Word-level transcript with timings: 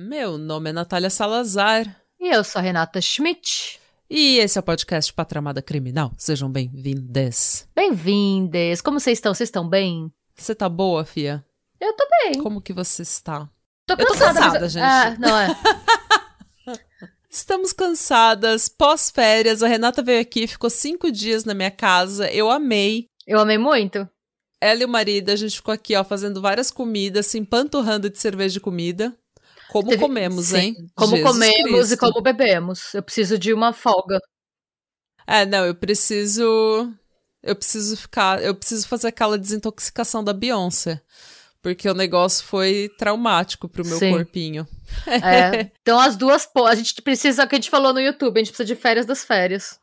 Meu 0.00 0.38
nome 0.38 0.70
é 0.70 0.72
Natália 0.72 1.10
Salazar. 1.10 1.84
E 2.20 2.28
eu 2.28 2.44
sou 2.44 2.60
a 2.60 2.62
Renata 2.62 3.00
Schmidt. 3.00 3.80
E 4.10 4.38
esse 4.38 4.58
é 4.58 4.60
o 4.60 4.64
podcast 4.64 5.12
Patramada 5.12 5.60
Criminal. 5.60 6.12
Sejam 6.16 6.50
bem-vindes. 6.50 7.68
Bem-vindes. 7.74 8.80
Como 8.80 8.98
vocês 8.98 9.18
estão? 9.18 9.34
Vocês 9.34 9.48
estão 9.48 9.68
bem? 9.68 10.10
Você 10.34 10.54
tá 10.54 10.68
boa, 10.68 11.04
Fia? 11.04 11.44
Eu 11.80 11.94
tô 11.94 12.06
bem. 12.24 12.42
Como 12.42 12.60
que 12.62 12.72
você 12.72 13.02
está? 13.02 13.48
Tô 13.86 13.94
Eu 13.94 13.98
tô 14.06 14.12
cansada, 14.14 14.34
cansada, 14.34 14.60
mas- 14.60 14.72
gente. 14.72 14.82
Ah, 14.82 15.16
não 15.18 15.36
é. 15.38 15.48
Estamos 17.30 17.74
cansadas, 17.74 18.68
pós-férias. 18.68 19.62
A 19.62 19.68
Renata 19.68 20.02
veio 20.02 20.20
aqui, 20.20 20.46
ficou 20.46 20.70
cinco 20.70 21.12
dias 21.12 21.44
na 21.44 21.52
minha 21.52 21.70
casa. 21.70 22.30
Eu 22.32 22.50
amei. 22.50 23.06
Eu 23.26 23.38
amei 23.38 23.58
muito. 23.58 24.08
Ela 24.60 24.82
e 24.82 24.84
o 24.86 24.88
marido, 24.88 25.28
a 25.30 25.36
gente 25.36 25.56
ficou 25.56 25.72
aqui, 25.72 25.94
ó, 25.94 26.02
fazendo 26.02 26.40
várias 26.40 26.70
comidas, 26.70 27.26
se 27.26 27.38
empanturrando 27.38 28.08
de 28.08 28.18
cerveja 28.18 28.54
de 28.54 28.60
comida. 28.60 29.14
Como 29.68 29.88
Teve- 29.90 30.00
comemos, 30.02 30.46
Sim. 30.46 30.56
hein? 30.58 30.76
Como 30.94 31.16
Jesus 31.16 31.30
comemos 31.32 31.72
Cristo. 31.72 31.92
e 31.92 31.96
como 31.96 32.20
bebemos. 32.22 32.94
Eu 32.94 33.02
preciso 33.02 33.38
de 33.38 33.52
uma 33.52 33.72
folga. 33.72 34.18
É, 35.26 35.44
não, 35.44 35.64
eu 35.66 35.74
preciso. 35.74 36.92
Eu 37.42 37.54
preciso 37.54 37.96
ficar. 37.96 38.42
Eu 38.42 38.54
preciso 38.54 38.88
fazer 38.88 39.08
aquela 39.08 39.38
desintoxicação 39.38 40.24
da 40.24 40.32
Beyoncé. 40.32 41.00
Porque 41.60 41.88
o 41.88 41.94
negócio 41.94 42.44
foi 42.46 42.88
traumático 42.98 43.68
pro 43.68 43.84
meu 43.84 43.98
Sim. 43.98 44.12
corpinho. 44.12 44.66
É. 45.06 45.70
Então 45.82 45.98
as 46.00 46.16
duas. 46.16 46.48
A 46.66 46.74
gente 46.74 47.00
precisa, 47.02 47.44
o 47.44 47.48
que 47.48 47.54
a 47.56 47.58
gente 47.58 47.70
falou 47.70 47.92
no 47.92 48.00
YouTube, 48.00 48.36
a 48.36 48.44
gente 48.44 48.52
precisa 48.52 48.66
de 48.66 48.74
férias 48.80 49.04
das 49.06 49.24
férias. 49.24 49.78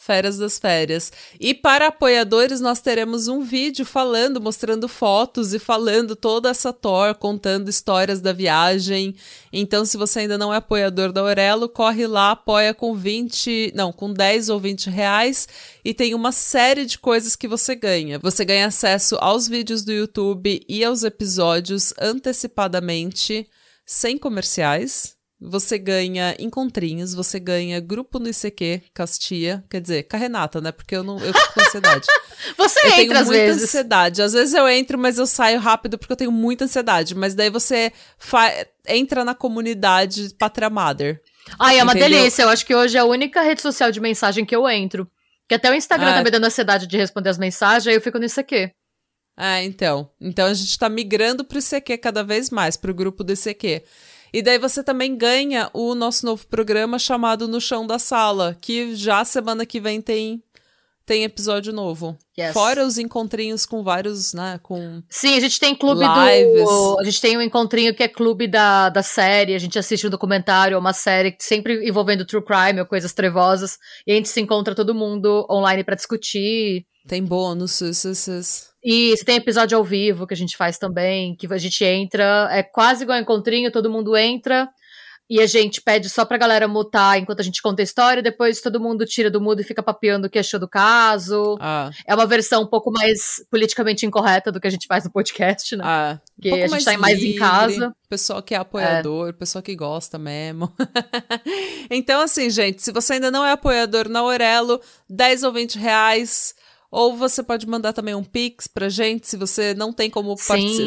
Férias 0.00 0.38
das 0.38 0.60
férias. 0.60 1.12
E 1.40 1.52
para 1.52 1.88
apoiadores, 1.88 2.60
nós 2.60 2.80
teremos 2.80 3.26
um 3.26 3.42
vídeo 3.42 3.84
falando, 3.84 4.40
mostrando 4.40 4.86
fotos 4.86 5.52
e 5.52 5.58
falando 5.58 6.14
toda 6.14 6.48
essa 6.48 6.72
tour, 6.72 7.16
contando 7.16 7.68
histórias 7.68 8.20
da 8.20 8.32
viagem. 8.32 9.16
Então, 9.52 9.84
se 9.84 9.96
você 9.96 10.20
ainda 10.20 10.38
não 10.38 10.54
é 10.54 10.58
apoiador 10.58 11.10
da 11.10 11.20
Aurelo, 11.20 11.68
corre 11.68 12.06
lá, 12.06 12.30
apoia 12.30 12.72
com 12.72 12.94
20, 12.94 13.72
não, 13.74 13.92
com 13.92 14.12
10 14.12 14.50
ou 14.50 14.60
20 14.60 14.88
reais. 14.88 15.48
E 15.84 15.92
tem 15.92 16.14
uma 16.14 16.30
série 16.30 16.86
de 16.86 16.96
coisas 16.96 17.34
que 17.34 17.48
você 17.48 17.74
ganha. 17.74 18.20
Você 18.20 18.44
ganha 18.44 18.68
acesso 18.68 19.16
aos 19.20 19.48
vídeos 19.48 19.82
do 19.82 19.92
YouTube 19.92 20.64
e 20.68 20.84
aos 20.84 21.02
episódios 21.02 21.92
antecipadamente, 21.98 23.50
sem 23.84 24.16
comerciais. 24.16 25.17
Você 25.40 25.78
ganha 25.78 26.34
encontrinhos, 26.40 27.14
você 27.14 27.38
ganha 27.38 27.78
grupo 27.78 28.18
no 28.18 28.28
ICQ, 28.28 28.82
Castia, 28.92 29.62
quer 29.70 29.80
dizer, 29.80 30.02
com 30.08 30.16
a 30.16 30.18
Renata, 30.18 30.60
né? 30.60 30.72
Porque 30.72 30.96
eu 30.96 31.04
não 31.04 31.16
eu 31.24 31.32
fico 31.32 31.54
com 31.54 31.60
ansiedade. 31.60 32.06
Você 32.56 32.78
eu 32.86 32.90
tenho 32.90 33.02
entra 33.04 33.20
às 33.20 33.26
muita 33.26 33.42
vezes. 33.44 33.62
ansiedade. 33.64 34.22
Às 34.22 34.32
vezes 34.32 34.54
eu 34.54 34.68
entro, 34.68 34.96
mas 34.98 35.16
eu 35.18 35.26
saio 35.26 35.58
rápido 35.60 35.96
porque 35.98 36.12
eu 36.12 36.16
tenho 36.16 36.32
muita 36.32 36.64
ansiedade. 36.64 37.14
Mas 37.14 37.34
daí 37.34 37.50
você 37.50 37.92
fa- 38.16 38.52
entra 38.86 39.24
na 39.24 39.34
comunidade 39.34 40.34
Pátria 40.38 40.68
Mother. 40.70 41.20
Ai, 41.58 41.78
é 41.78 41.82
uma 41.82 41.92
Entendeu? 41.92 42.18
delícia. 42.18 42.42
Eu 42.42 42.48
acho 42.48 42.64
que 42.66 42.74
hoje 42.74 42.96
é 42.96 43.00
a 43.00 43.04
única 43.04 43.42
rede 43.42 43.60
social 43.62 43.90
de 43.92 44.00
mensagem 44.00 44.44
que 44.44 44.54
eu 44.54 44.68
entro. 44.68 45.08
Que 45.48 45.54
até 45.54 45.70
o 45.70 45.74
Instagram 45.74 46.10
Ah. 46.10 46.14
tá 46.14 46.24
me 46.24 46.30
dando 46.30 46.44
ansiedade 46.46 46.86
de 46.86 46.96
responder 46.96 47.30
as 47.30 47.38
mensagens, 47.38 47.86
aí 47.88 47.94
eu 47.94 48.00
fico 48.00 48.18
nisso 48.18 48.38
aqui. 48.40 48.70
Ah, 49.36 49.62
então. 49.62 50.10
Então 50.20 50.46
a 50.46 50.54
gente 50.54 50.76
tá 50.78 50.88
migrando 50.88 51.44
pro 51.44 51.58
ICQ 51.60 51.98
cada 51.98 52.22
vez 52.24 52.50
mais, 52.50 52.76
pro 52.76 52.94
grupo 52.94 53.22
do 53.24 53.32
ICQ. 53.32 53.82
E 54.32 54.42
daí 54.42 54.58
você 54.58 54.82
também 54.82 55.16
ganha 55.16 55.70
o 55.72 55.94
nosso 55.94 56.26
novo 56.26 56.46
programa 56.46 56.98
chamado 56.98 57.48
No 57.48 57.60
Chão 57.60 57.86
da 57.86 57.98
Sala, 57.98 58.56
que 58.60 58.94
já 58.94 59.24
semana 59.24 59.64
que 59.64 59.80
vem 59.80 60.00
tem, 60.00 60.42
tem 61.06 61.24
episódio 61.24 61.72
novo. 61.72 62.16
Yes. 62.38 62.52
Fora 62.52 62.86
os 62.86 62.98
encontrinhos 62.98 63.64
com 63.64 63.82
vários, 63.82 64.32
né, 64.34 64.60
com... 64.62 65.02
Sim, 65.08 65.36
a 65.36 65.40
gente 65.40 65.58
tem 65.58 65.74
clube 65.74 66.04
Lives. 66.04 66.64
do. 66.64 67.00
A 67.00 67.04
gente 67.04 67.20
tem 67.20 67.36
um 67.36 67.42
encontrinho 67.42 67.94
que 67.94 68.02
é 68.02 68.08
clube 68.08 68.46
da, 68.46 68.90
da 68.90 69.02
série. 69.02 69.54
A 69.54 69.58
gente 69.58 69.78
assiste 69.78 70.06
um 70.06 70.10
documentário, 70.10 70.78
uma 70.78 70.92
série 70.92 71.34
sempre 71.40 71.88
envolvendo 71.88 72.26
true 72.26 72.44
crime 72.44 72.80
ou 72.80 72.86
coisas 72.86 73.12
trevosas. 73.12 73.78
E 74.06 74.12
a 74.12 74.14
gente 74.14 74.28
se 74.28 74.40
encontra 74.40 74.74
todo 74.74 74.94
mundo 74.94 75.46
online 75.50 75.82
pra 75.82 75.96
discutir. 75.96 76.86
Tem 77.06 77.24
bônus, 77.24 77.80
você 78.84 79.24
tem 79.24 79.36
episódio 79.36 79.76
ao 79.76 79.84
vivo 79.84 80.26
que 80.26 80.34
a 80.34 80.36
gente 80.36 80.56
faz 80.56 80.78
também, 80.78 81.34
que 81.36 81.52
a 81.52 81.58
gente 81.58 81.84
entra, 81.84 82.48
é 82.50 82.62
quase 82.62 83.02
igual 83.02 83.18
encontrinho, 83.18 83.72
todo 83.72 83.90
mundo 83.90 84.16
entra. 84.16 84.68
E 85.30 85.42
a 85.42 85.46
gente 85.46 85.82
pede 85.82 86.08
só 86.08 86.24
pra 86.24 86.38
galera 86.38 86.66
mutar 86.66 87.18
enquanto 87.18 87.40
a 87.40 87.42
gente 87.42 87.60
conta 87.60 87.82
a 87.82 87.84
história, 87.84 88.22
depois 88.22 88.62
todo 88.62 88.80
mundo 88.80 89.04
tira 89.04 89.30
do 89.30 89.42
mudo 89.42 89.60
e 89.60 89.64
fica 89.64 89.82
papeando 89.82 90.26
o 90.26 90.30
que 90.30 90.38
achou 90.38 90.58
do 90.58 90.66
caso. 90.66 91.58
Ah, 91.60 91.90
É 92.06 92.14
uma 92.14 92.24
versão 92.24 92.62
um 92.62 92.66
pouco 92.66 92.90
mais 92.90 93.44
politicamente 93.50 94.06
incorreta 94.06 94.50
do 94.50 94.58
que 94.58 94.66
a 94.66 94.70
gente 94.70 94.86
faz 94.86 95.04
no 95.04 95.12
podcast, 95.12 95.76
né? 95.76 95.84
ah, 95.86 96.18
um 96.38 96.40
Que 96.42 96.48
pouco 96.48 96.64
a 96.64 96.68
gente 96.68 96.84
tá 96.84 96.96
mais 96.96 97.22
em 97.22 97.34
casa. 97.34 97.94
Pessoal 98.08 98.42
que 98.42 98.54
é 98.54 98.58
apoiador, 98.58 99.34
pessoal 99.34 99.62
que 99.62 99.76
gosta 99.76 100.18
mesmo. 100.18 100.72
então, 101.90 102.22
assim, 102.22 102.48
gente, 102.48 102.80
se 102.82 102.90
você 102.90 103.14
ainda 103.14 103.30
não 103.30 103.44
é 103.44 103.52
apoiador 103.52 104.08
na 104.08 104.20
Aurelo, 104.20 104.80
10 105.10 105.42
ou 105.42 105.52
20 105.52 105.78
reais. 105.78 106.54
Ou 106.90 107.16
você 107.16 107.42
pode 107.42 107.66
mandar 107.66 107.92
também 107.92 108.14
um 108.14 108.24
Pix 108.24 108.66
pra 108.66 108.88
gente, 108.88 109.26
se 109.28 109.36
você 109.36 109.74
não 109.74 109.92
tem 109.92 110.08
como 110.08 110.34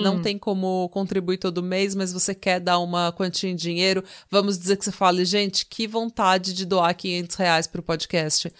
não 0.01 0.19
tem 0.22 0.38
como 0.38 0.89
contribuir 0.89 1.38
todo 1.38 1.62
mês, 1.62 1.94
mas 1.94 2.12
você 2.12 2.34
quer 2.34 2.59
dar 2.59 2.79
uma 2.79 3.12
quantia 3.12 3.50
em 3.50 3.56
dinheiro. 3.56 4.03
Vamos 4.29 4.57
dizer 4.57 4.78
que 4.78 4.85
você 4.85 4.91
fale, 4.91 5.23
gente, 5.25 5.66
que 5.66 5.85
vontade 5.88 6.53
de 6.53 6.66
doar 6.66 6.95
500 6.95 7.35
reais 7.35 7.67
pro 7.67 7.84
podcast. 7.84 8.51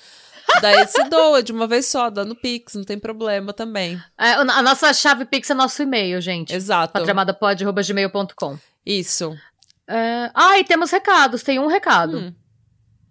Daí 0.62 0.86
você 0.86 1.04
doa 1.06 1.42
de 1.42 1.52
uma 1.52 1.66
vez 1.66 1.88
só, 1.88 2.12
dá 2.12 2.24
no 2.24 2.36
Pix, 2.36 2.76
não 2.76 2.84
tem 2.84 3.00
problema 3.00 3.54
também. 3.54 4.00
É, 4.20 4.34
a 4.34 4.62
nossa 4.62 4.94
chave 4.94 5.26
Pix 5.26 5.50
é 5.50 5.56
nosso 5.56 5.82
e-mail, 5.82 6.22
gente. 6.22 6.54
Exato. 6.54 6.94
patramadapod.gmail.com. 6.94 8.60
Isso. 8.86 9.36
É... 9.88 10.30
Ah, 10.36 10.60
e 10.60 10.64
temos 10.64 10.92
recados. 10.92 11.42
Tem 11.42 11.60
um 11.60 11.68
recado. 11.68 12.18
Hum. 12.18 12.34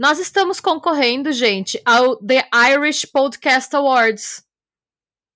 Nós 0.00 0.18
estamos 0.18 0.60
concorrendo, 0.60 1.30
gente, 1.30 1.78
ao 1.84 2.16
The 2.16 2.48
Irish 2.72 3.04
Podcast 3.04 3.76
Awards. 3.76 4.42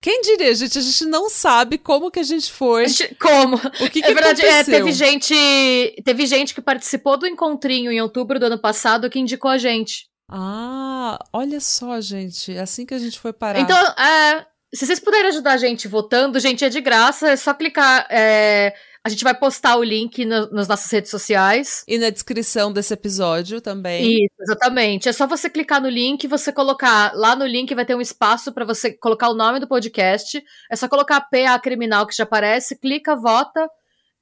Quem 0.02 0.22
diria, 0.22 0.54
gente? 0.54 0.78
A 0.78 0.80
gente 0.80 1.04
não 1.04 1.28
sabe 1.28 1.76
como 1.76 2.10
que 2.10 2.18
a 2.18 2.22
gente 2.22 2.50
foi. 2.50 2.84
A 2.84 2.88
gente- 2.88 3.14
Como? 3.16 3.56
O 3.56 3.90
que, 3.90 4.00
que 4.00 4.04
é 4.04 4.14
verdade, 4.14 4.40
é, 4.40 4.48
aconteceu? 4.60 4.78
teve 4.78 4.92
gente, 4.92 6.02
teve 6.02 6.26
gente 6.26 6.54
que 6.54 6.62
participou 6.62 7.18
do 7.18 7.26
encontrinho 7.26 7.92
em 7.92 8.00
outubro 8.00 8.40
do 8.40 8.46
ano 8.46 8.58
passado 8.58 9.10
que 9.10 9.18
indicou 9.18 9.50
a 9.50 9.58
gente. 9.58 10.06
Ah, 10.30 11.18
olha 11.30 11.60
só, 11.60 12.00
gente. 12.00 12.56
É 12.56 12.60
assim 12.60 12.86
que 12.86 12.94
a 12.94 12.98
gente 12.98 13.20
foi 13.20 13.34
parar. 13.34 13.60
Então, 13.60 13.76
é, 13.98 14.46
se 14.74 14.86
vocês 14.86 14.98
puderem 14.98 15.28
ajudar 15.28 15.52
a 15.52 15.58
gente 15.58 15.86
votando, 15.88 16.40
gente, 16.40 16.64
é 16.64 16.70
de 16.70 16.80
graça, 16.80 17.28
é 17.28 17.36
só 17.36 17.52
clicar. 17.52 18.06
é, 18.10 18.74
a 19.06 19.10
gente 19.10 19.22
vai 19.22 19.34
postar 19.34 19.76
o 19.76 19.82
link 19.82 20.24
no- 20.24 20.50
nas 20.50 20.66
nossas 20.66 20.90
redes 20.90 21.10
sociais. 21.10 21.84
E 21.86 21.98
na 21.98 22.08
descrição 22.08 22.72
desse 22.72 22.94
episódio 22.94 23.60
também. 23.60 24.24
Isso, 24.24 24.34
exatamente. 24.40 25.08
É 25.08 25.12
só 25.12 25.26
você 25.26 25.50
clicar 25.50 25.80
no 25.82 25.88
link, 25.90 26.26
você 26.26 26.50
colocar 26.50 27.12
lá 27.14 27.36
no 27.36 27.44
link 27.46 27.74
vai 27.74 27.84
ter 27.84 27.94
um 27.94 28.00
espaço 28.00 28.50
pra 28.52 28.64
você 28.64 28.92
colocar 28.92 29.28
o 29.28 29.34
nome 29.34 29.60
do 29.60 29.68
podcast. 29.68 30.42
É 30.70 30.74
só 30.76 30.88
colocar 30.88 31.20
PA 31.20 31.58
criminal 31.58 32.06
que 32.06 32.16
já 32.16 32.24
aparece, 32.24 32.78
clica, 32.78 33.14
vota 33.14 33.68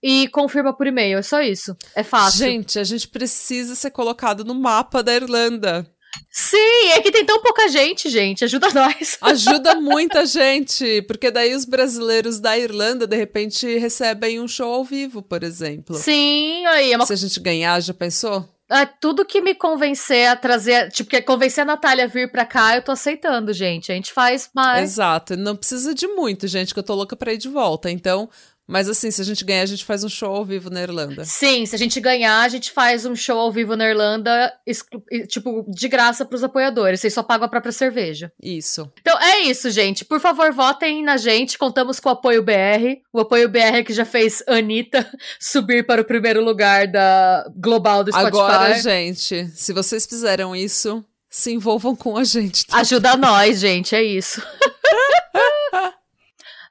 e 0.02 0.26
confirma 0.28 0.76
por 0.76 0.86
e-mail. 0.88 1.18
É 1.18 1.22
só 1.22 1.40
isso. 1.40 1.76
É 1.94 2.02
fácil. 2.02 2.40
Gente, 2.40 2.78
a 2.80 2.84
gente 2.84 3.06
precisa 3.06 3.76
ser 3.76 3.92
colocado 3.92 4.44
no 4.44 4.52
mapa 4.54 5.00
da 5.00 5.14
Irlanda. 5.14 5.86
Sim, 6.30 6.90
é 6.92 7.00
que 7.00 7.10
tem 7.10 7.24
tão 7.24 7.40
pouca 7.40 7.68
gente, 7.68 8.08
gente. 8.08 8.44
Ajuda 8.44 8.68
nós. 8.74 9.18
Ajuda 9.20 9.74
muita 9.74 10.26
gente, 10.26 11.02
porque 11.02 11.30
daí 11.30 11.54
os 11.54 11.64
brasileiros 11.64 12.40
da 12.40 12.58
Irlanda, 12.58 13.06
de 13.06 13.16
repente, 13.16 13.78
recebem 13.78 14.40
um 14.40 14.48
show 14.48 14.72
ao 14.72 14.84
vivo, 14.84 15.22
por 15.22 15.42
exemplo. 15.42 15.96
Sim, 15.96 16.64
aí 16.66 16.92
é 16.92 16.96
uma 16.96 17.06
Se 17.06 17.12
a 17.12 17.16
gente 17.16 17.38
ganhar, 17.40 17.80
já 17.80 17.94
pensou? 17.94 18.48
É, 18.70 18.86
tudo 18.86 19.26
que 19.26 19.42
me 19.42 19.54
convencer 19.54 20.26
a 20.28 20.34
trazer, 20.34 20.90
tipo, 20.90 21.10
que 21.10 21.20
convencer 21.20 21.60
a 21.60 21.66
Natália 21.66 22.04
a 22.04 22.08
vir 22.08 22.32
pra 22.32 22.46
cá, 22.46 22.74
eu 22.74 22.82
tô 22.82 22.92
aceitando, 22.92 23.52
gente. 23.52 23.92
A 23.92 23.94
gente 23.94 24.10
faz 24.10 24.48
mais. 24.54 24.82
Exato. 24.82 25.36
Não 25.36 25.54
precisa 25.54 25.94
de 25.94 26.06
muito, 26.06 26.48
gente, 26.48 26.72
que 26.72 26.80
eu 26.80 26.82
tô 26.82 26.94
louca 26.94 27.14
pra 27.14 27.34
ir 27.34 27.36
de 27.36 27.50
volta. 27.50 27.90
Então, 27.90 28.30
mas 28.72 28.88
assim, 28.88 29.10
se 29.10 29.20
a 29.20 29.24
gente 29.24 29.44
ganhar, 29.44 29.60
a 29.60 29.66
gente 29.66 29.84
faz 29.84 30.02
um 30.02 30.08
show 30.08 30.34
ao 30.34 30.46
vivo 30.46 30.70
na 30.70 30.80
Irlanda. 30.80 31.26
Sim, 31.26 31.66
se 31.66 31.74
a 31.74 31.78
gente 31.78 32.00
ganhar, 32.00 32.40
a 32.40 32.48
gente 32.48 32.70
faz 32.70 33.04
um 33.04 33.14
show 33.14 33.38
ao 33.38 33.52
vivo 33.52 33.76
na 33.76 33.86
Irlanda, 33.86 34.50
tipo, 35.28 35.66
de 35.68 35.88
graça 35.88 36.24
pros 36.24 36.42
apoiadores. 36.42 36.98
Vocês 36.98 37.12
só 37.12 37.22
pagam 37.22 37.44
a 37.44 37.50
própria 37.50 37.70
cerveja. 37.70 38.32
Isso. 38.42 38.90
Então 38.98 39.20
é 39.20 39.40
isso, 39.40 39.70
gente. 39.70 40.06
Por 40.06 40.18
favor, 40.20 40.50
votem 40.54 41.04
na 41.04 41.18
gente. 41.18 41.58
Contamos 41.58 42.00
com 42.00 42.08
o 42.08 42.12
Apoio 42.12 42.42
BR. 42.42 43.02
O 43.12 43.20
Apoio 43.20 43.46
BR 43.46 43.84
que 43.84 43.92
já 43.92 44.06
fez 44.06 44.42
Anitta 44.48 45.06
subir 45.38 45.84
para 45.84 46.00
o 46.00 46.04
primeiro 46.06 46.42
lugar 46.42 46.88
da 46.88 47.46
global 47.54 48.02
do 48.02 48.10
Spotify. 48.10 48.28
Agora, 48.28 48.78
gente, 48.80 49.48
se 49.54 49.74
vocês 49.74 50.06
fizeram 50.06 50.56
isso, 50.56 51.04
se 51.28 51.52
envolvam 51.52 51.94
com 51.94 52.16
a 52.16 52.24
gente. 52.24 52.64
Ajuda 52.72 53.18
nós, 53.18 53.60
gente, 53.60 53.94
é 53.94 54.02
isso. 54.02 54.42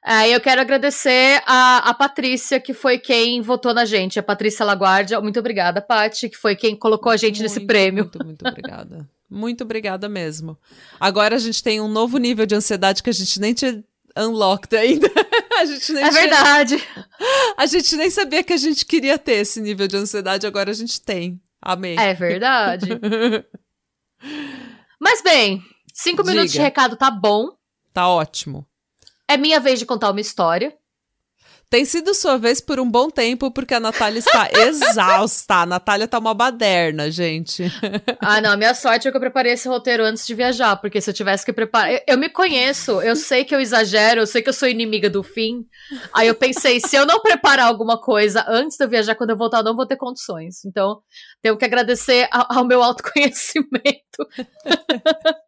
É, 0.04 0.34
eu 0.34 0.40
quero 0.40 0.60
agradecer 0.60 1.40
a, 1.46 1.90
a 1.90 1.94
Patrícia, 1.94 2.58
que 2.58 2.74
foi 2.74 2.98
quem 2.98 3.40
votou 3.40 3.72
na 3.72 3.84
gente, 3.84 4.18
a 4.18 4.22
Patrícia 4.22 4.64
Laguardia. 4.64 5.20
Muito 5.20 5.38
obrigada, 5.38 5.80
Paty, 5.80 6.28
que 6.28 6.36
foi 6.36 6.56
quem 6.56 6.74
colocou 6.74 7.12
a 7.12 7.16
gente 7.16 7.38
muito, 7.38 7.42
nesse 7.42 7.60
prêmio. 7.60 8.04
Muito, 8.04 8.24
muito 8.24 8.46
obrigada. 8.46 9.08
muito 9.30 9.62
obrigada 9.62 10.08
mesmo. 10.08 10.58
Agora 10.98 11.36
a 11.36 11.38
gente 11.38 11.62
tem 11.62 11.80
um 11.80 11.86
novo 11.86 12.18
nível 12.18 12.46
de 12.46 12.54
ansiedade 12.54 13.00
que 13.00 13.10
a 13.10 13.12
gente 13.12 13.40
nem 13.40 13.54
tinha 13.54 13.82
unlocked 14.16 14.76
ainda. 14.76 15.08
a 15.60 15.64
gente 15.64 15.92
nem 15.92 16.02
é 16.02 16.10
tinha... 16.10 16.20
verdade. 16.20 16.84
A 17.56 17.66
gente 17.66 17.96
nem 17.96 18.10
sabia 18.10 18.42
que 18.42 18.52
a 18.52 18.58
gente 18.58 18.84
queria 18.84 19.16
ter 19.16 19.34
esse 19.34 19.60
nível 19.60 19.86
de 19.86 19.96
ansiedade, 19.96 20.48
agora 20.48 20.72
a 20.72 20.74
gente 20.74 21.00
tem. 21.00 21.40
Amém. 21.60 21.96
É 21.96 22.12
verdade. 22.12 22.88
Mas 25.00 25.22
bem, 25.22 25.62
cinco 25.94 26.22
Diga. 26.22 26.32
minutos 26.32 26.52
de 26.52 26.58
recado 26.58 26.96
tá 26.96 27.08
bom. 27.08 27.50
Tá 27.92 28.08
ótimo. 28.08 28.66
É 29.28 29.36
minha 29.36 29.60
vez 29.60 29.78
de 29.78 29.86
contar 29.86 30.10
uma 30.10 30.20
história. 30.20 30.76
Tem 31.72 31.86
sido 31.86 32.12
sua 32.12 32.36
vez 32.36 32.60
por 32.60 32.78
um 32.78 32.90
bom 32.90 33.08
tempo, 33.08 33.50
porque 33.50 33.72
a 33.72 33.80
Natália 33.80 34.18
está 34.18 34.46
exausta. 34.68 35.62
A 35.62 35.64
Natália 35.64 36.06
tá 36.06 36.18
uma 36.18 36.34
baderna, 36.34 37.10
gente. 37.10 37.64
ah, 38.20 38.42
não. 38.42 38.54
Minha 38.58 38.74
sorte 38.74 39.08
é 39.08 39.10
que 39.10 39.16
eu 39.16 39.20
preparei 39.20 39.54
esse 39.54 39.66
roteiro 39.66 40.04
antes 40.04 40.26
de 40.26 40.34
viajar, 40.34 40.76
porque 40.76 41.00
se 41.00 41.08
eu 41.08 41.14
tivesse 41.14 41.46
que 41.46 41.50
preparar. 41.50 41.90
Eu, 41.90 42.00
eu, 42.08 42.18
me 42.18 42.28
conheço, 42.28 43.00
eu 43.00 43.16
sei 43.16 43.42
que 43.42 43.54
eu 43.54 43.58
exagero, 43.58 44.20
eu 44.20 44.26
sei 44.26 44.42
que 44.42 44.50
eu 44.50 44.52
sou 44.52 44.68
inimiga 44.68 45.08
do 45.08 45.22
fim. 45.22 45.64
Aí 46.12 46.28
eu 46.28 46.34
pensei, 46.34 46.78
se 46.78 46.94
eu 46.94 47.06
não 47.06 47.20
preparar 47.20 47.68
alguma 47.68 47.98
coisa 47.98 48.44
antes 48.46 48.76
de 48.76 48.84
eu 48.84 48.88
viajar, 48.90 49.14
quando 49.14 49.30
eu 49.30 49.38
voltar, 49.38 49.60
eu 49.60 49.64
não 49.64 49.74
vou 49.74 49.86
ter 49.86 49.96
condições. 49.96 50.66
Então, 50.66 51.00
tenho 51.42 51.56
que 51.56 51.64
agradecer 51.64 52.28
ao, 52.30 52.46
ao 52.48 52.64
meu 52.64 52.82
autoconhecimento. 52.82 54.26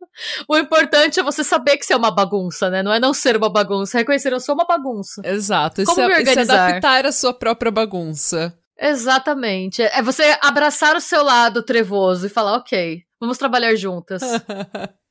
O 0.49 0.57
importante 0.57 1.19
é 1.19 1.25
você 1.25 1.43
saber 1.43 1.77
que 1.77 1.85
você 1.85 1.93
é 1.93 1.97
uma 1.97 2.11
bagunça, 2.11 2.71
né? 2.71 2.85
Não 2.85 2.93
é 2.93 3.01
não 3.01 3.13
ser 3.13 3.37
uma 3.37 3.51
bagunça, 3.51 3.97
é 3.97 4.01
reconhecer 4.01 4.33
eu 4.33 4.39
sou 4.39 4.55
uma 4.55 4.65
bagunça. 4.65 5.21
Exato. 5.25 5.85
Como 5.85 6.01
é, 6.01 6.05
organizar? 6.05 6.43
Isso 6.43 6.53
é 6.53 6.55
adaptar 6.55 7.05
a 7.05 7.11
sua 7.11 7.35
própria 7.35 7.73
bagunça. 7.73 8.57
Exatamente. 8.79 9.83
É 9.83 10.01
você 10.03 10.39
abraçar 10.41 10.97
o 10.97 11.01
seu 11.01 11.25
lado 11.25 11.65
trevoso 11.65 12.27
e 12.27 12.31
falar, 12.31 12.57
ok, 12.59 13.03
vamos 13.21 13.39
trabalhar 13.39 13.75
juntas. 13.75 14.23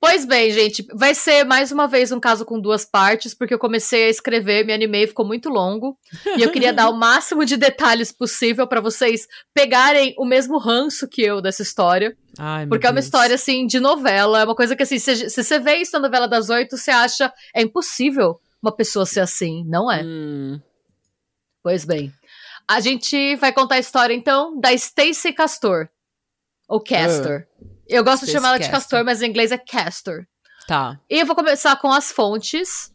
Pois 0.00 0.24
bem, 0.24 0.50
gente, 0.52 0.86
vai 0.94 1.14
ser 1.14 1.44
mais 1.44 1.72
uma 1.72 1.88
vez 1.88 2.12
um 2.12 2.20
caso 2.20 2.44
com 2.44 2.60
duas 2.60 2.84
partes, 2.84 3.34
porque 3.34 3.54
eu 3.54 3.58
comecei 3.58 4.04
a 4.04 4.08
escrever, 4.08 4.64
me 4.64 4.72
animei, 4.72 5.06
ficou 5.06 5.26
muito 5.26 5.48
longo, 5.48 5.98
e 6.36 6.42
eu 6.42 6.50
queria 6.50 6.72
dar 6.72 6.88
o 6.88 6.94
máximo 6.98 7.44
de 7.44 7.56
detalhes 7.56 8.12
possível 8.12 8.66
para 8.66 8.80
vocês 8.80 9.26
pegarem 9.52 10.14
o 10.18 10.24
mesmo 10.24 10.58
ranço 10.58 11.08
que 11.08 11.22
eu 11.22 11.40
dessa 11.40 11.62
história. 11.62 12.16
Ai, 12.38 12.66
porque 12.66 12.82
Deus. 12.82 12.90
é 12.90 12.94
uma 12.94 13.00
história 13.00 13.34
assim 13.34 13.66
de 13.66 13.80
novela, 13.80 14.40
é 14.40 14.44
uma 14.44 14.54
coisa 14.54 14.76
que 14.76 14.82
assim, 14.82 14.98
se, 14.98 15.28
se 15.28 15.42
você 15.42 15.58
vê 15.58 15.76
isso 15.76 15.92
na 15.92 16.00
novela 16.00 16.28
das 16.28 16.48
oito, 16.48 16.76
você 16.76 16.90
acha 16.90 17.32
é 17.54 17.62
impossível 17.62 18.40
uma 18.62 18.72
pessoa 18.72 19.04
ser 19.04 19.20
assim, 19.20 19.64
não 19.66 19.90
é? 19.90 20.02
Hum. 20.04 20.60
Pois 21.62 21.84
bem. 21.84 22.12
A 22.68 22.80
gente 22.80 23.36
vai 23.36 23.52
contar 23.52 23.74
a 23.74 23.80
história 23.80 24.14
então 24.14 24.58
da 24.58 24.72
Stacy 24.72 25.32
Castor. 25.32 25.88
Ou 26.68 26.80
Castor. 26.80 27.44
Uh. 27.60 27.72
Eu 27.88 28.04
gosto 28.04 28.26
de 28.26 28.32
chamar 28.32 28.50
ela 28.50 28.58
de 28.58 28.70
Castor, 28.70 29.04
mas 29.04 29.22
em 29.22 29.28
inglês 29.28 29.52
é 29.52 29.58
Castor. 29.58 30.24
Tá. 30.66 30.98
E 31.10 31.20
eu 31.20 31.26
vou 31.26 31.34
começar 31.34 31.76
com 31.76 31.90
as 31.90 32.12
fontes. 32.12 32.92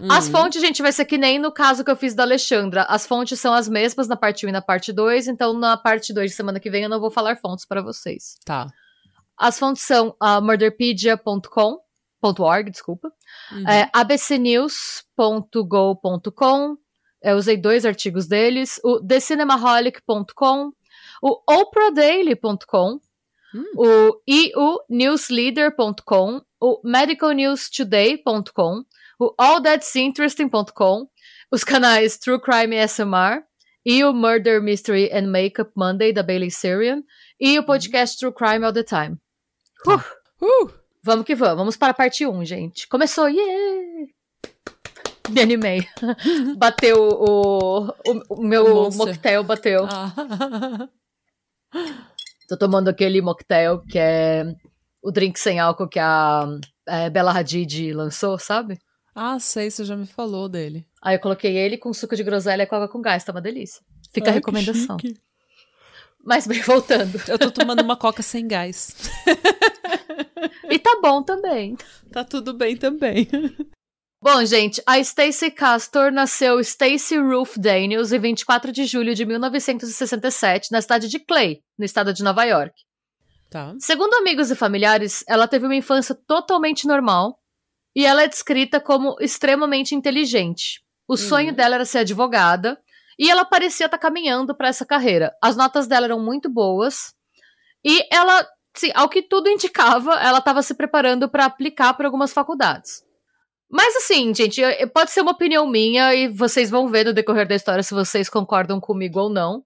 Hum. 0.00 0.08
As 0.10 0.28
fontes, 0.28 0.60
gente, 0.60 0.82
vai 0.82 0.92
ser 0.92 1.04
que 1.04 1.18
nem 1.18 1.38
no 1.38 1.52
caso 1.52 1.84
que 1.84 1.90
eu 1.90 1.96
fiz 1.96 2.14
da 2.14 2.22
Alexandra. 2.22 2.82
As 2.82 3.04
fontes 3.06 3.40
são 3.40 3.52
as 3.52 3.68
mesmas 3.68 4.06
na 4.06 4.16
parte 4.16 4.46
1 4.46 4.48
e 4.48 4.52
na 4.52 4.62
parte 4.62 4.92
2, 4.92 5.26
então 5.28 5.52
na 5.52 5.76
parte 5.76 6.12
2 6.12 6.30
de 6.30 6.36
semana 6.36 6.60
que 6.60 6.70
vem 6.70 6.84
eu 6.84 6.88
não 6.88 7.00
vou 7.00 7.10
falar 7.10 7.36
fontes 7.36 7.66
para 7.66 7.82
vocês. 7.82 8.36
Tá. 8.44 8.68
As 9.36 9.58
fontes 9.58 9.82
são 9.82 10.14
uh, 10.22 10.40
murderpedia.com, 10.42 11.80
.org, 12.22 12.70
desculpa, 12.70 13.10
uhum. 13.50 13.66
é, 13.66 13.88
abcnews.go.com, 13.92 16.76
eu 17.22 17.36
usei 17.36 17.56
dois 17.56 17.86
artigos 17.86 18.26
deles, 18.26 18.78
o 18.84 19.00
thecinemaholic.com, 19.00 20.70
o 21.22 21.40
oprahdaily.com, 21.50 23.00
Hum. 23.54 23.64
O 23.76 24.20
eunewsleader.com, 24.26 26.42
o 26.60 26.80
medicalnewstoday.com, 26.84 28.84
o 29.18 29.34
allthat'sinteresting.com, 29.36 31.08
os 31.50 31.64
canais 31.64 32.16
True 32.18 32.40
Crime 32.40 32.76
SMR 32.86 33.42
e 33.84 34.04
o 34.04 34.12
Murder 34.12 34.62
Mystery 34.62 35.10
and 35.12 35.26
Makeup 35.26 35.72
Monday 35.74 36.12
da 36.12 36.22
Bailey 36.22 36.50
Syrian 36.50 37.02
e 37.40 37.58
o 37.58 37.64
podcast 37.64 38.16
True 38.18 38.32
Crime 38.32 38.64
All 38.64 38.72
the 38.72 38.84
Time. 38.84 39.18
Tá. 39.84 40.04
Uh. 40.40 40.64
Uh. 40.64 40.70
Vamos 41.02 41.24
que 41.24 41.34
vamos. 41.34 41.56
Vamos 41.56 41.76
para 41.76 41.90
a 41.90 41.94
parte 41.94 42.24
1, 42.26 42.44
gente. 42.44 42.86
Começou. 42.86 43.28
Yeah! 43.28 44.06
Me 45.30 45.40
animei. 45.40 45.88
bateu 46.58 46.98
o, 46.98 47.86
o, 47.86 47.92
o 48.28 48.42
meu 48.42 48.90
mocktail, 48.90 49.42
bateu. 49.44 49.86
Ah. 49.86 50.88
Tô 52.50 52.56
tomando 52.56 52.88
aquele 52.88 53.22
mocktail 53.22 53.78
que 53.78 53.96
é 53.96 54.42
o 55.00 55.12
drink 55.12 55.38
sem 55.38 55.60
álcool 55.60 55.88
que 55.88 56.00
a 56.00 56.48
é, 56.84 57.08
Bela 57.08 57.30
Hadid 57.30 57.92
lançou, 57.92 58.40
sabe? 58.40 58.76
Ah, 59.14 59.38
sei, 59.38 59.70
você 59.70 59.84
já 59.84 59.96
me 59.96 60.04
falou 60.04 60.48
dele. 60.48 60.84
Aí 61.00 61.14
eu 61.14 61.20
coloquei 61.20 61.56
ele 61.56 61.78
com 61.78 61.92
suco 61.92 62.16
de 62.16 62.24
groselha 62.24 62.64
e 62.64 62.74
água 62.74 62.88
com 62.88 63.00
gás, 63.00 63.22
tá 63.22 63.30
uma 63.30 63.40
delícia. 63.40 63.80
Fica 64.12 64.30
Ai, 64.30 64.32
a 64.32 64.34
recomendação. 64.34 64.96
Mas 66.24 66.44
bem, 66.48 66.60
voltando. 66.60 67.22
Eu 67.28 67.38
tô 67.38 67.52
tomando 67.52 67.84
uma 67.84 67.96
coca 67.96 68.20
sem 68.20 68.48
gás. 68.48 68.96
e 70.68 70.76
tá 70.76 70.98
bom 71.00 71.22
também. 71.22 71.76
Tá 72.10 72.24
tudo 72.24 72.52
bem 72.52 72.76
também. 72.76 73.28
Bom, 74.22 74.44
gente, 74.44 74.82
a 74.86 75.02
Stacey 75.02 75.50
Castor 75.50 76.12
nasceu 76.12 76.62
Stacey 76.62 77.16
Ruth 77.18 77.56
Daniels 77.56 78.12
em 78.12 78.18
24 78.18 78.70
de 78.70 78.84
julho 78.84 79.14
de 79.14 79.24
1967 79.24 80.70
na 80.70 80.82
cidade 80.82 81.08
de 81.08 81.18
Clay, 81.18 81.62
no 81.78 81.86
estado 81.86 82.12
de 82.12 82.22
Nova 82.22 82.44
York. 82.44 82.74
Tá. 83.48 83.74
Segundo 83.78 84.12
amigos 84.16 84.50
e 84.50 84.54
familiares, 84.54 85.24
ela 85.26 85.48
teve 85.48 85.64
uma 85.64 85.74
infância 85.74 86.14
totalmente 86.14 86.86
normal 86.86 87.38
e 87.96 88.04
ela 88.04 88.22
é 88.22 88.28
descrita 88.28 88.78
como 88.78 89.16
extremamente 89.20 89.94
inteligente. 89.94 90.82
O 91.08 91.14
hum. 91.14 91.16
sonho 91.16 91.54
dela 91.54 91.76
era 91.76 91.86
ser 91.86 92.00
advogada 92.00 92.78
e 93.18 93.30
ela 93.30 93.46
parecia 93.46 93.86
estar 93.86 93.96
tá 93.96 94.02
caminhando 94.02 94.54
para 94.54 94.68
essa 94.68 94.84
carreira. 94.84 95.34
As 95.42 95.56
notas 95.56 95.86
dela 95.86 96.04
eram 96.04 96.20
muito 96.20 96.50
boas 96.50 97.14
e 97.82 98.06
ela, 98.12 98.46
sim, 98.76 98.90
ao 98.94 99.08
que 99.08 99.22
tudo 99.22 99.48
indicava, 99.48 100.12
ela 100.20 100.40
estava 100.40 100.62
se 100.62 100.74
preparando 100.74 101.26
para 101.26 101.46
aplicar 101.46 101.94
para 101.94 102.06
algumas 102.06 102.34
faculdades. 102.34 103.02
Mas 103.70 103.94
assim, 103.96 104.34
gente, 104.34 104.60
pode 104.92 105.12
ser 105.12 105.20
uma 105.20 105.30
opinião 105.30 105.66
minha 105.66 106.12
e 106.14 106.26
vocês 106.28 106.68
vão 106.68 106.88
ver 106.88 107.06
no 107.06 107.12
decorrer 107.12 107.46
da 107.46 107.54
história 107.54 107.82
se 107.82 107.94
vocês 107.94 108.28
concordam 108.28 108.80
comigo 108.80 109.20
ou 109.20 109.30
não. 109.30 109.62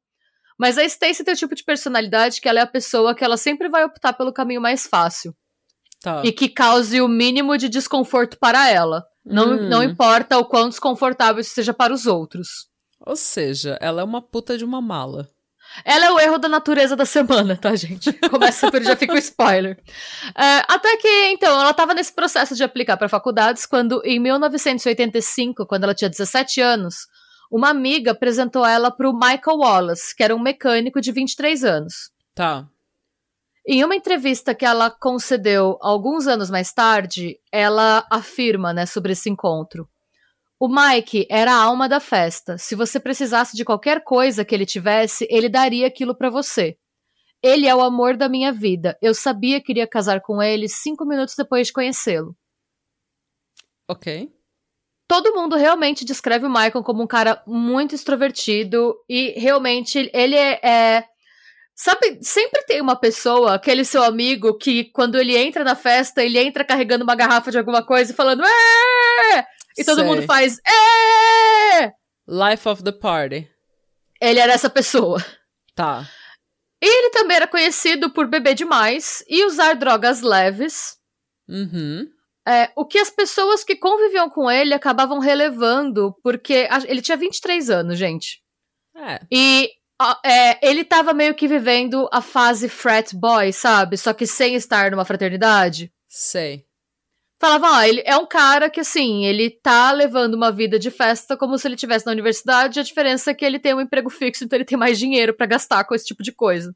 Mas 0.58 0.78
a 0.78 0.84
Stacy 0.84 1.25
tem 1.25 1.34
o 1.34 1.37
tipo 1.37 1.54
de 1.54 1.64
personalidade 1.64 2.40
que 2.40 2.49
ela 2.49 2.61
é 2.61 2.62
a 2.62 2.66
pessoa 2.66 3.14
que 3.14 3.25
ela 3.25 3.37
sempre 3.37 3.68
vai 3.68 3.84
optar 3.84 4.12
pelo 4.12 4.32
caminho 4.32 4.61
mais 4.61 4.87
fácil. 4.87 5.34
Tá. 6.00 6.20
E 6.23 6.30
que 6.30 6.49
cause 6.49 7.00
o 7.00 7.08
mínimo 7.08 7.56
de 7.56 7.68
desconforto 7.68 8.38
para 8.38 8.68
ela. 8.68 9.04
Não, 9.25 9.52
hum. 9.52 9.68
não 9.68 9.82
importa 9.82 10.38
o 10.38 10.44
quão 10.44 10.68
desconfortável 10.68 11.40
isso 11.40 11.54
seja 11.54 11.73
para 11.73 11.94
os 11.94 12.06
outros. 12.06 12.68
Ou 13.00 13.16
seja, 13.16 13.78
ela 13.80 14.02
é 14.02 14.04
uma 14.04 14.20
puta 14.20 14.58
de 14.58 14.64
uma 14.64 14.82
mala. 14.82 15.28
Ela 15.85 16.07
é 16.07 16.11
o 16.12 16.21
erro 16.21 16.38
da 16.38 16.49
natureza 16.49 16.95
da 16.95 17.07
semana, 17.07 17.57
tá, 17.57 17.75
gente? 17.75 18.12
Começa 18.31 18.71
por 18.71 18.83
já 18.83 18.95
fica 18.95 19.14
o 19.14 19.19
spoiler. 19.19 19.78
É, 20.37 20.62
até 20.69 20.97
que, 20.97 21.09
então, 21.28 21.61
ela 21.61 21.71
estava 21.71 21.95
nesse 21.95 22.12
processo 22.12 22.54
de 22.54 22.62
aplicar 22.62 22.97
para 22.97 23.09
faculdades 23.09 23.66
quando, 23.66 24.00
em 24.04 24.21
1985, 24.21 25.66
quando 25.66 25.85
ela 25.85 25.95
tinha 25.95 26.11
17 26.11 26.61
anos, 26.61 27.07
uma 27.50 27.71
amiga 27.71 28.12
apresentou 28.12 28.64
ela 28.64 28.90
para 28.90 29.09
o 29.09 29.12
Michael 29.12 29.59
Wallace, 29.59 30.14
que 30.14 30.23
era 30.23 30.35
um 30.35 30.40
mecânico 30.40 31.00
de 31.00 31.11
23 31.11 31.64
anos. 31.64 32.11
Tá. 32.35 32.66
Em 33.66 33.83
uma 33.83 33.97
entrevista 33.97 34.54
que 34.54 34.64
ela 34.64 34.90
concedeu 34.90 35.78
alguns 35.81 36.26
anos 36.26 36.50
mais 36.50 36.73
tarde, 36.73 37.38
ela 37.50 38.07
afirma, 38.11 38.75
né, 38.75 38.85
sobre 38.85 39.12
esse 39.12 39.31
encontro. 39.31 39.88
O 40.64 40.68
Mike 40.68 41.26
era 41.28 41.52
a 41.52 41.62
alma 41.62 41.87
da 41.87 42.00
festa. 42.00 42.56
Se 42.56 42.75
você 42.75 42.99
precisasse 42.99 43.54
de 43.54 43.66
qualquer 43.66 44.02
coisa 44.02 44.47
que 44.47 44.54
ele 44.54 44.64
tivesse, 44.64 45.28
ele 45.28 45.47
daria 45.47 45.87
aquilo 45.87 46.16
para 46.16 46.30
você. 46.30 46.78
Ele 47.42 47.66
é 47.66 47.75
o 47.75 47.83
amor 47.83 48.16
da 48.16 48.30
minha 48.30 48.50
vida. 48.50 48.97
Eu 49.02 49.14
sabia 49.14 49.61
que 49.61 49.73
iria 49.73 49.87
casar 49.87 50.23
com 50.23 50.42
ele 50.42 50.66
cinco 50.66 51.04
minutos 51.04 51.35
depois 51.37 51.66
de 51.66 51.73
conhecê-lo. 51.75 52.35
Ok. 53.87 54.33
Todo 55.06 55.35
mundo 55.35 55.54
realmente 55.54 56.02
descreve 56.02 56.47
o 56.47 56.50
Michael 56.50 56.83
como 56.83 57.02
um 57.02 57.06
cara 57.06 57.42
muito 57.47 57.94
extrovertido 57.94 58.97
e 59.06 59.38
realmente 59.38 60.11
ele 60.14 60.35
é, 60.35 60.61
é 60.64 61.04
Sabe, 61.76 62.21
sempre 62.23 62.64
tem 62.64 62.80
uma 62.80 62.97
pessoa, 62.97 63.56
aquele 63.56 63.85
seu 63.85 64.02
amigo, 64.02 64.56
que 64.56 64.85
quando 64.92 65.16
ele 65.16 65.37
entra 65.37 65.62
na 65.62 65.75
festa, 65.75 66.23
ele 66.25 66.38
entra 66.38 66.64
carregando 66.64 67.04
uma 67.04 67.16
garrafa 67.16 67.50
de 67.50 67.59
alguma 67.59 67.85
coisa 67.85 68.12
e 68.12 68.14
falando, 68.14 68.42
é! 68.42 69.47
E 69.76 69.85
todo 69.85 69.97
Sei. 70.00 70.04
mundo 70.04 70.23
faz. 70.23 70.59
É! 70.66 71.93
Life 72.28 72.69
of 72.69 72.83
the 72.83 72.93
party. 72.93 73.49
Ele 74.21 74.38
era 74.40 74.52
essa 74.52 74.71
pessoa. 74.71 75.23
Tá. 75.75 76.09
E 76.83 76.87
ele 76.87 77.11
também 77.11 77.37
era 77.37 77.47
conhecido 77.47 78.12
por 78.12 78.26
beber 78.28 78.54
demais 78.54 79.25
e 79.28 79.45
usar 79.45 79.75
drogas 79.75 80.21
leves. 80.23 80.97
Uhum. 81.49 82.07
É, 82.47 82.71
o 82.76 82.85
que 82.87 82.99
as 82.99 83.11
pessoas 83.11 83.64
que 83.64 83.75
conviviam 83.75 84.28
com 84.28 84.50
ele 84.50 84.75
acabavam 84.75 85.19
relevando, 85.19 86.14
porque 86.23 86.66
a- 86.71 86.83
ele 86.87 87.00
tinha 87.02 87.16
23 87.16 87.71
anos, 87.71 87.99
gente. 87.99 88.43
É. 88.97 89.21
E 89.33 89.71
ó, 90.00 90.14
é, 90.25 90.66
ele 90.66 90.85
tava 90.85 91.12
meio 91.14 91.35
que 91.35 91.49
vivendo 91.49 92.09
a 92.12 92.21
fase 92.21 92.69
frat 92.69 93.14
boy, 93.14 93.50
sabe? 93.52 93.97
Só 93.97 94.12
que 94.12 94.26
sem 94.26 94.54
estar 94.54 94.90
numa 94.90 95.04
fraternidade. 95.07 95.90
Sei. 96.09 96.64
Falava, 97.41 97.67
ó, 97.79 97.83
ele 97.83 98.03
é 98.07 98.17
um 98.17 98.26
cara 98.26 98.71
que, 98.71 98.81
assim, 98.81 99.25
ele 99.25 99.50
tá 99.50 99.91
levando 99.91 100.35
uma 100.35 100.53
vida 100.53 100.79
de 100.79 100.91
festa 100.91 101.37
como 101.37 101.59
se 101.59 101.67
ele 101.67 101.75
estivesse 101.75 102.07
na 102.07 102.12
universidade, 102.12 102.79
a 102.81 102.83
diferença 102.83 103.31
é 103.31 103.35
que 103.35 103.45
ele 103.45 103.59
tem 103.59 103.75
um 103.75 103.81
emprego 103.81 104.09
fixo, 104.09 104.45
então 104.45 104.57
ele 104.57 104.64
tem 104.64 104.79
mais 104.79 104.99
dinheiro 104.99 105.35
pra 105.35 105.47
gastar 105.47 105.85
com 105.85 105.95
esse 105.95 106.07
tipo 106.07 106.23
de 106.23 106.33
coisa. 106.33 106.75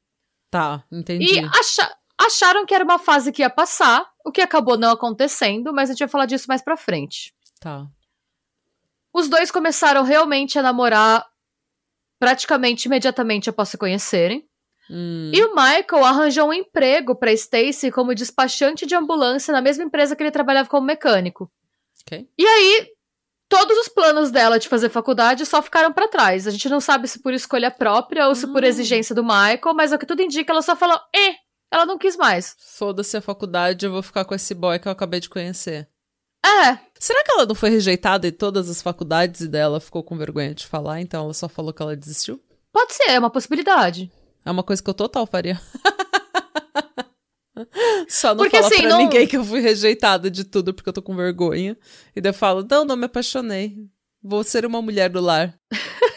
Tá, 0.51 0.83
entendi. 0.91 1.41
E 1.41 1.45
acha- 1.45 1.97
acharam 2.21 2.67
que 2.67 2.75
era 2.75 2.85
uma 2.85 2.99
fase 2.99 3.31
que 3.31 3.43
ia 3.43 3.51
passar, 3.51 4.05
o 4.25 4.33
que 4.33 4.41
acabou 4.41 4.77
não 4.77 4.91
acontecendo, 4.91 5.73
mas 5.73 5.89
a 5.89 5.93
gente 5.93 6.01
vai 6.01 6.09
falar 6.09 6.27
disso 6.27 6.47
mais 6.49 6.61
pra 6.63 6.77
frente. 6.77 7.33
Tá. 7.61 7.87
Os 9.13 9.29
dois 9.29 9.51
começaram 9.51 10.03
realmente 10.03 10.59
a 10.59 10.63
namorar 10.63 11.25
praticamente 12.19 12.87
imediatamente 12.89 13.49
após 13.49 13.69
se 13.69 13.79
conhecerem. 13.79 14.48
Hum. 14.91 15.31
E 15.35 15.43
o 15.45 15.55
Michael 15.55 16.05
arranjou 16.05 16.49
um 16.49 16.53
emprego 16.53 17.15
pra 17.15 17.33
Stacy 17.33 17.91
como 17.91 18.15
despachante 18.15 18.87
de 18.87 18.95
ambulância 18.95 19.53
na 19.53 19.61
mesma 19.61 19.85
empresa 19.85 20.17
que 20.17 20.23
ele 20.23 20.31
trabalhava 20.31 20.69
como 20.69 20.87
mecânico. 20.87 21.51
Ok. 22.03 22.27
E 22.39 22.47
aí, 22.47 22.87
todos 23.49 23.77
os 23.79 23.89
planos 23.89 24.31
dela 24.31 24.59
de 24.59 24.69
fazer 24.69 24.89
faculdade 24.89 25.45
só 25.45 25.61
ficaram 25.61 25.93
pra 25.93 26.09
trás. 26.09 26.47
A 26.47 26.51
gente 26.51 26.69
não 26.69 26.81
sabe 26.81 27.07
se 27.09 27.21
por 27.21 27.35
escolha 27.35 27.71
própria 27.71 28.29
ou 28.29 28.35
se 28.35 28.47
por 28.47 28.65
Ah. 28.65 28.67
exigência 28.69 29.15
do 29.15 29.23
Michael, 29.23 29.75
mas 29.75 29.93
o 29.93 29.99
que 29.99 30.07
tudo 30.07 30.23
indica, 30.23 30.53
ela 30.53 30.63
só 30.63 30.75
falou, 30.75 30.99
eh, 31.15 31.35
ela 31.71 31.85
não 31.85 31.99
quis 31.99 32.17
mais. 32.17 32.57
Foda-se 32.59 33.17
a 33.17 33.21
faculdade, 33.21 33.85
eu 33.85 33.93
vou 33.93 34.03
ficar 34.03 34.25
com 34.25 34.35
esse 34.35 34.55
boy 34.55 34.79
que 34.79 34.89
eu 34.89 34.93
acabei 34.93 35.21
de 35.21 35.29
conhecer. 35.29 35.87
É, 36.45 36.79
Será 36.99 37.23
que 37.25 37.31
ela 37.33 37.45
não 37.47 37.55
foi 37.55 37.69
rejeitada 37.69 38.27
em 38.27 38.33
todas 38.33 38.69
as 38.71 38.81
faculdades 38.81 39.43
e 39.43 39.49
dela 39.49 39.81
ficou 39.81 40.03
com 40.03 40.17
vergonha 40.17 40.55
de 40.55 40.67
falar, 40.67 41.01
então 41.01 41.25
ela 41.25 41.35
só 41.35 41.49
falou 41.49 41.73
que 41.73 41.83
ela 41.83 41.95
desistiu? 41.97 42.43
pode 42.73 42.93
ser, 42.95 43.11
é 43.11 43.19
uma 43.19 43.29
possibilidade. 43.31 44.11
É 44.45 44.51
uma 44.51 44.63
coisa 44.63 44.83
que 44.83 44.89
eu 44.89 44.95
total 44.95 45.27
faria. 45.27 45.61
Só 48.09 48.29
não 48.31 48.37
Porque, 48.45 48.57
falar 48.57 48.69
assim, 48.69 48.83
pra 48.83 48.91
não- 48.91 48.99
ninguém 48.99 49.27
que 49.27 49.37
eu 49.37 49.45
fui 49.45 49.61
rejeitada 49.61 50.31
de 50.31 50.45
tudo 50.45 50.73
porque 50.73 50.89
eu 50.89 50.93
tô 50.93 51.03
com 51.03 51.15
vergonha. 51.17 51.77
E 52.15 52.21
daí 52.21 52.31
eu 52.31 52.35
falo, 52.35 52.67
não, 52.69 52.85
não 52.85 52.97
me 52.97 53.07
apaixonei. 53.07 53.75
Vou 54.23 54.45
ser 54.45 54.65
uma 54.65 54.81
mulher 54.81 55.11
do 55.11 55.21
lar. 55.21 55.55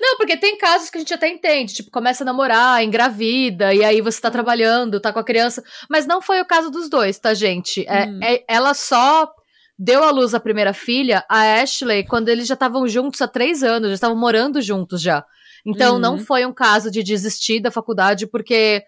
Não, 0.00 0.16
porque 0.16 0.36
tem 0.36 0.58
casos 0.58 0.90
que 0.90 0.98
a 0.98 1.00
gente 1.00 1.14
até 1.14 1.28
entende, 1.28 1.74
tipo, 1.74 1.90
começa 1.90 2.22
a 2.22 2.26
namorar, 2.26 2.82
engravida, 2.84 3.72
e 3.74 3.82
aí 3.84 4.00
você 4.00 4.20
tá 4.20 4.30
trabalhando, 4.30 5.00
tá 5.00 5.12
com 5.12 5.18
a 5.18 5.24
criança. 5.24 5.62
Mas 5.88 6.06
não 6.06 6.20
foi 6.20 6.40
o 6.40 6.44
caso 6.44 6.70
dos 6.70 6.88
dois, 6.88 7.18
tá, 7.18 7.32
gente? 7.34 7.84
É, 7.88 8.06
Hum. 8.06 8.20
é- 8.22 8.44
ela 8.48 8.74
só 8.74 9.30
deu 9.78 10.02
à 10.04 10.10
luz 10.10 10.34
a 10.34 10.40
primeira 10.40 10.72
filha, 10.72 11.24
a 11.28 11.60
Ashley, 11.62 12.04
quando 12.06 12.28
eles 12.28 12.46
já 12.46 12.54
estavam 12.54 12.86
juntos 12.86 13.20
há 13.22 13.28
três 13.28 13.62
anos, 13.62 13.88
já 13.90 13.94
estavam 13.94 14.16
morando 14.16 14.60
juntos 14.60 15.00
já. 15.00 15.24
Então 15.66 15.94
Uhum. 15.94 16.00
não 16.00 16.18
foi 16.18 16.44
um 16.46 16.52
caso 16.52 16.90
de 16.90 17.02
desistir 17.02 17.60
da 17.60 17.70
faculdade 17.70 18.26
porque 18.26 18.82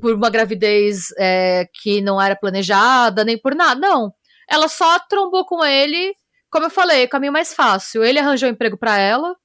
por 0.00 0.14
uma 0.14 0.30
gravidez 0.30 1.06
é, 1.18 1.68
que 1.82 2.00
não 2.00 2.20
era 2.20 2.34
planejada, 2.36 3.24
nem 3.24 3.38
por 3.38 3.54
nada. 3.54 3.78
Não. 3.80 4.12
Ela 4.48 4.68
só 4.68 4.98
trombou 5.00 5.44
com 5.44 5.64
ele, 5.64 6.14
como 6.50 6.66
eu 6.66 6.70
falei, 6.70 7.06
caminho 7.08 7.32
mais 7.32 7.54
fácil. 7.54 8.02
Ele 8.04 8.18
arranjou 8.18 8.48
emprego 8.48 8.76
pra 8.76 8.98
ela. 8.98 9.36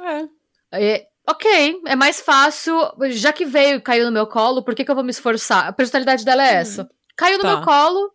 É. 0.00 0.28
É, 0.72 1.06
ok, 1.28 1.80
é 1.86 1.96
mais 1.96 2.20
fácil. 2.20 2.76
Já 3.10 3.32
que 3.32 3.44
veio 3.44 3.76
e 3.76 3.80
caiu 3.80 4.06
no 4.06 4.12
meu 4.12 4.26
colo, 4.26 4.62
por 4.62 4.74
que, 4.74 4.84
que 4.84 4.90
eu 4.90 4.94
vou 4.94 5.04
me 5.04 5.10
esforçar? 5.10 5.66
A 5.68 5.72
personalidade 5.72 6.24
dela 6.24 6.46
é 6.46 6.54
essa. 6.54 6.88
Caiu 7.16 7.38
no 7.38 7.42
Tá. 7.42 7.56
meu 7.56 7.62
colo, 7.64 8.12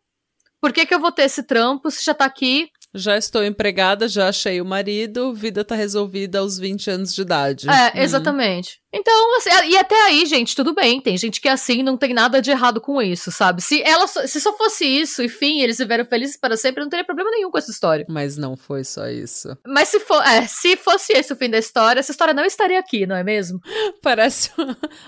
por 0.61 0.71
que, 0.71 0.85
que 0.85 0.93
eu 0.95 0.99
vou 0.99 1.11
ter 1.11 1.23
esse 1.23 1.43
trampo 1.43 1.91
se 1.91 2.03
já 2.03 2.13
tá 2.13 2.25
aqui? 2.25 2.69
Já 2.97 3.17
estou 3.17 3.43
empregada, 3.43 4.07
já 4.07 4.29
achei 4.29 4.61
o 4.61 4.65
marido, 4.65 5.33
vida 5.33 5.65
tá 5.65 5.75
resolvida 5.75 6.39
aos 6.39 6.57
20 6.57 6.89
anos 6.89 7.13
de 7.13 7.21
idade. 7.21 7.67
É, 7.69 7.97
Uhum. 7.97 8.03
exatamente. 8.03 8.79
Então, 8.93 9.35
assim, 9.37 9.49
e 9.69 9.77
até 9.77 9.95
aí, 10.05 10.25
gente, 10.25 10.55
tudo 10.55 10.73
bem. 10.73 11.01
Tem 11.01 11.17
gente 11.17 11.41
que 11.41 11.49
é 11.49 11.51
assim, 11.51 11.83
não 11.83 11.97
tem 11.97 12.13
nada 12.13 12.41
de 12.41 12.49
errado 12.51 12.79
com 12.79 13.01
isso, 13.01 13.29
sabe? 13.31 13.61
Se 13.61 13.81
ela 13.83 14.07
só- 14.07 14.25
se 14.25 14.39
só 14.39 14.55
fosse 14.57 14.85
isso, 14.85 15.21
enfim, 15.21 15.59
eles 15.59 15.77
viveram 15.77 16.05
felizes 16.05 16.37
para 16.39 16.55
sempre, 16.55 16.81
não 16.81 16.89
teria 16.89 17.03
problema 17.03 17.29
nenhum 17.31 17.51
com 17.51 17.57
essa 17.57 17.69
história. 17.71 18.05
Mas 18.07 18.37
não 18.37 18.55
foi 18.55 18.85
só 18.85 19.07
isso. 19.09 19.49
Mas 19.67 19.89
se, 19.89 19.99
for, 19.99 20.23
é, 20.25 20.47
se 20.47 20.77
fosse 20.77 21.11
esse 21.11 21.33
o 21.33 21.35
fim 21.35 21.49
da 21.49 21.57
história, 21.57 21.99
essa 21.99 22.11
história 22.13 22.33
não 22.33 22.45
estaria 22.45 22.79
aqui, 22.79 23.05
não 23.05 23.17
é 23.17 23.23
mesmo? 23.23 23.59
Parece. 24.01 24.51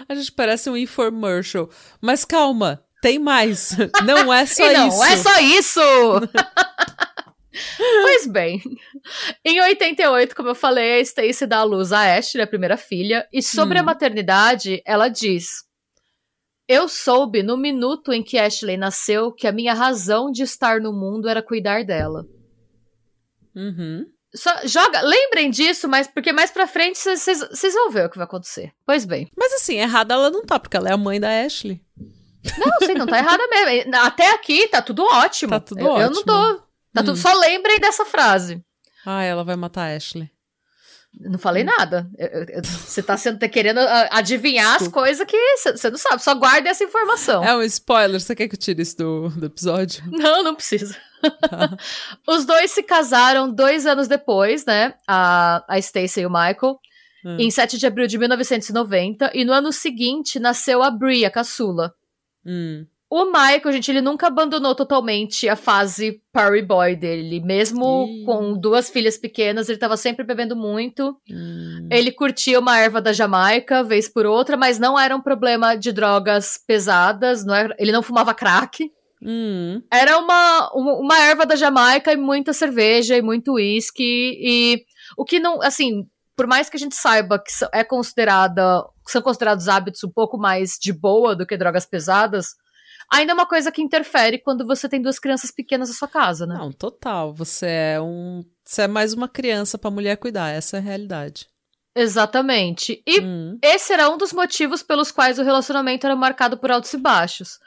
a 0.10 0.14
gente 0.14 0.34
parece 0.34 0.70
um 0.70 0.76
infomercial. 0.76 1.70
Mas 2.02 2.26
calma, 2.26 2.84
tem 3.02 3.18
mais. 3.18 3.72
Não 4.06 4.34
é 4.34 4.44
só 4.48 4.70
não, 4.74 4.88
isso. 4.90 5.04
é 5.04 5.16
só 5.18 5.40
isso! 5.40 5.80
pois 8.04 8.28
bem, 8.28 8.62
em 9.46 9.62
88, 9.62 10.36
como 10.36 10.50
eu 10.50 10.56
falei, 10.56 11.00
a 11.00 11.02
Stacy 11.02 11.46
dá 11.46 11.60
à 11.60 11.64
luz 11.64 11.92
a 11.92 12.16
Ashley, 12.18 12.44
a 12.44 12.48
primeira 12.48 12.78
filha, 12.78 13.28
e 13.32 13.42
sobre 13.42 13.78
Hum. 13.78 13.82
a 13.82 13.86
maternidade, 13.86 14.82
ela 14.86 15.08
diz: 15.08 15.64
Eu 16.68 16.88
soube 16.88 17.44
no 17.44 17.58
minuto 17.58 18.12
em 18.14 18.22
que 18.24 18.38
Ashley 18.38 18.78
nasceu 18.78 19.32
que 19.32 19.48
a 19.48 19.52
minha 19.52 19.74
razão 19.74 20.32
de 20.32 20.44
estar 20.44 20.80
no 20.82 20.92
mundo 20.94 21.28
era 21.30 21.42
cuidar 21.42 21.84
dela. 21.84 22.26
Uhum. 23.56 24.06
Só 24.36 24.52
joga, 24.66 25.02
lembrem 25.02 25.50
disso, 25.50 25.88
mas 25.88 26.06
porque 26.08 26.32
mais 26.34 26.52
pra 26.52 26.68
frente 26.68 27.00
vocês 27.00 27.74
vão 27.74 27.90
ver 27.90 28.06
o 28.06 28.10
que 28.10 28.18
vai 28.18 28.26
acontecer. 28.26 28.72
Pois 28.86 29.06
bem. 29.06 29.28
Mas 29.36 29.54
assim, 29.54 29.78
errada 29.78 30.14
ela 30.14 30.30
não 30.30 30.46
tá, 30.46 30.60
porque 30.60 30.78
ela 30.78 30.90
é 30.90 30.94
a 30.94 30.98
mãe 30.98 31.20
da 31.20 31.30
Ashley. 31.46 31.82
Não, 32.60 32.86
sim, 32.88 32.94
não 32.94 33.08
tá 33.08 33.18
errada 33.18 33.44
mesmo. 33.48 33.96
Até 33.96 34.30
aqui 34.32 34.68
tá 34.68 34.82
tudo 34.82 35.04
ótimo. 35.04 35.50
Tá 35.52 35.60
tudo 35.60 35.80
eu, 35.80 35.88
eu 35.88 36.12
não 36.12 36.20
ótimo. 36.20 36.24
tô. 36.24 36.67
Tá 36.98 37.02
Hum. 37.04 37.06
tudo, 37.06 37.18
só 37.18 37.32
lembrem 37.34 37.80
dessa 37.80 38.06
frase. 38.06 38.60
Ah, 39.06 39.22
ela 39.24 39.44
vai 39.44 39.56
matar 39.56 39.84
a 39.92 39.96
Ashley. 39.96 40.30
Não 41.20 41.40
falei 41.40 41.64
nada. 41.64 42.08
Você 42.64 43.02
tá 43.02 43.16
sendo, 43.18 43.40
tá 43.40 43.48
querendo 43.48 43.80
ah, 43.80 44.10
adivinhar 44.12 44.76
as 44.76 44.88
coisas 44.88 45.26
que 45.26 45.38
você 45.56 45.90
não 45.90 45.98
sabe. 45.98 46.22
Só 46.22 46.36
guarde 46.36 46.68
essa 46.68 46.84
informação. 46.84 47.44
É 47.44 47.56
um 47.56 47.62
spoiler, 47.64 48.20
você 48.20 48.36
quer 48.36 48.48
que 48.48 48.56
eu 48.56 48.60
tire 48.60 48.82
isso 48.82 48.98
do, 48.98 49.30
do 49.30 49.46
episódio? 49.48 50.04
Não, 50.12 50.44
não 50.44 50.54
precisa. 50.56 50.96
Os 52.28 52.46
dois 52.46 52.72
se 52.72 52.84
casaram 52.84 53.52
dois 53.52 53.86
anos 53.88 54.08
depois, 54.08 54.66
né? 54.66 54.94
A, 55.08 55.64
a 55.68 55.82
Stacey 55.82 56.24
e 56.24 56.26
o 56.28 56.30
Michael. 56.30 56.78
Hum. 57.26 57.38
Em 57.40 57.50
7 57.50 57.78
de 57.80 57.88
abril 57.88 58.06
de 58.08 58.18
1990. 58.18 59.32
E 59.34 59.44
no 59.44 59.54
ano 59.54 59.72
seguinte 59.72 60.40
nasceu 60.40 60.84
a 60.84 60.92
Brie, 60.92 61.26
a 61.26 61.32
caçula. 61.32 61.92
Hum. 62.46 62.86
O 63.10 63.26
Michael, 63.26 63.72
gente, 63.72 63.90
ele 63.90 64.02
nunca 64.02 64.28
abandonou 64.28 64.76
totalmente 64.76 65.48
a 65.48 65.56
fase 65.56 66.22
party 66.34 66.62
boy 66.62 66.94
dele. 66.94 67.40
Mesmo 67.40 68.06
com 68.26 68.54
duas 68.60 68.90
filhas 68.90 69.18
pequenas, 69.18 69.70
ele 69.70 69.78
tava 69.78 69.96
sempre 69.96 70.26
bebendo 70.26 70.58
muito. 70.58 71.16
Hum. 71.30 71.88
Ele 71.90 72.12
curtia 72.12 72.60
uma 72.60 72.78
erva 72.78 73.02
da 73.02 73.14
Jamaica, 73.14 73.82
vez 73.82 74.10
por 74.10 74.26
outra, 74.26 74.58
mas 74.58 74.78
não 74.78 75.00
era 75.00 75.16
um 75.16 75.22
problema 75.22 75.76
de 75.76 75.94
drogas 75.94 76.60
pesadas, 76.68 77.46
não 77.46 77.56
era- 77.56 77.76
ele 77.80 77.94
não 77.94 78.04
fumava 78.04 78.34
crack. 78.34 78.92
Hum. 79.24 79.82
Era 79.92 80.18
uma, 80.20 80.70
uma, 80.74 81.18
erva 81.20 81.46
da 81.46 81.56
Jamaica 81.56 82.12
e 82.12 82.18
muita 82.18 82.52
cerveja 82.52 83.16
e 83.16 83.22
muito 83.22 83.54
uísque. 83.54 84.04
E 84.04 84.84
o 85.18 85.24
que 85.24 85.40
não, 85.40 85.62
assim, 85.62 86.06
por 86.36 86.46
mais 86.46 86.70
que 86.70 86.76
a 86.76 86.80
gente 86.80 86.96
saiba 86.96 87.40
que 87.40 87.52
é 87.74 87.84
considerada, 87.86 88.84
que 89.06 89.12
são 89.12 89.22
considerados 89.22 89.68
hábitos 89.70 90.04
um 90.04 90.12
pouco 90.12 90.38
mais 90.38 90.78
de 90.80 90.92
boa 90.92 91.36
do 91.36 91.48
que 91.48 91.58
drogas 91.58 91.86
pesadas, 91.86 92.50
ainda 93.12 93.32
é 93.32 93.34
uma 93.34 93.46
coisa 93.46 93.72
que 93.72 93.82
interfere 93.82 94.38
quando 94.40 94.66
você 94.66 94.88
tem 94.90 95.02
duas 95.02 95.20
crianças 95.20 95.52
pequenas 95.52 95.90
na 95.90 95.96
sua 95.96 96.08
casa, 96.08 96.46
né? 96.46 96.56
Não, 96.56 96.72
total. 96.72 97.34
Você 97.34 97.66
é 97.68 98.02
um. 98.02 98.44
Você 98.64 98.84
é 98.84 98.88
mais 98.88 99.14
uma 99.14 99.28
criança 99.28 99.78
pra 99.78 99.92
mulher 99.92 100.18
cuidar, 100.18 100.50
essa 100.50 100.78
é 100.78 100.80
a 100.80 100.84
realidade. 100.84 101.48
Exatamente. 101.96 103.02
E 103.08 103.20
Hum. 103.22 103.58
esse 103.62 103.92
era 103.92 104.10
um 104.10 104.18
dos 104.18 104.32
motivos 104.32 104.84
pelos 104.84 105.12
quais 105.12 105.40
o 105.40 105.44
relacionamento 105.44 106.06
era 106.06 106.16
marcado 106.16 106.58
por 106.58 106.70
altos 106.72 106.94
e 106.94 106.98
baixos. 106.98 107.60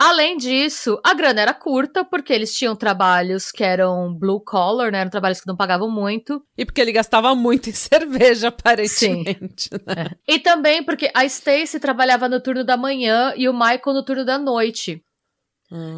Além 0.00 0.36
disso, 0.36 1.00
a 1.04 1.12
grana 1.12 1.40
era 1.40 1.52
curta, 1.52 2.04
porque 2.04 2.32
eles 2.32 2.54
tinham 2.54 2.76
trabalhos 2.76 3.50
que 3.50 3.64
eram 3.64 4.14
blue 4.14 4.40
collar, 4.40 4.92
né? 4.92 5.00
Eram 5.00 5.10
trabalhos 5.10 5.40
que 5.40 5.46
não 5.48 5.56
pagavam 5.56 5.90
muito. 5.90 6.40
E 6.56 6.64
porque 6.64 6.80
ele 6.80 6.92
gastava 6.92 7.34
muito 7.34 7.68
em 7.68 7.72
cerveja, 7.74 8.48
aparentemente. 8.48 9.70
né? 9.84 10.10
E 10.26 10.38
também 10.38 10.84
porque 10.84 11.10
a 11.12 11.24
Stacy 11.24 11.80
trabalhava 11.80 12.28
no 12.28 12.40
turno 12.40 12.62
da 12.62 12.76
manhã 12.76 13.32
e 13.36 13.48
o 13.48 13.52
Michael 13.52 13.82
no 13.94 14.04
turno 14.04 14.24
da 14.24 14.38
noite. 14.38 15.02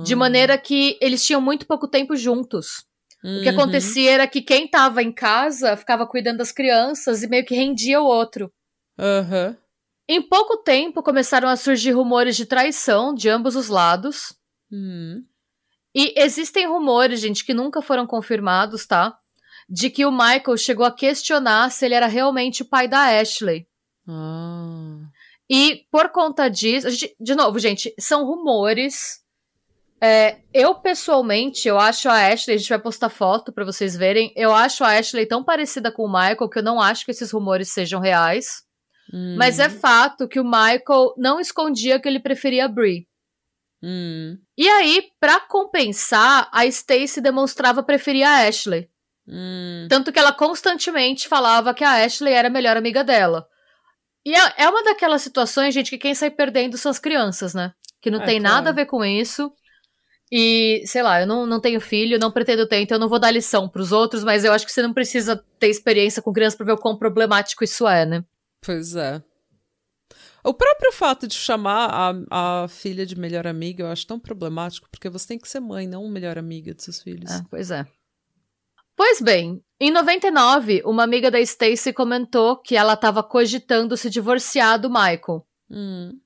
De 0.03 0.15
Hum. 0.15 0.19
maneira 0.19 0.57
que 0.59 0.99
eles 1.01 1.23
tinham 1.25 1.41
muito 1.41 1.67
pouco 1.67 1.87
tempo 1.87 2.17
juntos. 2.17 2.85
O 3.23 3.43
que 3.43 3.49
Uhum. 3.51 3.55
acontecia 3.55 4.11
era 4.13 4.27
que 4.27 4.41
quem 4.41 4.67
tava 4.67 5.03
em 5.03 5.13
casa 5.13 5.77
ficava 5.77 6.07
cuidando 6.07 6.39
das 6.39 6.51
crianças 6.51 7.23
e 7.23 7.29
meio 7.29 7.45
que 7.45 7.55
rendia 7.55 8.01
o 8.01 8.05
outro. 8.07 8.51
Aham. 8.99 9.57
Em 10.13 10.21
pouco 10.21 10.57
tempo 10.57 11.05
começaram 11.05 11.49
a 11.49 11.55
surgir 11.55 11.93
rumores 11.93 12.37
de 12.37 12.45
traição 12.45 13.15
de 13.15 13.29
ambos 13.29 13.55
os 13.55 13.69
lados. 13.69 14.35
Hum. 14.69 15.23
E 15.95 16.13
existem 16.21 16.67
rumores, 16.67 17.21
gente, 17.21 17.45
que 17.45 17.55
nunca 17.55 17.81
foram 17.81 18.09
confirmados, 18.09 18.85
tá? 18.85 19.17
De 19.69 19.89
que 19.89 20.05
o 20.05 20.11
Michael 20.11 20.57
chegou 20.57 20.85
a 20.85 20.91
questionar 20.91 21.71
se 21.71 21.85
ele 21.85 21.95
era 21.95 22.09
realmente 22.09 22.63
o 22.63 22.65
pai 22.65 22.89
da 22.89 23.21
Ashley. 23.21 23.69
Ah. 24.09 24.99
E 25.49 25.87
por 25.93 26.09
conta 26.09 26.49
disso, 26.49 26.91
gente, 26.91 27.15
de 27.21 27.37
novo, 27.37 27.61
gente, 27.61 27.95
são 27.97 28.25
rumores. 28.25 29.21
É, 30.01 30.41
eu, 30.53 30.75
pessoalmente, 30.75 31.69
eu 31.69 31.79
acho 31.79 32.09
a 32.09 32.33
Ashley, 32.33 32.57
a 32.57 32.59
gente 32.59 32.69
vai 32.69 32.81
postar 32.81 33.11
foto 33.11 33.53
para 33.53 33.65
vocês 33.65 33.97
verem. 33.97 34.33
Eu 34.35 34.53
acho 34.53 34.83
a 34.83 34.99
Ashley 34.99 35.25
tão 35.25 35.45
parecida 35.45 35.93
com 35.93 36.03
o 36.03 36.13
Michael 36.13 36.51
que 36.51 36.59
eu 36.59 36.65
não 36.65 36.81
acho 36.81 37.05
que 37.05 37.13
esses 37.13 37.31
rumores 37.31 37.73
sejam 37.73 38.01
reais. 38.01 38.69
Hum. 39.13 39.37
Mas 39.37 39.59
é 39.59 39.69
fato 39.69 40.29
que 40.29 40.39
o 40.39 40.45
Michael 40.45 41.15
não 41.17 41.41
escondia 41.41 41.99
que 41.99 42.09
ele 42.09 42.21
preferia 42.21 42.67
a 42.67 42.69
Brie. 42.69 43.09
Hum. 43.83 44.39
E 44.57 44.69
aí, 44.69 45.11
para 45.19 45.41
compensar, 45.41 46.49
a 46.53 46.67
Stacy 46.67 47.21
demonstrava 47.21 47.83
preferir 47.83 48.27
a 48.27 48.47
Ashley. 48.47 48.89
Hum. 49.27 49.87
Tanto 49.89 50.13
que 50.13 50.19
ela 50.19 50.33
constantemente 50.33 51.29
falava 51.29 51.75
que 51.75 51.85
a 51.85 52.05
Ashley 52.05 52.33
era 52.33 52.49
a 52.49 52.51
melhor 52.51 52.77
amiga 52.77 53.03
dela. 53.03 53.47
E 54.25 54.35
é, 54.35 54.55
é 54.59 54.69
uma 54.69 54.85
daquelas 54.85 55.23
situações, 55.23 55.73
gente, 55.73 55.91
que 55.91 55.99
quem 55.99 56.15
sai 56.15 56.31
perdendo 56.31 56.77
são 56.77 56.91
as 56.91 56.99
crianças, 56.99 57.55
né? 57.55 57.73
Que 58.03 58.11
não 58.11 58.21
é, 58.21 58.27
tem 58.27 58.41
claro. 58.41 58.57
nada 58.57 58.71
a 58.71 58.73
ver 58.73 58.87
com 58.87 59.05
isso. 59.05 59.51
E, 60.31 60.83
sei 60.87 61.03
lá, 61.03 61.21
eu 61.21 61.27
não, 61.27 61.45
não 61.45 61.61
tenho 61.61 61.81
filho, 61.81 62.19
não 62.19 62.31
pretendo 62.31 62.67
ter, 62.67 62.81
então 62.81 62.97
eu 62.97 63.01
não 63.01 63.09
vou 63.09 63.19
dar 63.19 63.33
lição 63.33 63.69
pros 63.69 63.91
outros, 63.91 64.23
mas 64.23 64.45
eu 64.45 64.53
acho 64.53 64.65
que 64.65 64.71
você 64.71 64.81
não 64.81 64.93
precisa 64.93 65.43
ter 65.59 65.69
experiência 65.69 66.23
com 66.23 66.33
criança 66.33 66.57
pra 66.57 66.67
ver 66.67 66.73
o 66.73 66.79
quão 66.79 66.97
problemático 66.97 67.65
isso 67.65 67.89
é, 67.89 68.07
né? 68.07 68.25
Pois 68.61 68.95
é. 68.95 69.23
O 70.43 70.55
próprio 70.55 70.93
fato 70.93 71.27
de 71.27 71.35
chamar 71.35 71.91
a, 72.31 72.63
a 72.63 72.69
filha 72.69 73.05
de 73.05 73.19
melhor 73.19 73.47
amiga 73.47 73.85
eu 73.85 73.89
acho 73.89 74.07
tão 74.07 74.19
problemático, 74.19 74.89
porque 74.91 75.09
você 75.09 75.29
tem 75.29 75.39
que 75.39 75.49
ser 75.49 75.61
mãe, 75.61 75.87
não 75.87 76.09
melhor 76.09 76.39
amiga 76.39 76.75
de 76.75 76.83
seus 76.83 77.03
filhos. 77.03 77.31
É, 77.31 77.43
pois 77.51 77.71
é. 77.71 77.87
Pois 78.97 79.21
bem, 79.21 79.63
em 79.79 79.91
99, 79.91 80.83
uma 80.85 81.05
amiga 81.05 81.31
da 81.31 81.41
Stacy 81.41 81.93
comentou 81.93 82.59
que 82.59 82.77
ela 82.77 82.95
estava 82.95 83.23
cogitando 83.23 83.97
se 83.97 84.11
divorciar 84.11 84.79
do 84.79 84.91
Michael. 84.91 85.47
Hum. 85.71 86.19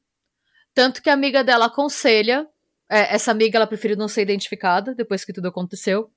Tanto 0.74 1.00
que 1.00 1.08
a 1.08 1.12
amiga 1.12 1.44
dela 1.44 1.66
aconselha. 1.66 2.48
É, 2.90 3.14
essa 3.14 3.30
amiga 3.30 3.56
ela 3.56 3.66
preferiu 3.66 3.96
não 3.96 4.08
ser 4.08 4.22
identificada 4.22 4.94
depois 4.94 5.24
que 5.24 5.32
tudo 5.32 5.48
aconteceu. 5.48 6.10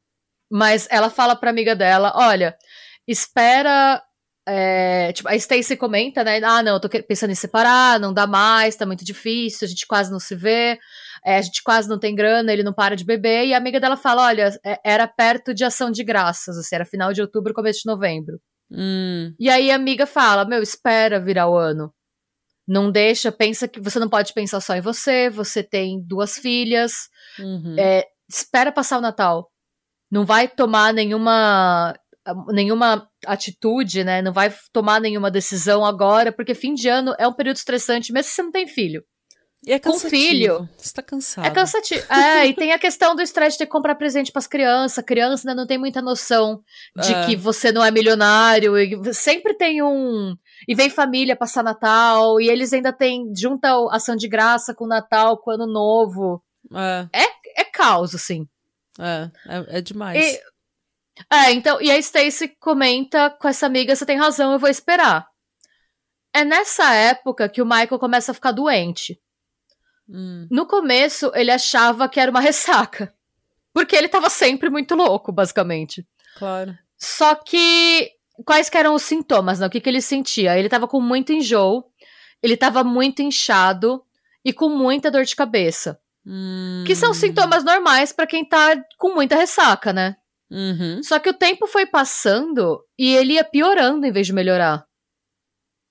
Mas 0.50 0.88
ela 0.90 1.10
fala 1.10 1.36
pra 1.36 1.52
amiga 1.52 1.76
dela: 1.76 2.12
olha, 2.16 2.58
espera 3.08 4.04
é, 4.48 5.12
tipo, 5.12 5.28
a 5.28 5.36
Stacy 5.36 5.76
comenta, 5.76 6.24
né? 6.24 6.40
Ah, 6.42 6.64
não, 6.64 6.76
eu 6.76 6.80
tô 6.80 6.88
pensando 6.88 7.32
em 7.32 7.36
separar, 7.36 8.00
não 8.00 8.14
dá 8.14 8.26
mais, 8.26 8.78
tá 8.78 8.86
muito 8.86 9.04
difícil, 9.04 9.66
a 9.66 9.68
gente 9.68 9.86
quase 9.86 10.10
não 10.10 10.22
se 10.22 10.36
vê, 10.36 10.80
é, 11.26 11.38
a 11.38 11.42
gente 11.42 11.62
quase 11.62 11.90
não 11.90 12.00
tem 12.00 12.16
grana, 12.16 12.54
ele 12.54 12.64
não 12.64 12.72
para 12.72 12.96
de 12.96 13.04
beber. 13.04 13.46
E 13.46 13.54
a 13.54 13.58
amiga 13.58 13.78
dela 13.78 13.98
fala: 13.98 14.26
olha, 14.26 14.58
é, 14.66 14.80
era 14.86 15.06
perto 15.06 15.54
de 15.54 15.66
ação 15.66 15.92
de 15.92 16.02
graças, 16.02 16.58
assim, 16.58 16.76
era 16.76 16.86
final 16.86 17.12
de 17.12 17.22
outubro, 17.22 17.54
começo 17.54 17.82
de 17.82 17.88
novembro. 17.88 18.40
Hum. 18.72 19.34
E 19.38 19.50
aí 19.50 19.70
a 19.70 19.76
amiga 19.76 20.06
fala: 20.06 20.46
meu, 20.46 20.64
espera 20.64 21.20
virar 21.20 21.50
o 21.50 21.58
ano. 21.58 21.94
Não 22.66 22.90
deixa, 22.90 23.32
pensa 23.32 23.68
que 23.68 23.82
você 23.82 24.00
não 24.00 24.10
pode 24.10 24.34
pensar 24.34 24.62
só 24.62 24.76
em 24.76 24.82
você, 24.82 25.30
você 25.30 25.64
tem 25.64 26.02
duas 26.06 26.38
filhas, 26.38 27.10
uhum. 27.40 27.76
é, 27.78 28.06
espera 28.30 28.72
passar 28.72 28.98
o 28.98 29.02
Natal. 29.02 29.50
Não 30.12 30.26
vai 30.26 30.48
tomar 30.48 30.94
nenhuma 30.94 31.94
nenhuma 32.50 33.08
atitude, 33.26 34.04
né? 34.04 34.22
Não 34.22 34.34
vai 34.34 34.54
tomar 34.72 35.00
nenhuma 35.00 35.32
decisão 35.32 35.86
agora, 35.86 36.32
porque 36.32 36.54
fim 36.54 36.74
de 36.74 36.88
ano 36.88 37.16
é 37.18 37.28
um 37.28 37.34
período 37.34 37.58
estressante, 37.58 38.12
mesmo 38.12 38.30
se 38.30 38.36
você 38.36 38.44
não 38.44 38.52
tem 38.52 38.68
filho. 38.68 39.04
E 39.66 39.74
é 39.74 39.80
Com 39.80 40.00
filho. 40.00 40.70
Você 40.78 40.94
tá 40.94 41.02
cansado. 41.02 41.46
É 41.46 41.50
cansativo. 41.50 42.02
É, 42.14 42.46
e 42.46 42.54
tem 42.54 42.72
a 42.72 42.80
questão 42.80 43.16
do 43.16 43.22
estresse 43.22 43.56
de 43.56 43.58
ter 43.60 43.66
que 43.66 43.72
comprar 43.72 43.96
presente 43.96 44.32
pras 44.32 44.48
crianças. 44.48 45.04
Criança 45.04 45.50
ainda 45.50 45.60
não 45.60 45.68
tem 45.68 45.78
muita 45.78 46.02
noção 46.02 46.62
de 46.96 47.14
é. 47.14 47.26
que 47.26 47.36
você 47.36 47.72
não 47.72 47.84
é 47.84 47.92
milionário. 47.92 48.78
E 48.78 49.14
sempre 49.14 49.56
tem 49.56 49.82
um. 49.82 50.36
E 50.68 50.76
vem 50.76 50.90
família 50.90 51.36
passar 51.36 51.64
Natal. 51.64 52.40
E 52.40 52.48
eles 52.48 52.72
ainda 52.72 52.94
têm. 52.94 53.34
Junta 53.36 53.70
ação 53.92 54.16
de 54.16 54.28
graça 54.28 54.74
com 54.74 54.86
o 54.86 54.88
Natal, 54.88 55.38
com 55.38 55.52
o 55.52 55.54
Ano 55.56 55.68
Novo. 55.68 56.42
É. 56.74 57.08
É, 57.12 57.62
é 57.62 57.64
caos, 57.66 58.14
assim. 58.14 58.48
É, 59.00 59.30
é, 59.50 59.80
é 59.80 59.82
demais. 59.82 60.18
E, 60.18 60.40
é, 61.32 61.52
então, 61.52 61.82
e 61.82 61.90
a 61.92 61.98
Stacy 61.98 62.50
comenta 62.60 63.30
com 63.30 63.48
essa 63.48 63.66
amiga: 63.66 63.96
você 63.96 64.06
tem 64.06 64.18
razão, 64.18 64.54
eu 64.54 64.60
vou 64.60 64.70
esperar. 64.70 65.28
É 66.34 66.44
nessa 66.44 66.94
época 66.94 67.50
que 67.50 67.62
o 67.62 67.66
Michael 67.66 68.00
começa 68.00 68.32
a 68.32 68.36
ficar 68.36 68.52
doente. 68.52 69.20
Hum. 70.10 70.48
No 70.50 70.66
começo, 70.66 71.32
ele 71.34 71.52
achava 71.52 72.08
que 72.08 72.20
era 72.20 72.32
uma 72.32 72.40
ressaca. 72.40 73.14
Porque 73.74 73.96
ele 73.96 74.08
tava 74.08 74.30
sempre 74.30 74.70
muito 74.70 74.96
louco, 74.96 75.32
basicamente. 75.32 76.06
Claro. 76.38 76.78
Só 76.98 77.36
que. 77.36 78.12
Quais 78.46 78.70
que 78.70 78.78
eram 78.78 78.94
os 78.94 79.02
sintomas, 79.02 79.60
né? 79.60 79.66
O 79.66 79.70
que, 79.70 79.82
que 79.82 79.90
ele 79.90 80.02
sentia? 80.02 80.58
Ele 80.60 80.70
tava 80.70 80.88
com 80.88 81.02
muito 81.02 81.34
enjoo, 81.34 81.86
ele 82.42 82.56
tava 82.56 82.84
muito 82.84 83.24
inchado 83.24 84.04
e 84.46 84.54
com 84.54 84.70
muita 84.70 85.10
dor 85.10 85.24
de 85.24 85.36
cabeça. 85.36 86.00
Hum. 86.24 86.84
Que 86.86 86.96
são 86.96 87.16
sintomas 87.16 87.64
normais 87.64 88.12
para 88.12 88.28
quem 88.28 88.46
tá 88.46 88.80
com 89.00 89.16
muita 89.16 89.36
ressaca, 89.36 89.92
né? 89.92 90.18
Uhum. 90.50 91.04
Só 91.04 91.20
que 91.20 91.30
o 91.30 91.34
tempo 91.34 91.68
foi 91.68 91.86
passando 91.86 92.84
e 92.98 93.14
ele 93.14 93.34
ia 93.34 93.44
piorando 93.44 94.06
em 94.06 94.12
vez 94.12 94.28
de 94.28 94.34
melhorar. 94.34 94.86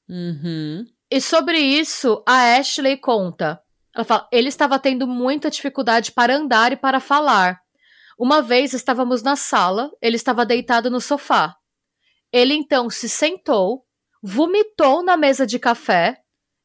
Uhum. 0.08 0.86
E 1.10 1.20
sobre 1.20 1.58
isso, 1.58 2.22
a 2.26 2.56
Ashley 2.56 2.96
conta. 2.96 3.60
Ela 3.94 4.04
fala: 4.04 4.28
ele 4.32 4.48
estava 4.48 4.78
tendo 4.78 5.06
muita 5.06 5.50
dificuldade 5.50 6.12
para 6.12 6.36
andar 6.36 6.72
e 6.72 6.76
para 6.76 7.00
falar. 7.00 7.60
Uma 8.18 8.40
vez 8.40 8.72
estávamos 8.72 9.22
na 9.22 9.36
sala, 9.36 9.90
ele 10.00 10.16
estava 10.16 10.46
deitado 10.46 10.90
no 10.90 11.00
sofá. 11.00 11.54
Ele 12.32 12.54
então 12.54 12.88
se 12.88 13.08
sentou, 13.08 13.84
vomitou 14.22 15.02
na 15.02 15.16
mesa 15.16 15.46
de 15.46 15.58
café 15.58 16.18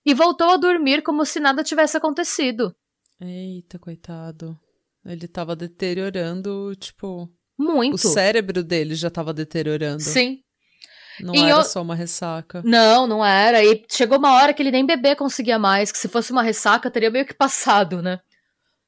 e 0.06 0.13
voltou 0.13 0.49
a 0.49 0.58
dormir 0.58 1.04
como 1.04 1.25
se 1.25 1.39
nada 1.39 1.63
tivesse 1.63 1.97
acontecido. 1.97 2.75
Eita, 3.19 3.77
coitado. 3.77 4.58
Ele 5.06 5.25
estava 5.25 5.56
deteriorando, 5.56 6.75
tipo. 6.75 7.30
Muito. 7.62 7.93
O 7.93 7.97
cérebro 7.97 8.63
dele 8.63 8.95
já 8.95 9.08
estava 9.08 9.32
deteriorando. 9.32 10.02
Sim. 10.02 10.39
Não 11.19 11.36
e 11.36 11.43
era 11.43 11.60
eu... 11.60 11.63
só 11.63 11.82
uma 11.82 11.93
ressaca. 11.93 12.63
Não, 12.65 13.06
não 13.06 13.24
era. 13.24 13.63
E 13.63 13.86
chegou 13.88 14.17
uma 14.17 14.34
hora 14.34 14.52
que 14.52 14.63
ele 14.63 14.71
nem 14.71 14.84
beber 14.84 15.15
conseguia 15.15 15.60
mais, 15.60 15.91
que 15.91 16.00
se 16.00 16.08
fosse 16.08 16.32
uma 16.32 16.41
ressaca 16.41 16.89
teria 16.89 17.12
meio 17.12 17.26
que 17.26 17.36
passado, 17.36 18.02
né? 18.02 18.19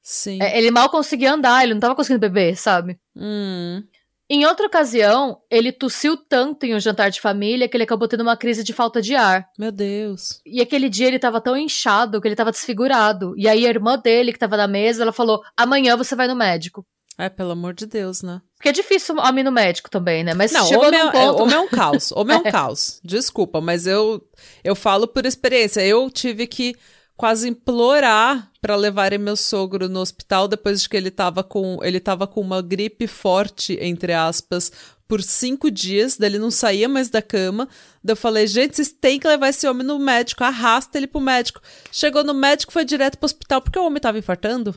Sim. 0.02 0.42
É, 0.42 0.58
ele 0.58 0.72
mal 0.72 0.90
conseguia 0.90 1.34
andar, 1.34 1.64
ele 1.64 1.76
não 1.76 1.80
tava 1.80 1.96
conseguindo 1.96 2.20
beber, 2.20 2.58
sabe? 2.58 3.00
Hum. 3.16 3.84
Em 4.28 4.46
outra 4.46 4.66
ocasião, 4.66 5.38
ele 5.52 5.72
tossiu 5.72 6.18
tanto 6.18 6.66
em 6.66 6.74
um 6.74 6.80
jantar 6.80 7.12
de 7.12 7.22
família 7.22 7.70
que 7.70 7.78
ele 7.78 7.84
acabou 7.84 8.08
tendo 8.08 8.22
uma 8.22 8.36
crise 8.36 8.64
de 8.64 8.74
falta 8.74 9.00
de 9.02 9.14
ar. 9.14 9.48
Meu 9.60 9.72
Deus. 9.72 10.42
E 10.46 10.62
aquele 10.62 10.90
dia 10.90 11.08
ele 11.08 11.20
tava 11.20 11.40
tão 11.40 11.56
inchado 11.56 12.20
que 12.20 12.28
ele 12.28 12.36
tava 12.36 12.52
desfigurado. 12.52 13.36
E 13.38 13.48
aí 13.48 13.68
a 13.68 13.70
irmã 13.70 14.00
dele, 14.00 14.34
que 14.34 14.40
tava 14.40 14.58
na 14.58 14.68
mesa, 14.68 15.04
ela 15.04 15.14
falou: 15.14 15.44
amanhã 15.56 15.96
você 15.96 16.16
vai 16.16 16.28
no 16.28 16.36
médico. 16.36 16.84
É, 17.18 17.30
pelo 17.30 17.52
amor 17.52 17.74
de 17.74 17.86
Deus, 17.86 18.22
né? 18.24 18.42
Porque 18.56 18.70
é 18.70 18.72
difícil 18.72 19.16
homem 19.18 19.44
no 19.44 19.52
médico 19.52 19.90
também, 19.90 20.24
né? 20.24 20.34
Mas 20.34 20.52
não, 20.52 20.66
chegou 20.66 20.88
homem, 20.88 21.00
num 21.00 21.10
é, 21.10 21.12
ponto... 21.12 21.44
homem 21.44 21.56
é 21.56 21.60
um 21.60 21.68
caos. 21.68 22.12
Homem 22.16 22.36
é 22.36 22.40
um 22.40 22.52
caos. 22.52 23.00
Desculpa, 23.04 23.62
mas 23.62 23.86
eu, 23.86 24.26
eu 24.64 24.76
falo 24.76 25.08
por 25.08 25.26
experiência. 25.26 25.86
Eu 25.86 26.10
tive 26.10 26.48
que 26.48 26.76
quase 27.16 27.48
implorar 27.48 28.52
para 28.60 28.76
levarem 28.76 29.20
meu 29.20 29.36
sogro 29.36 29.88
no 29.88 30.00
hospital 30.00 30.48
depois 30.48 30.82
de 30.82 30.90
que 30.90 30.98
ele 30.98 31.12
tava 31.12 31.44
com 31.44 31.78
ele 31.84 32.00
tava 32.00 32.26
com 32.26 32.42
uma 32.42 32.60
gripe 32.60 33.06
forte 33.06 33.78
entre 33.80 34.14
aspas 34.14 34.72
por 35.08 35.22
cinco 35.22 35.70
dias, 35.70 36.18
daí 36.18 36.32
ele 36.32 36.40
não 36.40 36.50
saía 36.50 36.90
mais 36.90 37.08
da 37.08 37.22
cama. 37.22 37.70
Daí 38.04 38.14
eu 38.14 38.18
falei, 38.18 38.48
gente, 38.48 38.76
vocês 38.76 38.92
têm 38.92 39.20
que 39.20 39.28
levar 39.28 39.50
esse 39.50 39.68
homem 39.68 39.86
no 39.86 40.00
médico, 40.00 40.44
arrasta 40.44 40.98
ele 40.98 41.06
pro 41.06 41.22
médico. 41.22 41.62
Chegou 41.92 42.24
no 42.24 42.34
médico, 42.34 42.74
foi 42.74 42.84
direto 42.84 43.20
pro 43.20 43.26
hospital 43.26 43.62
porque 43.62 43.78
o 43.78 43.86
homem 43.86 44.02
tava 44.02 44.18
infartando. 44.18 44.76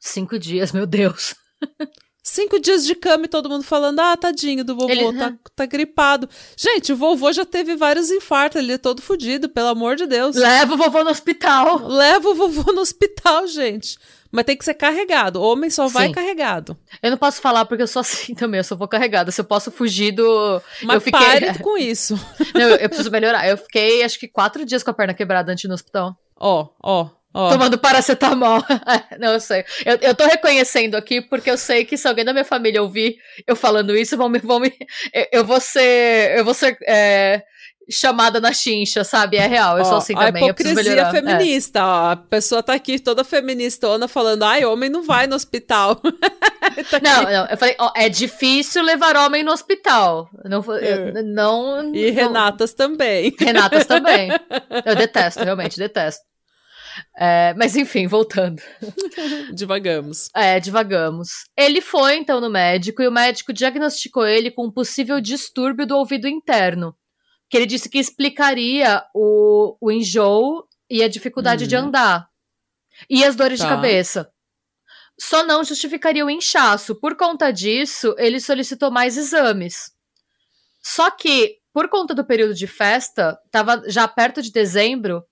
Cinco 0.00 0.40
dias, 0.40 0.72
meu 0.72 0.86
Deus. 0.86 1.36
Cinco 2.26 2.58
dias 2.58 2.86
de 2.86 2.94
cama 2.94 3.26
e 3.26 3.28
todo 3.28 3.50
mundo 3.50 3.62
falando: 3.62 4.00
ah, 4.00 4.16
tadinho 4.16 4.64
do 4.64 4.74
vovô, 4.74 4.90
ele... 4.90 5.18
tá, 5.18 5.34
tá 5.54 5.66
gripado. 5.66 6.26
Gente, 6.56 6.90
o 6.90 6.96
vovô 6.96 7.30
já 7.30 7.44
teve 7.44 7.76
vários 7.76 8.10
infartos, 8.10 8.62
ele 8.62 8.72
é 8.72 8.78
todo 8.78 9.02
fodido, 9.02 9.46
pelo 9.46 9.68
amor 9.68 9.94
de 9.94 10.06
Deus. 10.06 10.34
Leva 10.34 10.72
o 10.72 10.76
vovô 10.78 11.04
no 11.04 11.10
hospital. 11.10 11.86
Leva 11.86 12.30
o 12.30 12.34
vovô 12.34 12.72
no 12.72 12.80
hospital, 12.80 13.46
gente. 13.46 13.98
Mas 14.32 14.46
tem 14.46 14.56
que 14.56 14.64
ser 14.64 14.74
carregado. 14.74 15.36
O 15.40 15.44
homem 15.44 15.68
só 15.68 15.86
vai 15.86 16.08
Sim. 16.08 16.12
carregado. 16.12 16.76
Eu 17.00 17.10
não 17.12 17.18
posso 17.18 17.40
falar 17.40 17.66
porque 17.66 17.82
eu 17.84 17.86
sou 17.86 18.00
assim 18.00 18.34
também, 18.34 18.58
eu 18.58 18.64
só 18.64 18.74
vou 18.74 18.88
carregada. 18.88 19.30
Se 19.30 19.40
eu 19.40 19.44
posso 19.44 19.70
fugir 19.70 20.10
do. 20.10 20.62
Mas 20.82 20.94
eu 20.94 21.00
fiquei... 21.02 21.20
pare 21.20 21.58
com 21.58 21.76
isso. 21.76 22.18
Não, 22.52 22.62
eu, 22.62 22.76
eu 22.76 22.88
preciso 22.88 23.10
melhorar. 23.10 23.46
Eu 23.46 23.56
fiquei 23.56 24.02
acho 24.02 24.18
que 24.18 24.26
quatro 24.26 24.64
dias 24.64 24.82
com 24.82 24.90
a 24.90 24.94
perna 24.94 25.14
quebrada 25.14 25.52
antes 25.52 25.68
no 25.68 25.74
hospital. 25.74 26.16
Ó, 26.36 26.68
ó. 26.82 27.10
Oh. 27.34 27.48
Tomando 27.48 27.76
paracetamol. 27.76 28.62
não, 29.18 29.32
eu 29.32 29.40
sei. 29.40 29.64
Eu, 29.84 29.98
eu 30.00 30.14
tô 30.14 30.24
reconhecendo 30.24 30.94
aqui 30.94 31.20
porque 31.20 31.50
eu 31.50 31.58
sei 31.58 31.84
que 31.84 31.96
se 31.96 32.06
alguém 32.06 32.24
da 32.24 32.32
minha 32.32 32.44
família 32.44 32.80
ouvir 32.80 33.16
eu 33.46 33.56
falando 33.56 33.96
isso, 33.96 34.16
vão 34.16 34.28
me. 34.28 34.38
Vão 34.38 34.60
me 34.60 34.72
eu, 35.32 35.44
vou 35.44 35.60
ser. 35.60 36.38
Eu 36.38 36.44
vou 36.44 36.54
ser. 36.54 36.76
É, 36.86 37.42
chamada 37.90 38.40
na 38.40 38.50
chincha, 38.52 39.04
sabe? 39.04 39.36
É 39.36 39.46
real, 39.46 39.76
eu 39.76 39.82
Ó, 39.82 39.84
sou 39.84 39.98
assim 39.98 40.14
a 40.16 40.26
também. 40.26 40.54
preciso 40.54 40.80
hipocrisia. 40.80 41.02
É. 41.02 41.10
feminista, 41.10 41.84
ó. 41.84 42.10
A 42.12 42.16
pessoa 42.16 42.62
tá 42.62 42.72
aqui 42.72 42.98
toda 42.98 43.22
feministona 43.24 44.08
falando, 44.08 44.42
ai, 44.44 44.64
homem 44.64 44.88
não 44.88 45.02
vai 45.02 45.26
no 45.26 45.36
hospital. 45.36 46.00
Tá. 46.90 46.98
Não, 47.00 47.22
não, 47.24 47.46
eu 47.46 47.56
falei, 47.58 47.76
ó, 47.78 47.92
é 47.94 48.08
difícil 48.08 48.82
levar 48.82 49.16
homem 49.16 49.44
no 49.44 49.52
hospital. 49.52 50.28
Não, 50.44 50.64
eu- 50.66 50.72
É. 51.18 51.22
não, 51.22 51.94
E 51.94 52.10
não- 52.10 52.14
Renatas 52.14 52.72
também. 52.72 53.32
Renatas 53.38 53.84
também. 53.86 54.30
Eu 54.84 54.96
detesto, 54.96 55.44
realmente, 55.44 55.76
detesto. 55.78 56.22
É, 57.16 57.54
mas 57.56 57.76
enfim, 57.76 58.06
voltando. 58.06 58.62
Divagamos. 59.54 60.28
É, 60.34 60.60
divagamos. 60.60 61.28
Ele 61.56 61.80
foi, 61.80 62.16
então, 62.16 62.40
no 62.40 62.50
médico 62.50 63.02
e 63.02 63.08
o 63.08 63.12
médico 63.12 63.52
diagnosticou 63.52 64.26
ele 64.26 64.50
com 64.50 64.66
um 64.66 64.70
possível 64.72 65.20
distúrbio 65.20 65.86
do 65.86 65.96
ouvido 65.96 66.28
interno. 66.28 66.94
Que 67.48 67.56
ele 67.56 67.66
disse 67.66 67.88
que 67.88 67.98
explicaria 67.98 69.02
o, 69.14 69.76
o 69.80 69.90
enjoo 69.92 70.64
e 70.90 71.02
a 71.02 71.08
dificuldade 71.08 71.64
Hum. 71.64 71.68
de 71.68 71.76
andar. 71.76 72.28
E 73.08 73.24
as 73.24 73.34
dores 73.36 73.58
de 73.58 73.64
Tá. 73.66 73.70
cabeça. 73.74 74.30
Só 75.18 75.44
não 75.44 75.62
justificaria 75.62 76.24
o 76.24 76.30
inchaço. 76.30 76.94
Por 76.94 77.16
conta 77.16 77.52
disso, 77.52 78.14
ele 78.18 78.40
solicitou 78.40 78.90
mais 78.90 79.16
exames. 79.16 79.92
Só 80.82 81.10
que, 81.10 81.56
por 81.72 81.88
conta 81.88 82.14
do 82.14 82.24
período 82.24 82.54
de 82.54 82.66
festa, 82.66 83.38
estava 83.46 83.82
já 83.88 84.06
perto 84.08 84.42
de 84.42 84.50
dezembro, 84.50 85.24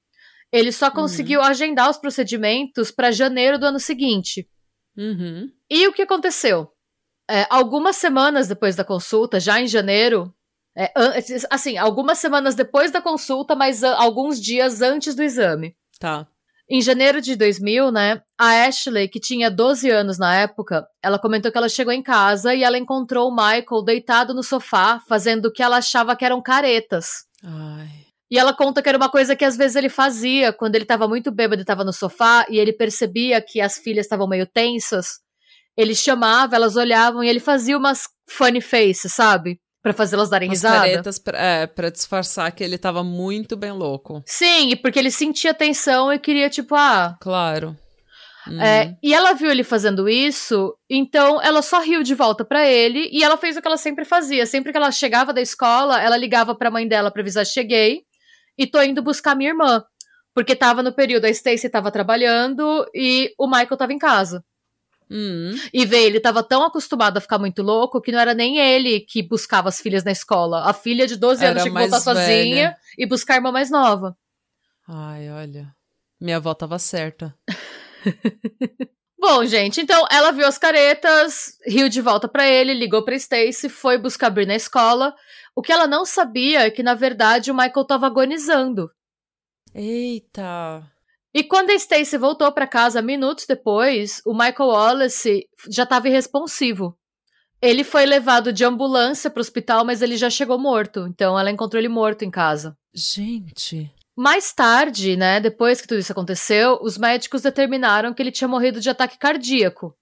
ele 0.53 0.71
só 0.71 0.91
conseguiu 0.91 1.41
agendar 1.43 1.89
os 1.91 1.97
procedimentos 1.97 2.91
para 2.91 3.11
janeiro 3.11 3.59
do 3.59 3.67
ano 3.67 3.81
seguinte. 3.81 4.47
Uhum. 4.97 5.51
E 5.71 5.87
o 5.89 5.93
que 5.93 6.03
aconteceu? 6.03 6.69
É, 7.31 7.47
algumas 7.49 7.97
semanas 7.97 8.47
depois 8.49 8.77
da 8.77 8.85
consulta, 8.85 9.41
já 9.41 9.61
em 9.61 9.67
janeiro, 9.67 10.33
é, 10.77 10.93
assim, 11.51 11.79
algumas 11.79 12.19
semanas 12.19 12.55
depois 12.55 12.91
da 12.91 13.01
consulta, 13.01 13.55
mas 13.55 13.83
a- 13.83 13.97
alguns 13.97 14.41
dias 14.41 14.83
antes 14.83 15.15
do 15.15 15.23
exame. 15.23 15.75
Tá. 15.99 16.27
Em 16.69 16.81
janeiro 16.81 17.21
de 17.21 17.37
2000, 17.37 17.91
né, 17.91 18.23
a 18.39 18.65
Ashley, 18.67 19.09
que 19.09 19.21
tinha 19.21 19.51
12 19.51 19.91
anos 19.91 20.19
na 20.19 20.35
época, 20.35 20.87
ela 21.03 21.19
comentou 21.19 21.51
que 21.51 21.59
ela 21.59 21.69
chegou 21.69 21.93
em 21.93 22.03
casa 22.03 22.55
e 22.55 22.63
ela 22.63 22.79
encontrou 22.79 23.29
o 23.29 23.35
Michael 23.35 23.83
deitado 23.85 24.33
no 24.35 24.43
sofá, 24.43 25.01
fazendo 25.09 25.47
o 25.47 25.53
que 25.53 25.63
ela 25.63 25.79
achava 25.79 26.17
que 26.17 26.25
eram 26.25 26.41
caretas. 26.43 27.25
Ai. 27.43 27.89
E 28.33 28.39
ela 28.39 28.55
conta 28.55 28.81
que 28.81 28.89
era 28.89 28.97
uma 28.97 29.11
coisa 29.11 29.37
que 29.37 29.45
às 29.45 29.59
vezes 29.59 29.77
ele 29.77 29.91
fazia 29.91 30.55
quando 30.55 30.75
ele 30.75 30.87
tava 30.87 31.07
muito 31.07 31.31
bêbado 31.31 31.61
e 31.61 31.67
tava 31.67 31.85
no 31.85 31.93
sofá 31.93 32.47
e 32.49 32.59
ele 32.59 32.73
percebia 32.73 33.43
que 33.43 33.61
as 33.61 33.77
filhas 33.77 34.07
estavam 34.07 34.27
meio 34.27 34.47
tensas. 34.47 35.19
Ele 35.77 35.95
chamava, 35.95 36.57
elas 36.57 36.75
olhavam 36.75 37.23
e 37.23 37.29
ele 37.29 37.41
fazia 37.41 37.77
umas 37.77 38.09
funny 38.27 38.63
faces, 38.63 39.13
sabe? 39.13 39.61
Pra 39.83 39.93
fazer 39.93 40.17
elas 40.17 40.31
darem 40.31 40.49
Umas 40.49 40.57
risada. 40.63 40.79
caretas 40.79 41.19
pra, 41.19 41.39
é, 41.39 41.67
pra 41.67 41.91
disfarçar 41.91 42.51
que 42.53 42.65
ele 42.65 42.79
tava 42.79 43.05
muito 43.05 43.55
bem 43.55 43.71
louco. 43.71 44.23
Sim, 44.25 44.71
e 44.71 44.77
porque 44.77 44.99
ele 44.99 45.11
sentia 45.11 45.53
tensão 45.53 46.11
e 46.11 46.19
queria, 46.19 46.49
tipo, 46.49 46.75
ah. 46.75 47.15
Claro. 47.21 47.77
Uhum. 48.47 48.63
é, 48.63 48.97
e 49.03 49.13
ela 49.13 49.35
viu 49.35 49.51
ele 49.51 49.63
fazendo 49.63 50.09
isso, 50.09 50.75
então 50.91 51.41
ela 51.43 51.63
só 51.63 51.81
riu 51.81 52.03
de 52.03 52.13
volta 52.13 52.45
pra 52.45 52.67
ele 52.67 53.09
e 53.13 53.23
ela 53.23 53.37
fez 53.37 53.57
o 53.59 53.61
que 53.61 53.69
ela 53.69 53.77
sempre 53.77 54.07
fazia. 54.07 54.47
Sempre 54.47 54.73
que 54.73 54.79
ela 54.79 54.91
chegava 54.91 55.35
da 55.35 55.41
escola, 55.43 56.01
ela 56.03 56.17
ligava 56.17 56.55
pra 56.55 56.71
mãe 56.71 56.89
dela 56.89 57.11
pra 57.11 57.21
avisar: 57.21 57.45
cheguei 57.45 58.01
e 58.57 58.67
tô 58.67 58.83
indo 58.83 59.03
buscar 59.03 59.35
minha 59.35 59.51
irmã. 59.51 59.85
Porque 60.35 60.57
tava 60.57 60.83
no 60.83 60.93
período, 60.93 61.27
a 61.27 61.31
Stacy 61.31 61.69
tava 61.69 61.91
trabalhando 61.91 62.87
e 62.95 63.35
o 63.39 63.47
Michael 63.47 63.77
tava 63.77 63.93
em 63.93 63.99
casa. 63.99 64.43
Uhum. 65.11 65.55
E 65.75 65.85
vê, 65.85 66.05
ele 66.05 66.19
tava 66.19 66.43
tão 66.43 66.65
acostumado 66.65 67.19
a 67.19 67.21
ficar 67.21 67.39
muito 67.39 67.63
louco 67.63 68.01
que 68.01 68.11
não 68.11 68.19
era 68.19 68.33
nem 68.33 68.59
ele 68.59 69.01
que 69.01 69.23
buscava 69.23 69.69
as 69.69 69.79
filhas 69.79 70.03
na 70.05 70.11
escola. 70.11 70.65
A 70.65 70.73
filha 70.73 71.07
de 71.07 71.17
12 71.17 71.45
anos 71.45 71.63
tinha 71.63 71.73
que 71.73 71.79
voltar 71.79 71.91
mais 71.91 72.05
sozinha 72.05 72.69
velha. 72.71 72.77
e 72.97 73.05
buscar 73.05 73.35
a 73.35 73.37
irmã 73.37 73.53
mais 73.53 73.71
nova. 73.71 74.17
Ai, 74.89 75.31
olha. 75.31 75.69
Minha 76.19 76.39
avó 76.39 76.55
tava 76.55 76.79
certa. 76.79 77.35
Bom, 79.21 79.45
gente, 79.45 79.81
então 79.81 80.05
ela 80.11 80.33
viu 80.33 80.47
as 80.47 80.59
caretas, 80.59 81.57
riu 81.65 81.89
de 81.89 82.01
volta 82.01 82.27
pra 82.27 82.49
ele, 82.49 82.75
ligou 82.75 83.05
pra 83.05 83.15
Stacy, 83.15 83.69
foi 83.69 83.97
buscar 83.97 84.27
a 84.27 84.31
Brie 84.31 84.47
na 84.47 84.57
escola. 84.57 85.15
O 85.55 85.63
que 85.63 85.73
ela 85.73 85.87
não 85.87 86.05
sabia 86.05 86.67
é 86.67 86.71
que, 86.71 86.83
na 86.83 86.95
verdade, 86.95 87.51
o 87.51 87.55
Michael 87.55 87.87
tava 87.87 88.07
agonizando. 88.07 88.91
Eita. 89.75 90.91
E 91.35 91.43
quando 91.43 91.71
a 91.71 91.75
Stacy 91.75 92.19
voltou 92.19 92.51
pra 92.53 92.67
casa 92.67 93.01
minutos 93.01 93.47
depois, 93.47 94.21
o 94.27 94.33
Michael 94.33 94.69
Wallace 94.69 95.49
já 95.71 95.85
estava 95.85 96.09
irresponsivo. 96.09 96.97
Ele 97.61 97.85
foi 97.85 98.05
levado 98.05 98.53
de 98.53 98.65
ambulância 98.65 99.31
pro 99.31 99.41
hospital, 99.41 99.85
mas 99.85 100.03
ele 100.03 100.17
já 100.17 100.29
chegou 100.29 100.59
morto. 100.59 101.07
Então 101.07 101.39
ela 101.39 101.51
encontrou 101.51 101.81
ele 101.81 101.89
morto 101.89 102.25
em 102.25 102.31
casa. 102.31 102.77
Gente. 102.93 103.91
Mais 104.15 104.53
tarde, 104.53 105.17
né, 105.17 105.41
depois 105.41 105.81
que 105.81 105.89
tudo 105.89 106.01
isso 106.01 106.13
aconteceu, 106.13 106.79
os 106.83 106.99
médicos 106.99 107.43
determinaram 107.43 108.13
que 108.13 108.21
ele 108.21 108.31
tinha 108.31 108.49
morrido 108.49 108.79
de 108.79 108.91
ataque 108.91 109.17
cardíaco. 109.17 109.97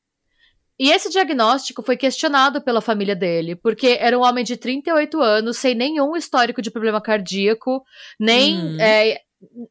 E 0.82 0.90
esse 0.90 1.10
diagnóstico 1.10 1.82
foi 1.82 1.94
questionado 1.94 2.62
pela 2.62 2.80
família 2.80 3.14
dele, 3.14 3.54
porque 3.54 3.98
era 4.00 4.18
um 4.18 4.22
homem 4.22 4.42
de 4.42 4.56
38 4.56 5.20
anos, 5.20 5.58
sem 5.58 5.74
nenhum 5.74 6.16
histórico 6.16 6.62
de 6.62 6.70
problema 6.70 7.02
cardíaco, 7.02 7.84
nem, 8.18 8.56
Hum. 8.58 8.80
é, 8.80 9.20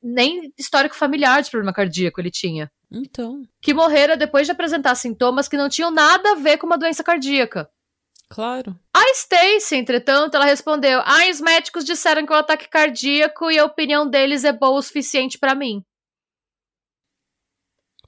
nem 0.03 0.53
histórico 0.55 0.95
familiar 0.95 1.41
de 1.41 1.49
problema 1.49 1.73
cardíaco 1.73 2.21
ele 2.21 2.29
tinha. 2.29 2.71
Então, 2.91 3.41
Que 3.59 3.73
morrera 3.73 4.15
depois 4.15 4.45
de 4.45 4.51
apresentar 4.51 4.93
sintomas 4.93 5.47
que 5.47 5.57
não 5.57 5.67
tinham 5.67 5.89
nada 5.89 6.33
a 6.33 6.35
ver 6.35 6.57
com 6.57 6.67
uma 6.67 6.77
doença 6.77 7.03
cardíaca. 7.03 7.67
claro. 8.29 8.79
A 8.93 9.01
Stacy, 9.13 9.75
entretanto, 9.77 10.35
ela 10.35 10.45
respondeu: 10.45 10.99
Ah, 11.03 11.27
os 11.31 11.41
médicos 11.41 11.85
disseram 11.85 12.23
que 12.25 12.31
o 12.31 12.35
ataque 12.35 12.67
cardíaco 12.69 13.49
e 13.49 13.57
a 13.57 13.65
opinião 13.65 14.07
deles 14.07 14.43
é 14.43 14.51
boa 14.53 14.77
o 14.77 14.81
suficiente 14.83 15.39
pra 15.39 15.55
mim. 15.55 15.83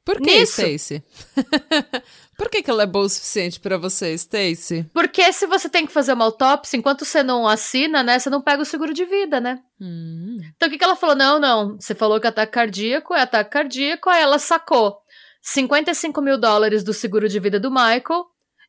Por 0.04 0.18
que, 0.20 0.40
Nisso- 0.40 0.62
Stacy? 0.62 1.04
Por 2.42 2.50
que, 2.50 2.64
que 2.64 2.72
ela 2.72 2.82
é 2.82 2.88
boa 2.88 3.06
o 3.06 3.10
suficiente 3.10 3.60
pra 3.60 3.78
você, 3.78 4.14
Stacy? 4.16 4.90
Porque 4.94 5.32
se 5.32 5.46
você 5.46 5.70
tem 5.70 5.86
que 5.86 5.92
fazer 5.92 6.14
uma 6.14 6.26
autópsia, 6.26 6.76
enquanto 6.76 7.06
você 7.06 7.22
não 7.22 7.48
assina, 7.48 8.02
né, 8.02 8.18
você 8.18 8.32
não 8.32 8.42
pega 8.42 8.64
o 8.64 8.66
seguro 8.66 8.96
de 8.96 9.06
vida, 9.06 9.40
né? 9.40 9.60
Hum, 9.80 10.40
Então 10.56 10.68
o 10.68 10.72
que, 10.72 10.78
que 10.80 10.84
ela 10.84 10.96
falou? 10.96 11.16
Não, 11.16 11.40
não, 11.40 11.76
você 11.80 11.94
falou 11.94 12.20
que 12.20 12.26
ataque 12.26 12.52
cardíaco 12.52 13.14
é 13.14 13.22
ataque 13.22 13.52
cardíaco, 13.52 14.10
aí 14.10 14.24
ela 14.24 14.40
sacou 14.40 14.98
55 15.44 16.20
mil 16.20 16.36
dólares 16.40 16.84
do 16.84 16.94
seguro 16.94 17.30
de 17.30 17.40
vida 17.40 17.60
do 17.60 17.70
Michael 17.70 18.26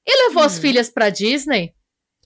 e 0.06 0.28
levou 0.28 0.42
as 0.42 0.58
Hum. 0.58 0.60
filhas 0.60 0.90
pra 0.90 1.08
Disney. 1.08 1.72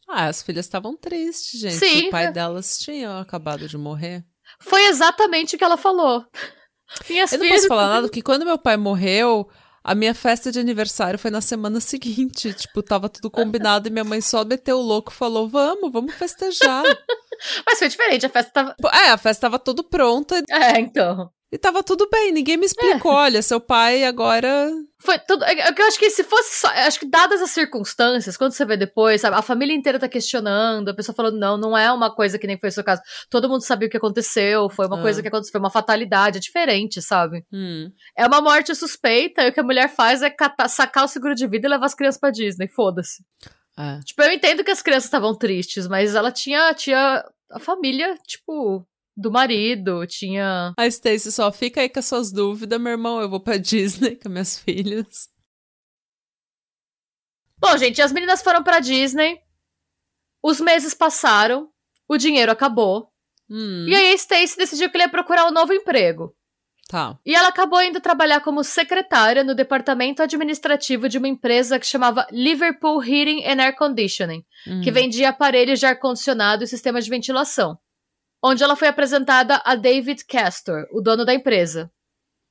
Ah, 0.09 0.27
as 0.27 0.43
filhas 0.43 0.67
estavam 0.67 0.97
tristes, 0.97 1.61
gente. 1.61 1.77
Sim. 1.77 2.09
O 2.09 2.11
pai 2.11 2.33
delas 2.33 2.77
tinha 2.79 3.21
acabado 3.21 3.69
de 3.69 3.79
morrer. 3.79 4.25
Foi 4.61 4.87
exatamente 4.87 5.55
o 5.55 5.59
que 5.59 5.65
ela 5.65 5.77
falou. 5.77 6.25
Minhas 7.09 7.33
Eu 7.33 7.39
não 7.39 7.45
filhas. 7.47 7.61
posso 7.63 7.69
falar 7.69 7.89
nada, 7.89 8.07
porque 8.09 8.23
quando 8.23 8.45
meu 8.45 8.57
pai 8.59 8.77
morreu, 8.77 9.49
a 9.87 9.95
minha 9.95 10.13
festa 10.13 10.51
de 10.51 10.59
aniversário 10.59 11.17
foi 11.17 11.31
na 11.31 11.41
semana 11.41 11.79
seguinte. 11.79 12.53
Tipo, 12.53 12.83
tava 12.83 13.09
tudo 13.09 13.31
combinado 13.31 13.87
e 13.87 13.91
minha 13.91 14.03
mãe 14.03 14.21
só 14.21 14.45
meteu 14.45 14.79
o 14.79 14.83
louco 14.83 15.13
e 15.13 15.15
falou: 15.15 15.49
vamos, 15.49 15.93
vamos 15.93 16.13
festejar. 16.13 16.83
Mas 17.65 17.79
foi 17.79 17.89
diferente, 17.89 18.27
a 18.27 18.29
festa 18.29 18.51
tava. 18.51 18.75
é, 18.93 19.11
a 19.11 19.17
festa 19.17 19.43
tava 19.43 19.61
tudo 19.61 19.85
pronta 19.85 20.43
É, 20.51 20.81
então. 20.81 21.31
E 21.53 21.57
tava 21.59 21.83
tudo 21.83 22.09
bem. 22.11 22.33
Ninguém 22.33 22.57
me 22.57 22.67
explicou: 22.67 23.13
É. 23.13 23.15
olha, 23.15 23.43
seu 23.43 23.61
pai 23.61 24.05
agora. 24.05 24.71
Foi 25.01 25.19
tudo. 25.19 25.45
é- 25.45 25.53
é 25.61 25.69
Eu 25.71 25.87
acho 25.87 25.99
que 25.99 26.11
se 26.11 26.25
fosse 26.25 26.61
só. 26.61 26.69
Acho 26.69 26.99
que 26.99 27.07
dadas 27.09 27.41
as 27.41 27.51
circunstâncias, 27.51 28.37
quando 28.37 28.53
você 28.53 28.65
vê 28.65 28.77
depois, 28.77 29.21
sabe, 29.21 29.37
a 29.37 29.43
família 29.43 29.75
inteira 29.75 29.99
tá 29.99 30.09
questionando, 30.09 30.89
a 30.89 30.95
pessoa 30.95 31.15
falando, 31.15 31.39
não, 31.39 31.57
não 31.57 31.77
é 31.79 31.93
uma 31.93 32.13
coisa 32.15 32.39
que 32.39 32.47
nem 32.47 32.59
foi 32.59 32.71
o 32.71 32.73
seu 32.73 32.83
caso. 32.83 33.01
Todo 33.31 33.49
mundo 33.49 33.63
sabia 33.63 33.87
o 33.87 33.91
que 33.91 33.97
aconteceu, 33.97 34.69
foi 34.71 34.87
uma 34.87 34.99
Ah. 34.99 35.03
coisa 35.03 35.23
que 35.23 35.29
aconteceu, 35.29 35.53
foi 35.53 35.61
uma 35.61 35.71
fatalidade, 35.71 36.39
é 36.39 36.41
diferente, 36.41 37.01
sabe? 37.01 37.45
Hum, 37.53 37.91
É 38.17 38.27
uma 38.27 38.41
morte 38.41 38.75
suspeita, 38.75 39.43
e 39.43 39.51
o 39.51 39.53
que 39.53 39.61
a 39.61 39.65
mulher 39.65 39.89
faz 39.95 40.23
é 40.23 40.31
catar- 40.31 40.69
sacar 40.69 41.05
o 41.05 41.09
seguro 41.09 41.35
de 41.35 41.47
vida 41.47 41.67
e 41.69 41.71
levar 41.71 41.87
as 41.87 41.95
crianças 41.95 42.19
pra 42.21 42.31
Disney, 42.31 42.67
foda-se. 42.69 43.23
é. 43.79 44.01
Tipo, 44.05 44.23
eu 44.23 44.33
entendo 44.33 44.65
que 44.65 44.71
as 44.71 44.81
crianças 44.83 45.05
estavam 45.05 45.35
tristes, 45.37 45.87
mas 45.87 46.15
ela 46.15 46.33
tinha, 46.33 46.73
tinha 46.75 47.23
a 47.53 47.59
família, 47.61 48.17
tipo, 48.27 48.85
do 49.17 49.31
marido, 49.33 50.07
tinha. 50.07 50.75
A 50.77 50.87
Stacy 50.87 51.33
só 51.33 51.51
fica 51.51 51.81
aí 51.81 51.89
com 51.89 51.99
as 51.99 52.07
suas 52.07 52.31
dúvidas, 52.33 52.81
meu 52.81 52.93
irmão. 52.93 53.21
Eu 53.21 53.29
vou 53.31 53.41
pra 53.41 53.57
Disney 53.59 54.17
com 54.17 54.29
minhas 54.29 54.59
filhas. 54.59 55.29
Bom, 57.59 57.77
gente, 57.79 58.03
as 58.03 58.13
meninas 58.13 58.43
foram 58.43 58.63
pra 58.63 58.81
Disney, 58.81 59.39
os 60.43 60.61
meses 60.61 60.93
passaram, 60.95 61.71
o 62.09 62.17
dinheiro 62.17 62.53
acabou, 62.53 63.11
Hum, 63.49 63.87
e 63.89 63.95
aí 63.95 64.11
a 64.11 64.15
Stacy 64.15 64.57
decidiu 64.57 64.91
que 64.91 64.97
ele 64.97 65.05
ia 65.05 65.09
procurar 65.09 65.47
um 65.47 65.53
novo 65.53 65.73
emprego. 65.73 66.35
Tá. 66.89 67.17
E 67.25 67.33
ela 67.35 67.47
acabou 67.49 67.81
indo 67.81 68.01
trabalhar 68.01 68.41
como 68.41 68.63
secretária 68.65 69.43
no 69.45 69.55
departamento 69.55 70.21
administrativo 70.21 71.09
de 71.09 71.17
uma 71.19 71.29
empresa 71.29 71.79
que 71.79 71.87
chamava 71.87 72.27
Liverpool 72.33 73.03
Heating 73.03 73.45
and 73.45 73.63
Air 73.63 73.77
Conditioning, 73.77 74.45
Hum. 74.67 74.81
que 74.83 74.91
vendia 74.91 75.29
aparelhos 75.31 75.79
de 75.81 75.87
ar-condicionado 75.87 76.65
e 76.65 76.67
sistemas 76.67 77.05
de 77.05 77.11
ventilação. 77.11 77.79
Onde 78.49 78.63
ela 78.63 78.77
foi 78.77 78.87
apresentada 78.87 79.61
a 79.65 79.75
David 79.75 80.25
Castor, 80.25 80.87
o 80.93 81.01
dono 81.01 81.25
da 81.25 81.35
empresa. 81.35 81.91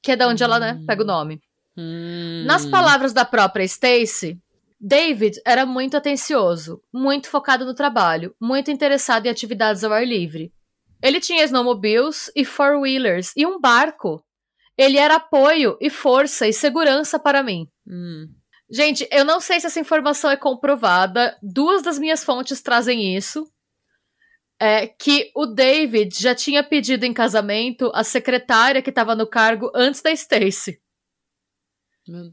Que 0.03 0.11
é 0.11 0.15
da 0.17 0.27
onde 0.27 0.43
ela, 0.43 0.59
né, 0.59 0.73
Hum. 0.73 0.85
pega 0.85 1.03
o 1.03 1.05
nome. 1.05 1.41
Hum. 1.77 2.43
Nas 2.45 2.65
palavras 2.65 3.13
da 3.13 3.23
própria 3.23 3.63
Stacy, 3.63 4.37
David 4.77 5.39
era 5.45 5.65
muito 5.65 5.95
atencioso, 5.95 6.81
muito 6.93 7.29
focado 7.29 7.63
no 7.63 7.73
trabalho, 7.73 8.35
muito 8.41 8.69
interessado 8.69 9.25
em 9.25 9.29
atividades 9.29 9.85
ao 9.85 9.93
ar 9.93 10.05
livre. 10.05 10.51
Ele 11.01 11.21
tinha 11.21 11.45
snowmobiles 11.45 12.29
e 12.35 12.43
four-wheelers 12.43 13.31
e 13.37 13.45
um 13.45 13.57
barco. 13.57 14.21
Ele 14.77 14.97
era 14.97 15.15
apoio 15.15 15.77
e 15.79 15.89
força 15.89 16.45
e 16.45 16.51
segurança 16.51 17.17
para 17.17 17.41
mim. 17.41 17.69
Hum. 17.87 18.27
Gente, 18.69 19.07
eu 19.09 19.23
não 19.23 19.39
sei 19.39 19.61
se 19.61 19.67
essa 19.67 19.79
informação 19.79 20.29
é 20.29 20.35
comprovada. 20.35 21.37
Duas 21.41 21.81
das 21.81 21.97
minhas 21.97 22.21
fontes 22.21 22.61
trazem 22.61 23.15
isso. 23.15 23.49
É 24.59 24.87
que 24.87 25.31
o 25.35 25.45
David 25.45 26.17
já 26.17 26.33
tinha 26.33 26.63
pedido 26.63 27.03
em 27.03 27.13
casamento 27.13 27.91
a 27.93 28.03
secretária 28.03 28.81
que 28.81 28.89
estava 28.89 29.13
no 29.13 29.27
cargo 29.27 29.69
antes 29.75 30.01
da 30.01 30.11
Stacy. 30.11 30.79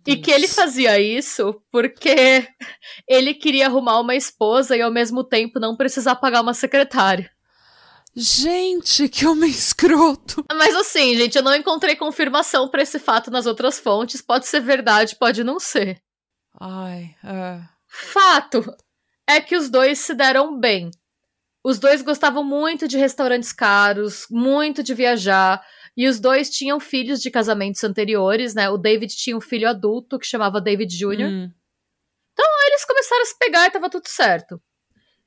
E 0.06 0.16
que 0.16 0.30
ele 0.30 0.46
fazia 0.46 1.00
isso 1.00 1.62
porque 1.70 2.46
ele 3.08 3.32
queria 3.32 3.66
arrumar 3.66 4.00
uma 4.00 4.14
esposa 4.14 4.76
e 4.76 4.82
ao 4.82 4.90
mesmo 4.90 5.24
tempo 5.24 5.58
não 5.58 5.76
precisar 5.76 6.16
pagar 6.16 6.42
uma 6.42 6.52
secretária. 6.52 7.30
Gente, 8.14 9.08
que 9.08 9.26
homem 9.26 9.48
escroto. 9.48 10.44
Mas 10.52 10.74
assim, 10.76 11.16
gente, 11.16 11.36
eu 11.36 11.42
não 11.42 11.54
encontrei 11.54 11.96
confirmação 11.96 12.68
para 12.68 12.82
esse 12.82 12.98
fato 12.98 13.30
nas 13.30 13.46
outras 13.46 13.78
fontes. 13.78 14.20
Pode 14.20 14.46
ser 14.46 14.60
verdade, 14.60 15.16
pode 15.16 15.42
não 15.42 15.58
ser. 15.58 16.02
Ai, 16.60 17.16
é. 17.24 17.60
Fato 17.88 18.62
é 19.26 19.40
que 19.40 19.56
os 19.56 19.70
dois 19.70 19.98
se 19.98 20.14
deram 20.14 20.58
bem. 20.60 20.90
Os 21.64 21.78
dois 21.78 22.02
gostavam 22.02 22.42
muito 22.42 22.88
de 22.88 22.98
restaurantes 22.98 23.52
caros, 23.52 24.26
muito 24.30 24.82
de 24.82 24.94
viajar, 24.94 25.64
e 25.96 26.08
os 26.08 26.18
dois 26.18 26.50
tinham 26.50 26.80
filhos 26.80 27.20
de 27.20 27.30
casamentos 27.30 27.84
anteriores, 27.84 28.54
né? 28.54 28.68
O 28.68 28.76
David 28.76 29.14
tinha 29.14 29.36
um 29.36 29.40
filho 29.40 29.68
adulto 29.68 30.18
que 30.18 30.26
chamava 30.26 30.60
David 30.60 30.96
Jr. 30.96 31.26
Hum. 31.26 31.50
Então 32.32 32.46
eles 32.66 32.84
começaram 32.84 33.22
a 33.22 33.26
se 33.26 33.38
pegar 33.38 33.66
e 33.66 33.70
tava 33.70 33.90
tudo 33.90 34.08
certo. 34.08 34.60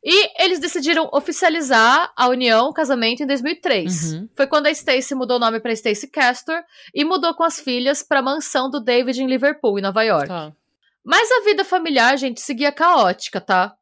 E 0.07 0.43
eles 0.43 0.59
decidiram 0.59 1.09
oficializar 1.11 2.13
a 2.15 2.27
união, 2.27 2.67
o 2.67 2.73
casamento, 2.73 3.23
em 3.23 3.25
2003. 3.25 4.13
Uhum. 4.13 4.29
Foi 4.35 4.45
quando 4.45 4.67
a 4.67 4.71
Stacy 4.71 5.15
mudou 5.15 5.37
o 5.37 5.39
nome 5.39 5.59
para 5.59 5.73
Stacy 5.73 6.07
Castor 6.07 6.63
e 6.93 7.03
mudou 7.03 7.33
com 7.33 7.43
as 7.43 7.59
filhas 7.59 8.03
para 8.03 8.19
a 8.19 8.21
mansão 8.21 8.69
do 8.69 8.79
David 8.79 9.23
em 9.23 9.27
Liverpool, 9.27 9.79
em 9.79 9.81
Nova 9.81 10.03
York. 10.03 10.27
Tá. 10.27 10.53
Mas 11.03 11.31
a 11.31 11.43
vida 11.43 11.63
familiar, 11.63 12.15
gente, 12.17 12.39
seguia 12.39 12.71
caótica, 12.71 13.41
tá? 13.41 13.75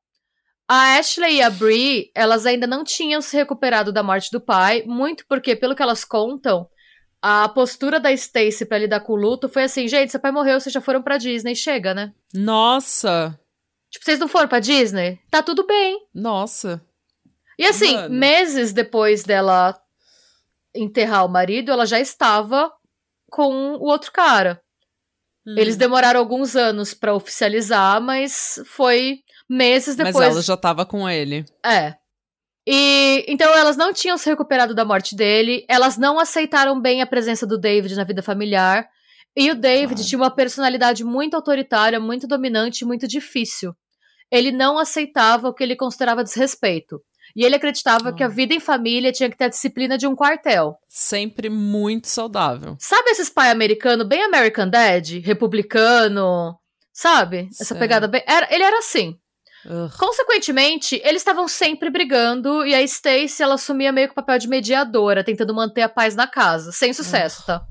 A 0.67 0.97
Ashley 0.97 1.36
e 1.36 1.41
a 1.41 1.49
Brie, 1.49 2.12
elas 2.15 2.45
ainda 2.45 2.65
não 2.65 2.84
tinham 2.84 3.21
se 3.21 3.36
recuperado 3.36 3.91
da 3.91 4.02
morte 4.02 4.32
do 4.32 4.39
pai, 4.39 4.84
muito 4.86 5.26
porque, 5.28 5.56
pelo 5.56 5.76
que 5.76 5.84
elas 5.84 6.06
contam, 6.06 6.67
a 7.21 7.47
postura 7.49 7.99
da 7.99 8.12
Stacy 8.12 8.65
pra 8.65 8.78
lidar 8.78 9.02
com 9.02 9.13
o 9.13 9.17
luto 9.17 9.49
foi 9.49 9.63
assim: 9.63 9.88
gente, 9.88 10.12
seu 10.12 10.19
pai 10.19 10.32
morreu, 10.32 10.60
vocês 10.60 10.73
já 10.73 10.82
foram 10.82 11.02
pra 11.02 11.17
Disney, 11.17 11.56
chega, 11.56 11.93
né? 11.93 12.13
Nossa! 12.34 13.39
Tipo, 13.89 14.06
vocês 14.06 14.19
não 14.19 14.28
foram 14.28 14.47
pra 14.47 14.60
Disney? 14.60 15.19
Tá 15.30 15.43
tudo 15.43 15.65
bem. 15.65 15.99
Nossa! 16.13 16.82
E 17.58 17.65
assim, 17.65 17.95
Mano. 17.95 18.15
meses 18.15 18.73
depois 18.73 19.23
dela 19.23 19.80
enterrar 20.76 21.26
o 21.26 21.30
marido, 21.30 21.71
ela 21.71 21.86
já 21.86 21.99
estava 21.99 22.71
com 23.30 23.76
o 23.76 23.84
outro 23.84 24.12
cara. 24.12 24.62
Hum. 25.45 25.56
Eles 25.58 25.78
demoraram 25.78 26.19
alguns 26.19 26.56
anos 26.56 26.93
pra 26.93 27.13
oficializar, 27.13 28.02
mas 28.02 28.60
foi 28.65 29.19
meses 29.49 29.95
Mas 29.97 30.08
depois. 30.08 30.32
ela 30.32 30.41
já 30.41 30.58
tava 30.58 30.86
com 30.86 31.08
ele. 31.10 31.45
É. 31.65 31.95
E 32.67 33.25
então 33.27 33.53
elas 33.53 33.75
não 33.75 33.91
tinham 33.93 34.17
se 34.17 34.29
recuperado 34.29 34.73
da 34.73 34.86
morte 34.86 35.15
dele, 35.15 35.65
elas 35.67 35.97
não 35.97 36.17
aceitaram 36.19 36.79
bem 36.79 37.01
a 37.01 37.06
presença 37.08 37.45
do 37.45 37.58
David 37.60 37.95
na 37.95 38.03
vida 38.06 38.23
familiar. 38.23 38.88
E 39.36 39.49
o 39.51 39.56
David 39.56 39.95
Claro. 39.95 40.08
tinha 40.08 40.19
uma 40.19 40.29
personalidade 40.34 41.03
muito 41.03 41.34
autoritária, 41.36 41.99
muito 41.99 42.27
dominante, 42.27 42.86
muito 42.86 43.08
difícil. 43.08 43.73
Ele 44.32 44.51
não 44.51 44.77
aceitava 44.79 45.49
o 45.49 45.53
que 45.53 45.63
ele 45.63 45.75
considerava 45.75 46.23
desrespeito. 46.23 47.01
E 47.36 47.43
ele 47.43 47.56
acreditava 47.56 48.10
Ah. 48.10 48.13
que 48.13 48.23
a 48.23 48.27
vida 48.27 48.53
em 48.53 48.60
família 48.60 49.12
tinha 49.12 49.29
que 49.29 49.36
ter 49.36 49.45
a 49.45 49.49
disciplina 49.49 49.97
de 49.97 50.06
um 50.06 50.15
quartel. 50.15 50.75
Sempre 50.88 51.49
muito 51.49 52.08
saudável. 52.08 52.75
Sabe 52.79 53.10
esses 53.10 53.29
pai 53.29 53.49
americano, 53.49 54.06
bem 54.06 54.23
American 54.23 54.69
Dad? 54.69 55.10
Republicano, 55.23 56.56
sabe? 56.93 57.47
Essa 57.51 57.65
Sei. 57.73 57.79
pegada 57.79 58.08
bem. 58.08 58.23
Era, 58.27 58.47
ele 58.53 58.63
era 58.63 58.77
assim. 58.77 59.15
Consequentemente, 59.97 61.02
eles 61.04 61.21
estavam 61.21 61.47
sempre 61.47 61.89
brigando 61.89 62.65
e 62.65 62.76
a 62.76 62.82
Stacy 62.82 63.41
ela 63.41 63.56
assumia 63.56 63.91
meio 63.91 64.08
que 64.08 64.12
o 64.12 64.15
papel 64.15 64.38
de 64.38 64.47
mediadora, 64.47 65.23
tentando 65.23 65.54
manter 65.54 65.82
a 65.82 65.89
paz 65.89 66.15
na 66.15 66.28
casa, 66.28 66.71
sem 66.71 66.93
sucesso, 66.93 67.45
tá? 67.45 67.65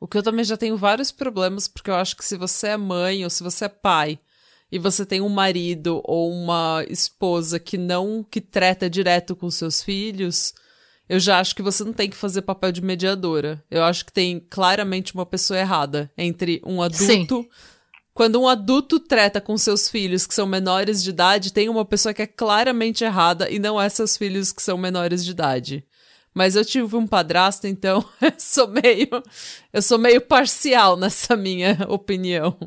O 0.00 0.08
que 0.08 0.16
eu 0.16 0.22
também 0.22 0.44
já 0.44 0.56
tenho 0.56 0.76
vários 0.76 1.10
problemas, 1.10 1.68
porque 1.68 1.90
eu 1.90 1.94
acho 1.94 2.16
que 2.16 2.24
se 2.24 2.36
você 2.36 2.68
é 2.68 2.76
mãe 2.76 3.22
ou 3.22 3.28
se 3.30 3.42
você 3.42 3.66
é 3.66 3.68
pai 3.68 4.18
e 4.72 4.78
você 4.78 5.04
tem 5.04 5.20
um 5.20 5.28
marido 5.28 6.00
ou 6.04 6.32
uma 6.32 6.84
esposa 6.88 7.58
que 7.58 7.76
não 7.76 8.24
que 8.24 8.40
treta 8.40 8.88
direto 8.88 9.36
com 9.36 9.50
seus 9.50 9.82
filhos, 9.82 10.54
eu 11.08 11.18
já 11.18 11.40
acho 11.40 11.54
que 11.56 11.62
você 11.62 11.82
não 11.82 11.92
tem 11.92 12.08
que 12.08 12.16
fazer 12.16 12.42
papel 12.42 12.70
de 12.70 12.80
mediadora. 12.80 13.62
Eu 13.70 13.82
acho 13.82 14.06
que 14.06 14.12
tem 14.12 14.38
claramente 14.38 15.12
uma 15.12 15.26
pessoa 15.26 15.58
errada 15.58 16.10
entre 16.16 16.62
um 16.64 16.80
adulto. 16.80 17.46
Quando 18.20 18.38
um 18.38 18.46
adulto 18.46 19.00
treta 19.00 19.40
com 19.40 19.56
seus 19.56 19.88
filhos 19.88 20.26
que 20.26 20.34
são 20.34 20.46
menores 20.46 21.02
de 21.02 21.08
idade, 21.08 21.54
tem 21.54 21.70
uma 21.70 21.86
pessoa 21.86 22.12
que 22.12 22.20
é 22.20 22.26
claramente 22.26 23.02
errada 23.02 23.48
e 23.48 23.58
não 23.58 23.80
é 23.80 23.88
seus 23.88 24.14
filhos 24.14 24.52
que 24.52 24.62
são 24.62 24.76
menores 24.76 25.24
de 25.24 25.30
idade. 25.30 25.86
Mas 26.34 26.54
eu 26.54 26.62
tive 26.62 26.96
um 26.96 27.06
padrasto, 27.06 27.66
então 27.66 28.04
eu 28.20 28.34
sou 28.36 28.68
meio 28.68 29.08
eu 29.72 29.80
sou 29.80 29.96
meio 29.96 30.20
parcial 30.20 30.98
nessa 30.98 31.34
minha 31.34 31.78
opinião. 31.88 32.58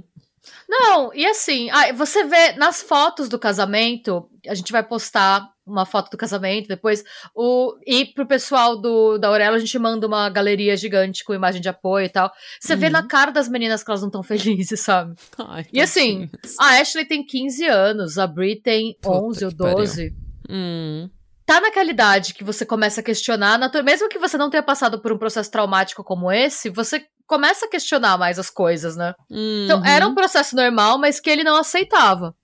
Não, 0.68 1.14
e 1.14 1.26
assim, 1.26 1.70
você 1.96 2.24
vê 2.26 2.54
nas 2.54 2.82
fotos 2.82 3.30
do 3.30 3.40
casamento, 3.40 4.30
a 4.48 4.54
gente 4.54 4.72
vai 4.72 4.84
postar 4.84 5.52
uma 5.66 5.86
foto 5.86 6.12
do 6.12 6.18
casamento 6.18 6.68
depois, 6.68 7.04
o, 7.34 7.78
e 7.88 8.04
pro 8.06 8.26
pessoal 8.28 8.76
do, 8.82 9.18
da 9.18 9.30
Aurela 9.30 9.56
a 9.56 9.60
gente 9.60 9.80
manda 9.80 10.06
uma 10.06 10.30
galeria 10.30 10.76
gigante 10.76 11.24
com 11.24 11.34
imagem 11.34 11.62
de 11.62 11.70
apoio 11.70 12.06
e 12.06 12.10
tal. 12.10 12.30
Você 12.60 12.76
vê 12.76 12.88
Uhum. 12.88 12.92
na 12.92 13.08
cara 13.08 13.32
das 13.32 13.48
meninas 13.48 13.82
que 13.82 13.90
elas 13.90 14.02
não 14.02 14.10
estão 14.10 14.22
felizes, 14.24 14.82
sabe? 14.82 15.16
Ai, 15.38 15.66
E 15.72 15.80
assim. 15.80 16.30
A 16.60 16.82
Ashley 16.82 17.06
tem 17.06 17.26
15 17.26 17.66
anos, 17.66 18.18
a 18.18 18.28
Brie 18.28 18.58
tem 18.62 18.98
Puta 19.02 19.18
11 19.18 19.46
ou 19.46 19.52
que 19.52 19.58
pariu. 19.58 19.76
12. 19.78 20.14
Hum, 20.50 21.10
tá 21.54 21.62
naquela 21.62 21.90
idade 21.90 22.34
que 22.34 22.44
você 22.44 22.66
começa 22.66 23.02
a 23.02 23.04
questionar, 23.04 23.60
mesmo 23.84 24.10
que 24.10 24.18
você 24.18 24.38
não 24.38 24.50
tenha 24.50 24.64
passado 24.64 25.00
por 25.00 25.12
um 25.12 25.18
processo 25.18 25.52
traumático 25.52 26.04
como 26.04 26.32
esse, 26.32 26.70
você 26.70 27.06
começa 27.28 27.66
a 27.66 27.70
questionar 27.70 28.18
mais 28.18 28.40
as 28.40 28.50
coisas, 28.50 28.96
né? 28.96 29.14
Então, 29.30 29.80
uhum, 29.80 29.86
era 29.86 30.08
um 30.08 30.16
processo 30.16 30.56
normal, 30.56 30.98
mas 30.98 31.20
que 31.20 31.30
ele 31.30 31.44
não 31.44 31.58
aceitava. 31.58 32.36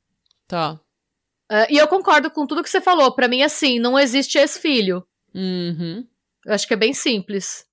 Tá. 0.47 0.79
É, 1.51 1.73
e 1.73 1.77
eu 1.77 1.87
concordo 1.87 2.29
com 2.29 2.45
tudo 2.45 2.61
que 2.61 2.69
você 2.69 2.79
falou. 2.79 3.11
Pra 3.13 3.27
mim, 3.27 3.41
assim, 3.41 3.79
não 3.79 3.97
existe 3.97 4.37
ex-filho. 4.37 5.03
Uhum. 5.33 6.05
Eu 6.45 6.53
acho 6.53 6.67
que 6.67 6.73
é 6.73 6.77
bem 6.77 6.93
simples. 6.93 7.65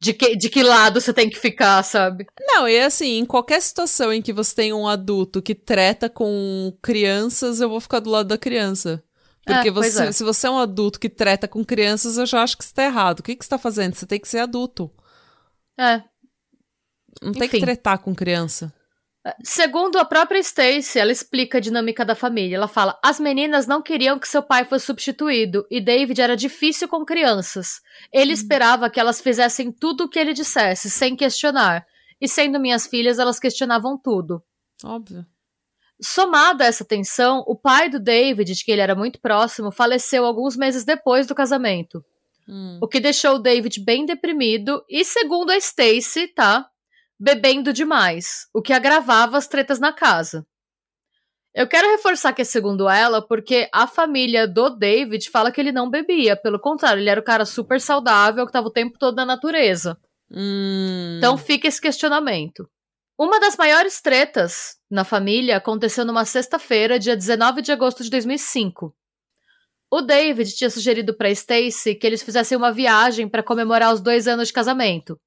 De 0.00 0.14
que, 0.14 0.36
de 0.36 0.48
que 0.48 0.62
lado 0.62 1.00
você 1.00 1.12
tem 1.12 1.28
que 1.28 1.38
ficar, 1.38 1.82
sabe? 1.82 2.24
Não, 2.40 2.68
e 2.68 2.78
assim, 2.80 3.18
em 3.18 3.26
qualquer 3.26 3.60
situação 3.60 4.12
em 4.12 4.22
que 4.22 4.32
você 4.32 4.54
tem 4.54 4.72
um 4.72 4.86
adulto 4.86 5.42
que 5.42 5.54
treta 5.54 6.08
com 6.08 6.72
crianças, 6.80 7.60
eu 7.60 7.68
vou 7.68 7.80
ficar 7.80 7.98
do 8.00 8.08
lado 8.08 8.28
da 8.28 8.38
criança. 8.38 9.02
Porque 9.48 9.68
É, 9.68 9.72
pois 9.72 9.94
você, 9.94 10.04
é. 10.04 10.12
se 10.12 10.22
você 10.22 10.46
é 10.46 10.50
um 10.50 10.58
adulto 10.58 11.00
que 11.00 11.08
treta 11.08 11.48
com 11.48 11.64
crianças, 11.64 12.18
eu 12.18 12.26
já 12.26 12.42
acho 12.42 12.56
que 12.56 12.64
você 12.64 12.74
tá 12.74 12.84
errado. 12.84 13.20
O 13.20 13.22
que, 13.22 13.34
que 13.34 13.44
você 13.44 13.48
tá 13.48 13.58
fazendo? 13.58 13.94
Você 13.94 14.06
tem 14.06 14.20
que 14.20 14.28
ser 14.28 14.38
adulto. 14.38 14.90
É. 15.78 16.02
Não 17.22 17.32
tem 17.32 17.48
que 17.48 17.56
Enfim. 17.56 17.64
tretar 17.64 17.98
com 17.98 18.14
criança. 18.14 18.72
Segundo 19.42 19.98
a 19.98 20.04
própria 20.04 20.38
Stacy, 20.38 20.98
ela 20.98 21.12
explica 21.12 21.58
a 21.58 21.60
dinâmica 21.60 22.04
da 22.04 22.14
família. 22.14 22.56
Ela 22.56 22.68
fala: 22.68 22.98
as 23.02 23.18
meninas 23.18 23.66
não 23.66 23.82
queriam 23.82 24.18
que 24.18 24.28
seu 24.28 24.42
pai 24.42 24.64
fosse 24.64 24.86
substituído 24.86 25.66
e 25.70 25.80
David 25.80 26.20
era 26.20 26.36
difícil 26.36 26.88
com 26.88 27.04
crianças. 27.04 27.80
Ele 28.12 28.32
esperava 28.32 28.88
que 28.88 29.00
elas 29.00 29.20
fizessem 29.20 29.72
tudo 29.72 30.04
o 30.04 30.08
que 30.08 30.18
ele 30.18 30.32
dissesse, 30.32 30.90
sem 30.90 31.16
questionar. 31.16 31.84
E 32.20 32.28
sendo 32.28 32.60
minhas 32.60 32.86
filhas, 32.86 33.18
elas 33.18 33.38
questionavam 33.38 33.98
tudo. 33.98 34.42
Óbvio. 34.84 35.26
Somado 36.00 36.62
a 36.62 36.66
essa 36.66 36.84
tensão, 36.84 37.42
o 37.46 37.56
pai 37.56 37.88
do 37.88 37.98
David, 37.98 38.54
de 38.54 38.64
que 38.64 38.70
ele 38.70 38.80
era 38.80 38.94
muito 38.94 39.20
próximo, 39.20 39.72
faleceu 39.72 40.24
alguns 40.24 40.56
meses 40.56 40.84
depois 40.84 41.26
do 41.26 41.34
casamento. 41.34 42.04
Hum. 42.48 42.78
O 42.80 42.88
que 42.88 43.00
deixou 43.00 43.34
o 43.34 43.38
David 43.38 43.80
bem 43.84 44.06
deprimido 44.06 44.84
e, 44.88 45.04
segundo 45.04 45.50
a 45.50 45.56
Stacy, 45.56 46.28
tá? 46.28 46.66
Bebendo 47.18 47.72
demais, 47.72 48.46
o 48.54 48.62
que 48.62 48.72
agravava 48.72 49.36
as 49.36 49.48
tretas 49.48 49.80
na 49.80 49.92
casa. 49.92 50.46
Eu 51.54 51.66
quero 51.66 51.90
reforçar 51.90 52.32
que 52.32 52.42
é 52.42 52.44
segundo 52.44 52.88
ela, 52.88 53.20
porque 53.20 53.68
a 53.72 53.86
família 53.86 54.46
do 54.46 54.70
David 54.70 55.28
fala 55.28 55.50
que 55.50 55.60
ele 55.60 55.72
não 55.72 55.90
bebia. 55.90 56.36
Pelo 56.36 56.60
contrário, 56.60 57.00
ele 57.00 57.10
era 57.10 57.20
o 57.20 57.24
cara 57.24 57.44
super 57.44 57.80
saudável, 57.80 58.46
que 58.46 58.52
tava 58.52 58.68
o 58.68 58.72
tempo 58.72 58.96
todo 58.98 59.16
na 59.16 59.26
natureza. 59.26 59.98
Hum. 60.30 61.16
Então 61.18 61.36
fica 61.36 61.66
esse 61.66 61.80
questionamento. 61.80 62.68
Uma 63.18 63.40
das 63.40 63.56
maiores 63.56 64.00
tretas 64.00 64.76
na 64.88 65.04
família 65.04 65.56
aconteceu 65.56 66.04
numa 66.04 66.24
sexta-feira, 66.24 67.00
dia 67.00 67.16
19 67.16 67.60
de 67.62 67.72
agosto 67.72 68.04
de 68.04 68.10
2005. 68.10 68.94
O 69.90 70.00
David 70.00 70.54
tinha 70.54 70.70
sugerido 70.70 71.16
para 71.16 71.28
Stacy 71.30 71.96
que 71.96 72.06
eles 72.06 72.22
fizessem 72.22 72.56
uma 72.56 72.72
viagem 72.72 73.28
para 73.28 73.42
comemorar 73.42 73.92
os 73.92 74.00
dois 74.00 74.28
anos 74.28 74.48
de 74.48 74.54
casamento. 74.54 75.18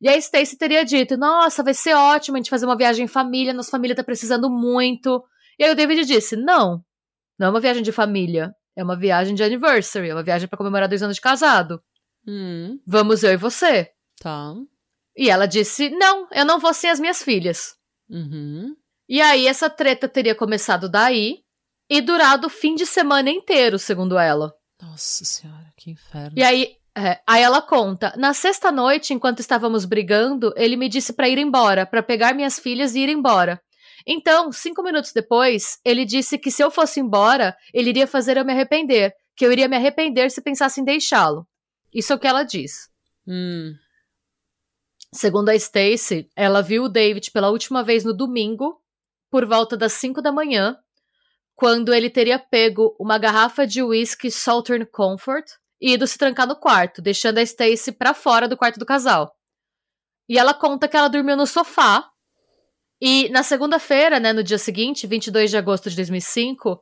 E 0.00 0.08
a 0.08 0.16
Stacy 0.16 0.56
teria 0.56 0.84
dito: 0.84 1.16
Nossa, 1.16 1.64
vai 1.64 1.74
ser 1.74 1.94
ótimo 1.94 2.36
a 2.36 2.38
gente 2.38 2.50
fazer 2.50 2.66
uma 2.66 2.76
viagem 2.76 3.06
em 3.06 3.08
família, 3.08 3.52
nossa 3.52 3.70
família 3.70 3.96
tá 3.96 4.04
precisando 4.04 4.48
muito. 4.48 5.24
E 5.58 5.64
aí 5.64 5.72
o 5.72 5.74
David 5.74 6.04
disse: 6.04 6.36
Não, 6.36 6.84
não 7.36 7.48
é 7.48 7.50
uma 7.50 7.60
viagem 7.60 7.82
de 7.82 7.90
família. 7.90 8.54
É 8.76 8.84
uma 8.84 8.96
viagem 8.96 9.34
de 9.34 9.42
anniversary, 9.42 10.10
é 10.10 10.14
uma 10.14 10.22
viagem 10.22 10.46
para 10.46 10.58
comemorar 10.58 10.86
dois 10.86 11.02
anos 11.02 11.16
de 11.16 11.22
casado. 11.22 11.82
Hum, 12.28 12.78
Vamos 12.86 13.24
eu 13.24 13.32
e 13.32 13.36
você. 13.36 13.90
tá. 14.20 14.54
E 15.16 15.30
ela 15.30 15.46
disse: 15.46 15.90
Não, 15.90 16.28
eu 16.30 16.44
não 16.44 16.58
vou 16.58 16.74
sem 16.74 16.90
as 16.90 17.00
minhas 17.00 17.22
filhas. 17.22 17.74
Uhum. 18.08 18.76
E 19.08 19.20
aí 19.20 19.46
essa 19.46 19.70
treta 19.70 20.08
teria 20.08 20.34
começado 20.34 20.88
daí 20.88 21.38
e 21.88 22.00
durado 22.00 22.48
o 22.48 22.50
fim 22.50 22.74
de 22.74 22.84
semana 22.84 23.30
inteiro, 23.30 23.78
segundo 23.78 24.18
ela. 24.18 24.52
Nossa 24.80 25.24
senhora, 25.24 25.72
que 25.76 25.90
inferno. 25.90 26.32
E 26.36 26.42
aí, 26.42 26.76
é, 26.96 27.20
aí 27.26 27.42
ela 27.42 27.62
conta: 27.62 28.12
na 28.16 28.34
sexta 28.34 28.70
noite, 28.70 29.14
enquanto 29.14 29.40
estávamos 29.40 29.84
brigando, 29.84 30.52
ele 30.56 30.76
me 30.76 30.88
disse 30.88 31.12
para 31.12 31.28
ir 31.28 31.38
embora, 31.38 31.86
para 31.86 32.02
pegar 32.02 32.34
minhas 32.34 32.58
filhas 32.58 32.94
e 32.94 33.00
ir 33.00 33.08
embora. 33.08 33.60
Então, 34.06 34.52
cinco 34.52 34.82
minutos 34.82 35.12
depois, 35.12 35.78
ele 35.84 36.04
disse 36.04 36.38
que 36.38 36.50
se 36.50 36.62
eu 36.62 36.70
fosse 36.70 37.00
embora, 37.00 37.56
ele 37.74 37.90
iria 37.90 38.06
fazer 38.06 38.36
eu 38.36 38.44
me 38.44 38.52
arrepender, 38.52 39.12
que 39.34 39.44
eu 39.44 39.50
iria 39.50 39.68
me 39.68 39.76
arrepender 39.76 40.30
se 40.30 40.40
pensasse 40.40 40.80
em 40.80 40.84
deixá-lo. 40.84 41.46
Isso 41.92 42.12
é 42.12 42.16
o 42.16 42.18
que 42.18 42.26
ela 42.26 42.44
diz. 42.44 42.88
Hum, 43.26 43.74
Segundo 45.16 45.48
a 45.48 45.54
Stacy, 45.54 46.30
ela 46.36 46.60
viu 46.60 46.84
o 46.84 46.88
David 46.90 47.30
pela 47.30 47.48
última 47.48 47.82
vez 47.82 48.04
no 48.04 48.12
domingo, 48.12 48.78
por 49.30 49.46
volta 49.46 49.74
das 49.74 49.94
5 49.94 50.20
da 50.20 50.30
manhã, 50.30 50.76
quando 51.54 51.94
ele 51.94 52.10
teria 52.10 52.38
pego 52.38 52.94
uma 53.00 53.16
garrafa 53.16 53.66
de 53.66 53.82
whisky 53.82 54.30
Southern 54.30 54.84
Comfort 54.84 55.46
e 55.80 55.94
ido 55.94 56.06
se 56.06 56.18
trancar 56.18 56.46
no 56.46 56.54
quarto, 56.54 57.00
deixando 57.00 57.38
a 57.38 57.42
Stacy 57.42 57.92
pra 57.92 58.12
fora 58.12 58.46
do 58.46 58.58
quarto 58.58 58.78
do 58.78 58.84
casal. 58.84 59.34
E 60.28 60.38
ela 60.38 60.52
conta 60.52 60.86
que 60.86 60.98
ela 60.98 61.08
dormiu 61.08 61.34
no 61.34 61.46
sofá. 61.46 62.10
E 63.00 63.30
na 63.30 63.42
segunda-feira, 63.42 64.20
né, 64.20 64.34
no 64.34 64.44
dia 64.44 64.58
seguinte, 64.58 65.06
22 65.06 65.50
de 65.50 65.56
agosto 65.56 65.88
de 65.88 65.96
2005, 65.96 66.78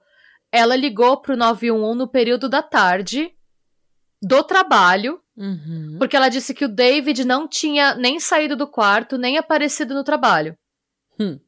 ela 0.51 0.75
ligou 0.75 1.19
pro 1.19 1.37
911 1.37 1.97
no 1.97 2.09
período 2.09 2.49
da 2.49 2.63
tarde 2.63 3.33
do 4.23 4.43
trabalho 4.43 5.21
uhum. 5.37 5.97
porque 5.99 6.17
ela 6.17 6.29
disse 6.29 6.55
que 6.55 6.65
o 6.65 6.69
David 6.69 7.25
não 7.25 7.49
tinha 7.49 7.95
nem 7.95 8.19
saído 8.19 8.57
do 8.57 8.67
quarto, 8.67 9.19
nem 9.19 9.39
aparecido 9.39 9.95
no 9.95 10.05
trabalho. 10.05 10.57
Hum. 11.19 11.39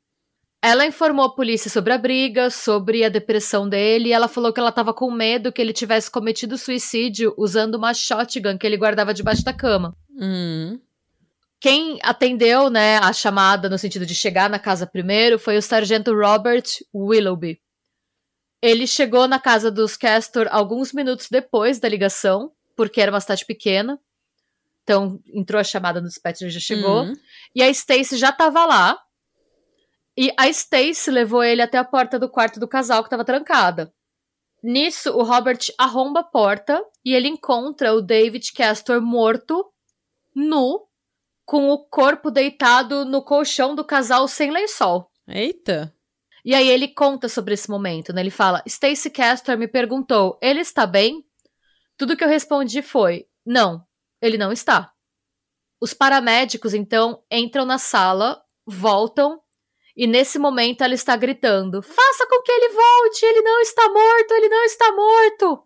Ela 0.62 0.86
informou 0.86 1.26
a 1.26 1.34
polícia 1.34 1.70
sobre 1.70 1.92
a 1.92 1.98
briga, 1.98 2.50
sobre 2.50 3.04
a 3.04 3.08
depressão 3.08 3.68
dele, 3.68 4.08
e 4.08 4.12
ela 4.12 4.26
falou 4.26 4.52
que 4.52 4.58
ela 4.58 4.70
estava 4.70 4.92
com 4.92 5.10
medo 5.10 5.52
que 5.52 5.60
ele 5.60 5.72
tivesse 5.72 6.10
cometido 6.10 6.58
suicídio 6.58 7.34
usando 7.36 7.76
uma 7.76 7.94
shotgun 7.94 8.58
que 8.58 8.66
ele 8.66 8.76
guardava 8.76 9.14
debaixo 9.14 9.44
da 9.44 9.52
cama. 9.52 9.96
Hum. 10.10 10.80
Quem 11.60 11.98
atendeu, 12.02 12.68
né, 12.68 12.98
a 12.98 13.12
chamada 13.12 13.68
no 13.68 13.78
sentido 13.78 14.04
de 14.04 14.14
chegar 14.14 14.50
na 14.50 14.58
casa 14.58 14.86
primeiro 14.86 15.38
foi 15.38 15.56
o 15.56 15.62
sargento 15.62 16.14
Robert 16.14 16.64
Willoughby. 16.94 17.60
Ele 18.60 18.86
chegou 18.86 19.28
na 19.28 19.38
casa 19.38 19.70
dos 19.70 19.96
Castor 19.96 20.48
alguns 20.50 20.92
minutos 20.92 21.28
depois 21.30 21.78
da 21.78 21.88
ligação, 21.88 22.50
porque 22.76 23.00
era 23.00 23.10
uma 23.10 23.20
cidade 23.20 23.44
pequena. 23.44 23.98
Então, 24.82 25.20
entrou 25.34 25.58
a 25.58 25.64
chamada 25.64 26.00
no 26.00 26.06
dispatcher, 26.06 26.48
já 26.48 26.60
chegou. 26.60 27.04
Hum. 27.04 27.12
E 27.54 27.62
a 27.62 27.68
Stacy 27.68 28.16
já 28.16 28.30
tava 28.30 28.64
lá. 28.64 28.96
E 30.16 30.32
a 30.38 30.48
Stacy 30.48 31.10
levou 31.10 31.42
ele 31.42 31.60
até 31.60 31.76
a 31.76 31.84
porta 31.84 32.18
do 32.18 32.28
quarto 32.28 32.60
do 32.60 32.68
casal 32.68 33.02
que 33.02 33.08
estava 33.08 33.24
trancada. 33.24 33.92
Nisso, 34.62 35.10
o 35.10 35.22
Robert 35.22 35.58
arromba 35.76 36.20
a 36.20 36.24
porta 36.24 36.82
e 37.04 37.14
ele 37.14 37.28
encontra 37.28 37.94
o 37.94 38.00
David 38.00 38.52
Castor 38.52 39.00
morto, 39.02 39.64
nu, 40.34 40.86
com 41.44 41.68
o 41.70 41.78
corpo 41.78 42.30
deitado 42.30 43.04
no 43.04 43.22
colchão 43.22 43.74
do 43.74 43.84
casal 43.84 44.26
sem 44.26 44.50
lençol. 44.50 45.10
Eita. 45.28 45.92
E 46.44 46.54
aí 46.54 46.68
ele 46.68 46.86
conta 46.86 47.28
sobre 47.28 47.54
esse 47.54 47.68
momento, 47.68 48.12
né? 48.12 48.20
Ele 48.20 48.30
fala: 48.30 48.62
Stacy 48.66 49.10
Castor 49.10 49.58
me 49.58 49.66
perguntou, 49.66 50.38
ele 50.40 50.60
está 50.60 50.86
bem? 50.86 51.25
Tudo 51.96 52.16
que 52.16 52.24
eu 52.24 52.28
respondi 52.28 52.82
foi: 52.82 53.26
não, 53.44 53.84
ele 54.20 54.38
não 54.38 54.52
está. 54.52 54.92
Os 55.80 55.92
paramédicos 55.92 56.74
então 56.74 57.22
entram 57.30 57.64
na 57.64 57.78
sala, 57.78 58.42
voltam 58.66 59.40
e 59.96 60.06
nesse 60.06 60.38
momento 60.38 60.82
ela 60.82 60.94
está 60.94 61.16
gritando: 61.16 61.80
faça 61.80 62.26
com 62.28 62.42
que 62.42 62.52
ele 62.52 62.68
volte, 62.68 63.24
ele 63.24 63.40
não 63.40 63.60
está 63.60 63.88
morto, 63.88 64.32
ele 64.32 64.48
não 64.48 64.64
está 64.64 64.92
morto. 64.92 65.62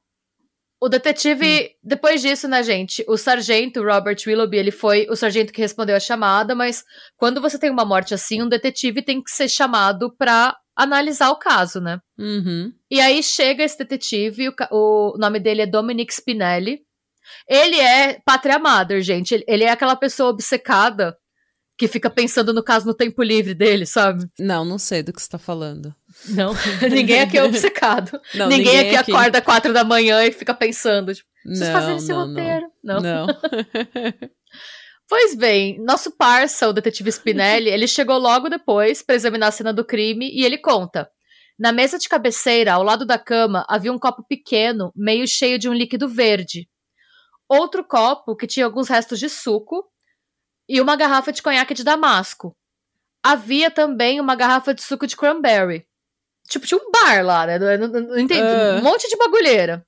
O 0.82 0.88
detetive, 0.88 1.76
depois 1.82 2.22
disso, 2.22 2.48
né, 2.48 2.62
gente? 2.62 3.04
O 3.06 3.18
sargento 3.18 3.82
Robert 3.82 4.16
Willoughby, 4.26 4.56
ele 4.56 4.70
foi 4.70 5.06
o 5.10 5.16
sargento 5.16 5.52
que 5.52 5.60
respondeu 5.60 5.94
a 5.94 6.00
chamada, 6.00 6.54
mas 6.54 6.82
quando 7.18 7.38
você 7.38 7.58
tem 7.58 7.68
uma 7.70 7.84
morte 7.84 8.14
assim, 8.14 8.40
um 8.40 8.48
detetive 8.48 9.02
tem 9.02 9.22
que 9.22 9.30
ser 9.30 9.48
chamado 9.48 10.14
pra 10.16 10.56
analisar 10.74 11.30
o 11.30 11.36
caso, 11.36 11.82
né? 11.82 12.00
Uhum. 12.18 12.72
E 12.90 13.00
aí 13.00 13.22
chega 13.22 13.62
esse 13.62 13.79
detetive, 13.79 14.48
o, 14.48 15.14
o 15.14 15.18
nome 15.18 15.38
dele 15.38 15.62
é 15.62 15.66
Dominic 15.66 16.12
Spinelli. 16.12 16.81
Ele 17.48 17.79
é 17.79 18.18
pátria 18.24 18.59
mother, 18.59 19.00
gente. 19.00 19.35
Ele, 19.35 19.44
ele 19.46 19.64
é 19.64 19.70
aquela 19.70 19.94
pessoa 19.94 20.31
obcecada 20.31 21.16
que 21.79 21.88
fica 21.88 22.11
pensando 22.11 22.53
no 22.53 22.62
caso 22.62 22.87
no 22.87 22.92
tempo 22.92 23.22
livre 23.22 23.55
dele, 23.55 23.87
sabe? 23.87 24.26
Não, 24.38 24.64
não 24.66 24.79
sei 24.79 25.03
do 25.03 25.12
que 25.12 25.22
você 25.22 25.31
tá 25.31 25.38
falando. 25.38 25.94
Não, 26.29 26.53
ninguém 26.90 27.20
aqui 27.20 27.38
é 27.38 27.44
obcecado. 27.44 28.20
Não, 28.35 28.48
ninguém, 28.48 28.94
aqui, 28.96 29.12
acorda 29.12 29.40
quatro 29.40 29.72
da 29.72 29.83
manhã 29.83 30.22
e 30.24 30.33
fica 30.33 30.53
pensando, 30.53 31.14
tipo, 31.14 31.26
preciso 31.42 31.64
Não, 31.64 31.81
fazer 31.81 31.96
esse 31.96 32.09
não, 32.09 32.26
roteiro. 32.26 32.66
não. 32.85 33.00
Não. 33.00 33.26
Não. 33.26 33.38
Pois 35.09 35.35
bem, 35.35 35.76
nosso 35.83 36.12
parça, 36.16 36.68
o 36.68 36.72
detetive 36.72 37.11
Spinelli, 37.11 37.68
ele 37.68 37.88
chegou 37.88 38.16
logo 38.16 38.48
depois 38.48 39.03
para 39.03 39.16
examinar 39.16 39.48
a 39.48 39.50
cena 39.50 39.72
do 39.72 39.85
crime 39.85 40.31
e 40.33 40.44
ele 40.44 40.57
conta. 40.57 41.11
Na 41.60 41.72
mesa 41.72 41.98
de 41.98 42.08
cabeceira, 42.08 42.72
ao 42.72 42.82
lado 42.82 43.04
da 43.04 43.18
cama, 43.18 43.66
havia 43.68 43.92
um 43.92 43.98
copo 43.98 44.24
pequeno, 44.26 44.90
meio 44.96 45.28
cheio 45.28 45.58
de 45.58 45.68
um 45.68 45.74
líquido 45.74 46.08
verde. 46.08 46.66
Outro 47.46 47.84
copo 47.84 48.34
que 48.34 48.46
tinha 48.46 48.64
alguns 48.64 48.88
restos 48.88 49.18
de 49.18 49.28
suco 49.28 49.84
e 50.66 50.80
uma 50.80 50.96
garrafa 50.96 51.30
de 51.30 51.42
conhaque 51.42 51.74
de 51.74 51.84
damasco. 51.84 52.56
Havia 53.22 53.70
também 53.70 54.18
uma 54.20 54.34
garrafa 54.34 54.72
de 54.72 54.82
suco 54.82 55.06
de 55.06 55.14
cranberry. 55.14 55.86
Tipo, 56.48 56.66
tinha 56.66 56.78
um 56.80 56.90
bar 56.90 57.22
lá, 57.24 57.46
né? 57.46 57.58
Não, 57.58 57.88
não- 57.88 58.00
não 58.00 58.18
entendi. 58.18 58.40
Ah. 58.40 58.78
Um 58.78 58.82
monte 58.82 59.06
de 59.08 59.16
bagulheira. 59.18 59.84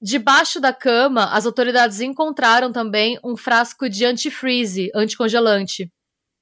Debaixo 0.00 0.60
da 0.60 0.72
cama, 0.72 1.26
as 1.32 1.44
autoridades 1.44 2.00
encontraram 2.00 2.72
também 2.72 3.18
um 3.22 3.36
frasco 3.36 3.88
de 3.90 4.04
antifreeze, 4.04 4.90
anticongelante. 4.94 5.92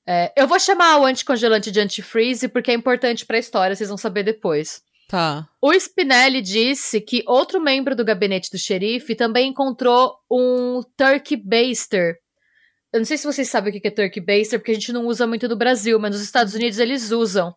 É, 0.08 0.32
eu 0.36 0.46
vou 0.46 0.58
chamar 0.60 0.98
o 0.98 1.04
anticongelante 1.04 1.70
de 1.70 1.80
antifreeze 1.80 2.48
porque 2.48 2.70
é 2.70 2.74
importante 2.74 3.26
pra 3.26 3.38
história, 3.38 3.74
vocês 3.74 3.88
vão 3.88 3.98
saber 3.98 4.22
depois. 4.22 4.80
Tá. 5.08 5.48
O 5.60 5.72
Spinelli 5.72 6.42
disse 6.42 7.00
que 7.00 7.22
outro 7.26 7.60
membro 7.60 7.94
do 7.94 8.04
gabinete 8.04 8.50
do 8.50 8.58
xerife 8.58 9.14
também 9.14 9.50
encontrou 9.50 10.16
um 10.30 10.80
turkey 10.96 11.36
baster. 11.36 12.16
Eu 12.92 13.00
não 13.00 13.04
sei 13.04 13.16
se 13.18 13.26
vocês 13.26 13.48
sabem 13.48 13.76
o 13.76 13.80
que 13.80 13.86
é 13.86 13.90
turkey 13.90 14.20
baster, 14.20 14.58
porque 14.58 14.72
a 14.72 14.74
gente 14.74 14.92
não 14.92 15.06
usa 15.06 15.26
muito 15.26 15.48
no 15.48 15.56
Brasil, 15.56 15.98
mas 15.98 16.12
nos 16.12 16.22
Estados 16.22 16.54
Unidos 16.54 16.78
eles 16.78 17.10
usam. 17.10 17.54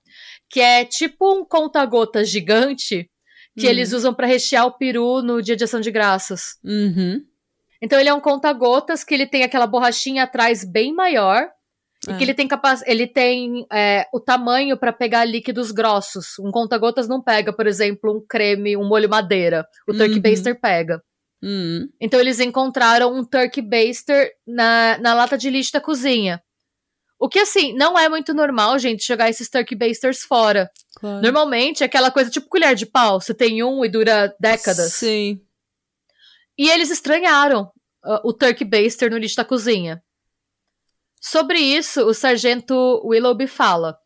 Que 0.49 0.59
é 0.59 0.85
tipo 0.85 1.39
um 1.39 1.45
conta-gotas 1.45 2.29
gigante 2.29 3.09
que 3.57 3.67
Hum. 3.67 3.69
eles 3.69 3.93
usam 3.93 4.13
pra 4.13 4.27
rechear 4.27 4.65
o 4.65 4.77
peru 4.77 5.21
no 5.21 5.41
dia 5.41 5.55
de 5.55 5.63
ação 5.63 5.79
de 5.79 5.91
graças. 5.91 6.57
Uhum. 6.63 7.21
Então 7.81 7.99
ele 7.99 8.09
é 8.09 8.13
um 8.13 8.19
conta-gotas 8.19 9.03
que 9.03 9.13
ele 9.13 9.25
tem 9.25 9.43
aquela 9.43 9.65
borrachinha 9.65 10.23
atrás 10.23 10.63
bem 10.63 10.93
maior 10.93 11.49
e 12.09 12.13
Ah. 12.13 12.17
que 12.17 12.23
ele 12.23 12.33
tem 12.33 12.47
capaz, 12.47 12.81
ele 12.85 13.05
tem 13.07 13.65
é, 13.71 14.07
o 14.13 14.19
tamanho 14.19 14.77
pra 14.77 14.91
pegar 14.91 15.23
líquidos 15.25 15.71
grossos. 15.71 16.37
Um 16.39 16.51
conta-gotas 16.51 17.07
não 17.07 17.21
pega, 17.21 17.53
por 17.53 17.67
exemplo, 17.67 18.15
um 18.17 18.25
creme, 18.27 18.75
um 18.75 18.87
molho 18.87 19.07
madeira. 19.09 19.65
O 19.87 19.93
turkey 19.93 20.15
Uhum. 20.15 20.21
baster 20.21 20.59
pega. 20.59 21.01
Uhum. 21.41 21.87
Então 22.01 22.19
eles 22.19 22.39
encontraram 22.39 23.13
um 23.13 23.23
turkey 23.23 23.61
baster 23.61 24.31
na, 24.45 24.97
na 24.97 25.13
lata 25.13 25.37
de 25.37 25.49
lixo 25.49 25.71
da 25.71 25.79
cozinha. 25.79 26.41
O 27.21 27.27
que, 27.27 27.39
assim, 27.39 27.73
não 27.73 27.99
é 27.99 28.07
muito 28.07 28.33
normal, 28.33 28.79
gente, 28.79 29.05
jogar 29.05 29.29
esses 29.29 29.49
turkey 29.49 29.75
basters 29.77 30.21
fora. 30.23 30.69
Claro. 30.95 31.21
Normalmente 31.21 31.83
é 31.83 31.85
aquela 31.85 32.09
coisa 32.11 32.29
tipo 32.29 32.47
colher 32.47 32.73
de 32.75 32.85
pau. 32.85 33.19
Você 33.19 33.33
tem 33.33 33.61
um 33.63 33.83
e 33.83 33.89
dura 33.89 34.33
décadas. 34.39 34.93
Sim. 34.93 35.41
E 36.57 36.69
eles 36.69 36.89
estranharam 36.89 37.63
uh, 38.05 38.19
o 38.23 38.33
turkey 38.33 38.65
baster 38.65 39.09
no 39.11 39.17
lixo 39.17 39.35
da 39.35 39.43
cozinha. 39.45 40.01
Sobre 41.21 41.59
isso, 41.59 42.05
o 42.05 42.13
sargento 42.13 43.01
Willoughby 43.05 43.47
fala: 43.47 43.97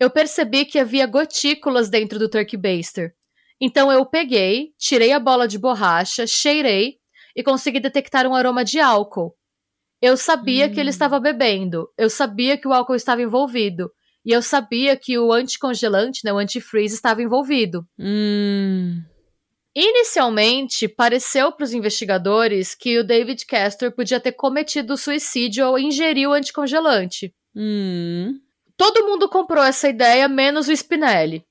Eu 0.00 0.10
percebi 0.10 0.64
que 0.64 0.78
havia 0.78 1.06
gotículas 1.06 1.88
dentro 1.88 2.18
do 2.18 2.28
turkey 2.28 2.56
baster. 2.56 3.14
Então 3.60 3.90
eu 3.90 4.04
peguei, 4.06 4.72
tirei 4.78 5.12
a 5.12 5.18
bola 5.20 5.46
de 5.48 5.58
borracha, 5.58 6.26
cheirei 6.26 6.94
e 7.34 7.42
consegui 7.42 7.80
detectar 7.80 8.26
um 8.26 8.34
aroma 8.34 8.64
de 8.64 8.78
álcool. 8.80 9.34
Eu 10.00 10.16
sabia 10.16 10.66
Hum. 10.66 10.72
que 10.72 10.78
ele 10.80 10.90
estava 10.90 11.18
bebendo, 11.18 11.88
eu 11.98 12.08
sabia 12.08 12.56
que 12.56 12.68
o 12.68 12.72
álcool 12.72 12.94
estava 12.94 13.20
envolvido, 13.20 13.90
e 14.24 14.30
eu 14.30 14.40
sabia 14.42 14.96
que 14.96 15.18
o 15.18 15.32
anticongelante, 15.32 16.20
né, 16.24 16.32
o 16.32 16.38
antifreeze, 16.38 16.94
estava 16.94 17.20
envolvido. 17.22 17.84
Hum. 17.98 19.02
Inicialmente, 19.74 20.88
pareceu 20.88 21.52
para 21.52 21.64
os 21.64 21.72
investigadores 21.72 22.74
que 22.74 22.98
o 22.98 23.04
David 23.04 23.46
Castor 23.46 23.92
podia 23.92 24.18
ter 24.18 24.32
cometido 24.32 24.96
suicídio 24.96 25.64
ao 25.64 25.78
ingerir 25.78 26.28
o 26.28 26.32
anticongelante. 26.32 27.32
Hum. 27.54 28.40
Todo 28.76 29.06
mundo 29.06 29.28
comprou 29.28 29.62
essa 29.62 29.88
ideia, 29.88 30.28
menos 30.28 30.68
o 30.68 30.72
Spinelli. 30.72 31.44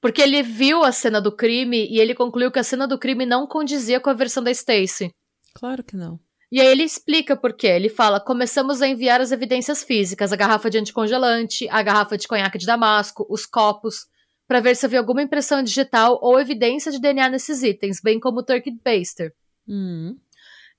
Porque 0.00 0.20
ele 0.20 0.42
viu 0.42 0.84
a 0.84 0.92
cena 0.92 1.20
do 1.20 1.32
crime 1.32 1.88
e 1.90 1.98
ele 1.98 2.14
concluiu 2.14 2.50
que 2.50 2.58
a 2.58 2.64
cena 2.64 2.86
do 2.86 2.98
crime 2.98 3.24
não 3.24 3.46
condizia 3.46 3.98
com 3.98 4.10
a 4.10 4.14
versão 4.14 4.42
da 4.42 4.50
Stacy. 4.50 5.10
Claro 5.54 5.82
que 5.82 5.96
não. 5.96 6.20
E 6.50 6.60
aí 6.60 6.66
ele 6.66 6.84
explica 6.84 7.36
por 7.36 7.52
quê. 7.54 7.68
Ele 7.68 7.88
fala: 7.88 8.20
começamos 8.20 8.82
a 8.82 8.88
enviar 8.88 9.20
as 9.20 9.32
evidências 9.32 9.82
físicas, 9.82 10.32
a 10.32 10.36
garrafa 10.36 10.70
de 10.70 10.78
anticongelante, 10.78 11.68
a 11.68 11.82
garrafa 11.82 12.16
de 12.16 12.28
conhaque 12.28 12.58
de 12.58 12.66
damasco, 12.66 13.26
os 13.28 13.46
copos, 13.46 14.06
para 14.48 14.60
ver 14.60 14.76
se 14.76 14.86
havia 14.86 14.98
alguma 14.98 15.22
impressão 15.22 15.62
digital 15.62 16.18
ou 16.22 16.38
evidência 16.40 16.90
de 16.92 17.00
DNA 17.00 17.28
nesses 17.28 17.62
itens, 17.62 18.00
bem 18.00 18.18
como 18.20 18.40
o 18.40 18.42
turkey 18.44 18.72
baster. 18.84 19.32
Hum. 19.68 20.16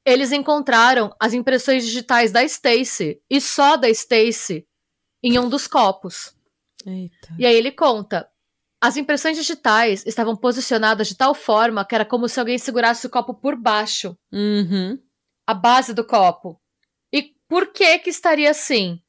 Eles 0.06 0.32
encontraram 0.32 1.14
as 1.20 1.34
impressões 1.34 1.86
digitais 1.86 2.32
da 2.32 2.44
Stacy 2.44 3.20
e 3.30 3.42
só 3.42 3.76
da 3.76 3.90
Stacy 3.90 4.66
em 5.22 5.38
um 5.38 5.50
dos 5.50 5.68
copos. 5.68 6.34
Eita. 6.86 7.36
E 7.38 7.46
aí 7.46 7.54
ele 7.56 7.72
conta: 7.72 8.30
as 8.82 8.96
impressões 8.96 9.36
digitais 9.36 10.06
estavam 10.06 10.36
posicionadas 10.36 11.10
de 11.10 11.18
tal 11.18 11.34
forma 11.34 11.84
que 11.86 11.94
era 11.94 12.06
como 12.06 12.30
se 12.30 12.40
alguém 12.40 12.58
segurasse 12.58 13.06
o 13.06 13.10
copo 13.10 13.34
por 13.34 13.56
baixo, 13.58 14.16
Uhum. 14.32 14.98
a 15.46 15.54
base 15.54 15.94
do 15.94 16.06
copo. 16.06 16.58
E 17.12 17.34
por 17.50 17.74
que 17.74 18.00
que 18.00 18.10
estaria 18.10 18.50
assim? 18.52 19.02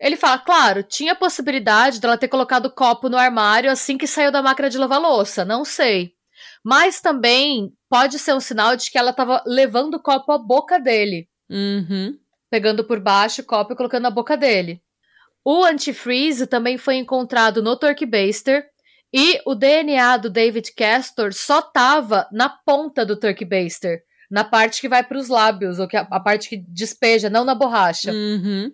Ele 0.00 0.16
fala, 0.16 0.38
claro, 0.38 0.82
tinha 0.82 1.12
a 1.12 1.16
possibilidade 1.16 2.00
dela 2.00 2.18
ter 2.18 2.28
colocado 2.28 2.66
o 2.66 2.70
copo 2.70 3.08
no 3.08 3.16
armário 3.16 3.70
assim 3.70 3.96
que 3.96 4.06
saiu 4.06 4.30
da 4.32 4.42
máquina 4.42 4.68
de 4.68 4.76
lavar 4.78 5.00
louça, 5.00 5.44
não 5.44 5.64
sei. 5.64 6.12
Mas 6.64 7.00
também 7.00 7.72
pode 7.88 8.18
ser 8.18 8.34
um 8.34 8.40
sinal 8.40 8.76
de 8.76 8.90
que 8.90 8.98
ela 8.98 9.10
estava 9.10 9.42
levando 9.46 9.94
o 9.94 10.02
copo 10.02 10.32
à 10.32 10.38
boca 10.38 10.78
dele, 10.80 11.28
Uhum. 11.48 12.18
pegando 12.50 12.84
por 12.84 12.98
baixo 13.00 13.42
o 13.42 13.44
copo 13.44 13.72
e 13.72 13.76
colocando 13.76 14.02
na 14.02 14.10
boca 14.10 14.36
dele. 14.36 14.82
O 15.44 15.62
antifreeze 15.64 16.46
também 16.46 16.78
foi 16.78 16.96
encontrado 16.96 17.62
no 17.62 17.76
Turkey 17.76 18.06
Baster 18.06 18.64
e 19.12 19.40
o 19.46 19.54
DNA 19.54 20.16
do 20.16 20.30
David 20.30 20.72
Castor 20.74 21.32
só 21.32 21.60
tava 21.62 22.26
na 22.32 22.48
ponta 22.48 23.04
do 23.06 23.14
Turkey 23.16 23.44
Baster, 23.46 24.02
na 24.30 24.42
parte 24.42 24.80
que 24.80 24.88
vai 24.88 25.04
para 25.04 25.18
os 25.18 25.28
lábios, 25.28 25.78
ou 25.78 25.86
que 25.86 25.96
a, 25.96 26.00
a 26.10 26.18
parte 26.18 26.48
que 26.48 26.56
despeja, 26.56 27.30
não 27.30 27.44
na 27.44 27.54
borracha. 27.54 28.10
Uhum. 28.10 28.72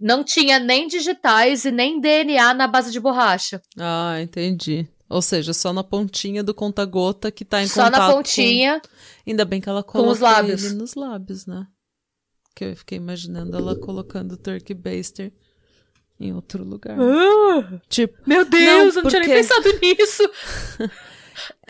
Não 0.00 0.24
tinha 0.24 0.58
nem 0.58 0.88
digitais 0.88 1.64
e 1.64 1.70
nem 1.70 2.00
DNA 2.00 2.54
na 2.54 2.66
base 2.66 2.90
de 2.90 2.98
borracha. 2.98 3.60
Ah, 3.78 4.20
entendi. 4.22 4.88
Ou 5.08 5.20
seja, 5.20 5.52
só 5.52 5.72
na 5.72 5.82
pontinha 5.84 6.42
do 6.42 6.54
conta-gota 6.54 7.30
que 7.30 7.44
tá 7.44 7.62
em 7.62 7.66
Só 7.66 7.84
contato 7.84 8.00
na 8.00 8.06
com- 8.08 8.12
pontinha. 8.14 8.80
Ainda 9.26 9.44
bem 9.44 9.60
que 9.60 9.68
ela 9.68 9.82
com 9.82 9.92
colocou 9.92 10.12
os 10.14 10.20
lábios. 10.20 10.64
ele 10.64 10.74
nos 10.74 10.94
lábios, 10.94 11.46
né? 11.46 11.66
Que 12.54 12.64
eu 12.66 12.76
fiquei 12.76 12.96
imaginando 12.98 13.56
ela 13.56 13.76
colocando 13.76 14.32
o 14.32 14.36
turkey 14.36 14.74
baster 14.74 15.32
em 16.18 16.32
outro 16.32 16.62
lugar. 16.64 16.96
Tipo, 17.88 18.16
Meu 18.26 18.44
Deus, 18.44 18.94
Não, 18.94 19.00
eu 19.00 19.02
não 19.04 19.10
tinha 19.10 19.20
nem 19.20 19.28
porque- 19.28 19.34
pensado 19.34 19.80
nisso. 19.80 20.30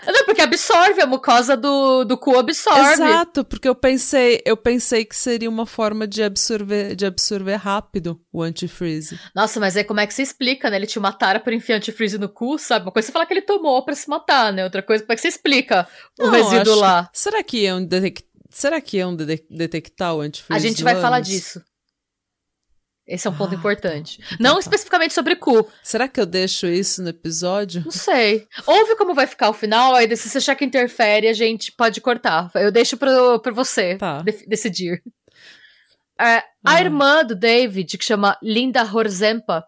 não, 0.07 0.25
porque 0.25 0.41
absorve, 0.41 1.01
a 1.01 1.07
mucosa 1.07 1.57
do, 1.57 2.05
do 2.05 2.17
cu 2.17 2.39
absorve. 2.39 2.93
exato, 2.93 3.45
porque 3.45 3.69
eu 3.69 3.75
pensei, 3.75 4.41
eu 4.45 4.57
pensei 4.57 5.05
que 5.05 5.15
seria 5.17 5.49
uma 5.49 5.67
forma 5.67 6.07
de 6.07 6.23
absorver, 6.23 6.95
de 6.95 7.05
absorver 7.07 7.57
rápido 7.57 8.21
o 8.33 8.43
antifreeze. 8.43 9.19
Nossa, 9.35 9.61
mas 9.61 9.77
aí 9.77 9.85
como 9.85 10.01
é 10.01 10.07
que 10.07 10.15
se 10.15 10.23
explica, 10.23 10.71
né? 10.71 10.77
Ele 10.77 10.87
tinha 10.87 11.01
uma 11.01 11.13
tara 11.13 11.39
pra 11.41 11.55
enfiar 11.55 11.77
antifreeze 11.77 12.19
no 12.19 12.29
cu, 12.29 12.59
sabe? 12.59 12.87
Uma 12.87 12.93
coisa 12.93 13.07
é 13.07 13.09
você 13.09 13.13
falar 13.13 13.27
que 13.27 13.35
ele 13.35 13.43
tomou 13.43 13.85
pra 13.85 13.95
se 13.95 14.09
matar, 14.09 14.53
né? 14.53 14.65
Outra 14.65 14.83
coisa, 14.83 15.03
como 15.05 15.13
é 15.13 15.17
que 15.17 15.23
você 15.23 15.29
explica 15.29 15.87
o 16.19 16.25
Não, 16.27 16.31
resíduo 16.33 16.73
acho- 16.73 16.81
lá? 16.81 17.11
Será 17.13 17.43
que 17.43 17.59
iam 17.65 17.85
detec- 17.85 18.25
será 18.49 18.81
que 18.81 18.97
iam 18.97 19.15
de- 19.15 19.45
detectar 19.51 20.15
o 20.15 20.21
antifreeze? 20.21 20.67
A 20.67 20.69
gente 20.71 20.83
vai 20.83 20.97
falar 21.01 21.21
disso. 21.21 21.63
Esse 23.11 23.27
é 23.27 23.31
um 23.31 23.37
ponto 23.37 23.53
Ah, 23.55 23.59
importante. 23.59 24.21
então 24.23 24.37
Não 24.39 24.55
tá. 24.55 24.61
especificamente 24.61 25.13
sobre 25.13 25.35
cu. 25.37 25.69
Será 25.83 26.07
que 26.07 26.21
eu 26.21 26.27
deixo 26.27 26.67
isso 26.67 27.03
no 27.03 27.09
episódio? 27.09 27.83
Não 27.85 27.91
sei. 27.91 28.47
Ouve 28.67 28.95
como 28.97 29.15
vai 29.15 29.27
ficar 29.27 29.51
o 29.51 29.53
final, 29.53 29.95
aí 29.95 30.17
se 30.17 30.29
você 30.29 30.39
achar 30.39 30.55
que 30.55 30.65
interfere, 30.65 31.27
a 31.29 31.33
gente 31.33 31.73
pode 31.73 32.01
cortar. 32.01 32.51
Eu 32.55 32.71
deixo 32.71 32.97
pro, 32.97 33.41
pra 33.41 33.53
você 33.53 33.97
Tá. 33.97 34.23
decidir. 34.47 35.03
É, 36.21 36.37
a 36.37 36.45
Ah. 36.77 36.81
irmã 36.81 37.25
do 37.25 37.35
David, 37.35 37.97
que 37.99 38.05
chama 38.05 38.39
Linda 38.43 38.83
Horzempa, 38.85 39.65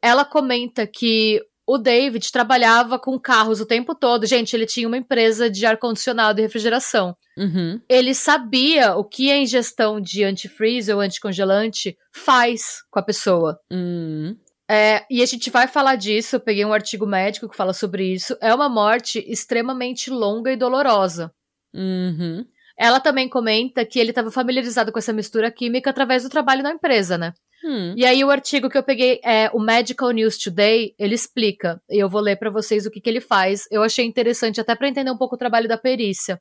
ela 0.00 0.24
comenta 0.24 0.86
que 0.86 1.40
o 1.68 1.76
David 1.76 2.32
trabalhava 2.32 2.98
com 2.98 3.20
carros 3.20 3.60
o 3.60 3.66
tempo 3.66 3.94
todo. 3.94 4.24
Gente, 4.24 4.56
ele 4.56 4.64
tinha 4.64 4.88
uma 4.88 4.96
empresa 4.96 5.50
de 5.50 5.66
ar-condicionado 5.66 6.40
e 6.40 6.42
refrigeração. 6.42 7.14
Uhum. 7.36 7.78
Ele 7.86 8.14
sabia 8.14 8.96
o 8.96 9.04
que 9.04 9.30
a 9.30 9.36
ingestão 9.36 10.00
de 10.00 10.24
antifreeze 10.24 10.90
ou 10.90 11.00
anticongelante 11.00 11.94
faz 12.10 12.78
com 12.90 12.98
a 12.98 13.02
pessoa. 13.02 13.60
Hum. 13.70 14.34
É, 14.70 15.04
e 15.10 15.22
a 15.22 15.26
gente 15.26 15.50
vai 15.50 15.68
falar 15.68 15.96
disso. 15.96 16.36
Eu 16.36 16.40
peguei 16.40 16.64
um 16.64 16.72
artigo 16.72 17.06
médico 17.06 17.46
que 17.46 17.56
fala 17.56 17.74
sobre 17.74 18.14
isso. 18.14 18.34
É 18.40 18.54
uma 18.54 18.70
morte 18.70 19.22
extremamente 19.30 20.10
longa 20.10 20.50
e 20.50 20.56
dolorosa. 20.56 21.30
Uhum. 21.74 22.46
Ela 22.78 22.98
também 22.98 23.28
comenta 23.28 23.84
que 23.84 23.98
ele 23.98 24.10
estava 24.10 24.30
familiarizado 24.30 24.90
com 24.90 24.98
essa 24.98 25.12
mistura 25.12 25.50
química 25.50 25.90
através 25.90 26.22
do 26.22 26.30
trabalho 26.30 26.62
na 26.62 26.70
empresa, 26.70 27.18
né? 27.18 27.34
Hum. 27.64 27.94
E 27.96 28.04
aí 28.04 28.22
o 28.24 28.30
artigo 28.30 28.68
que 28.68 28.78
eu 28.78 28.82
peguei 28.82 29.20
é 29.24 29.50
o 29.52 29.58
Medical 29.58 30.10
News 30.10 30.38
Today, 30.38 30.94
ele 30.98 31.14
explica, 31.14 31.82
e 31.90 31.98
eu 31.98 32.08
vou 32.08 32.20
ler 32.20 32.36
para 32.36 32.50
vocês 32.50 32.86
o 32.86 32.90
que, 32.90 33.00
que 33.00 33.10
ele 33.10 33.20
faz. 33.20 33.66
Eu 33.70 33.82
achei 33.82 34.04
interessante 34.04 34.60
até 34.60 34.74
para 34.74 34.88
entender 34.88 35.10
um 35.10 35.16
pouco 35.18 35.34
o 35.34 35.38
trabalho 35.38 35.68
da 35.68 35.76
perícia. 35.76 36.40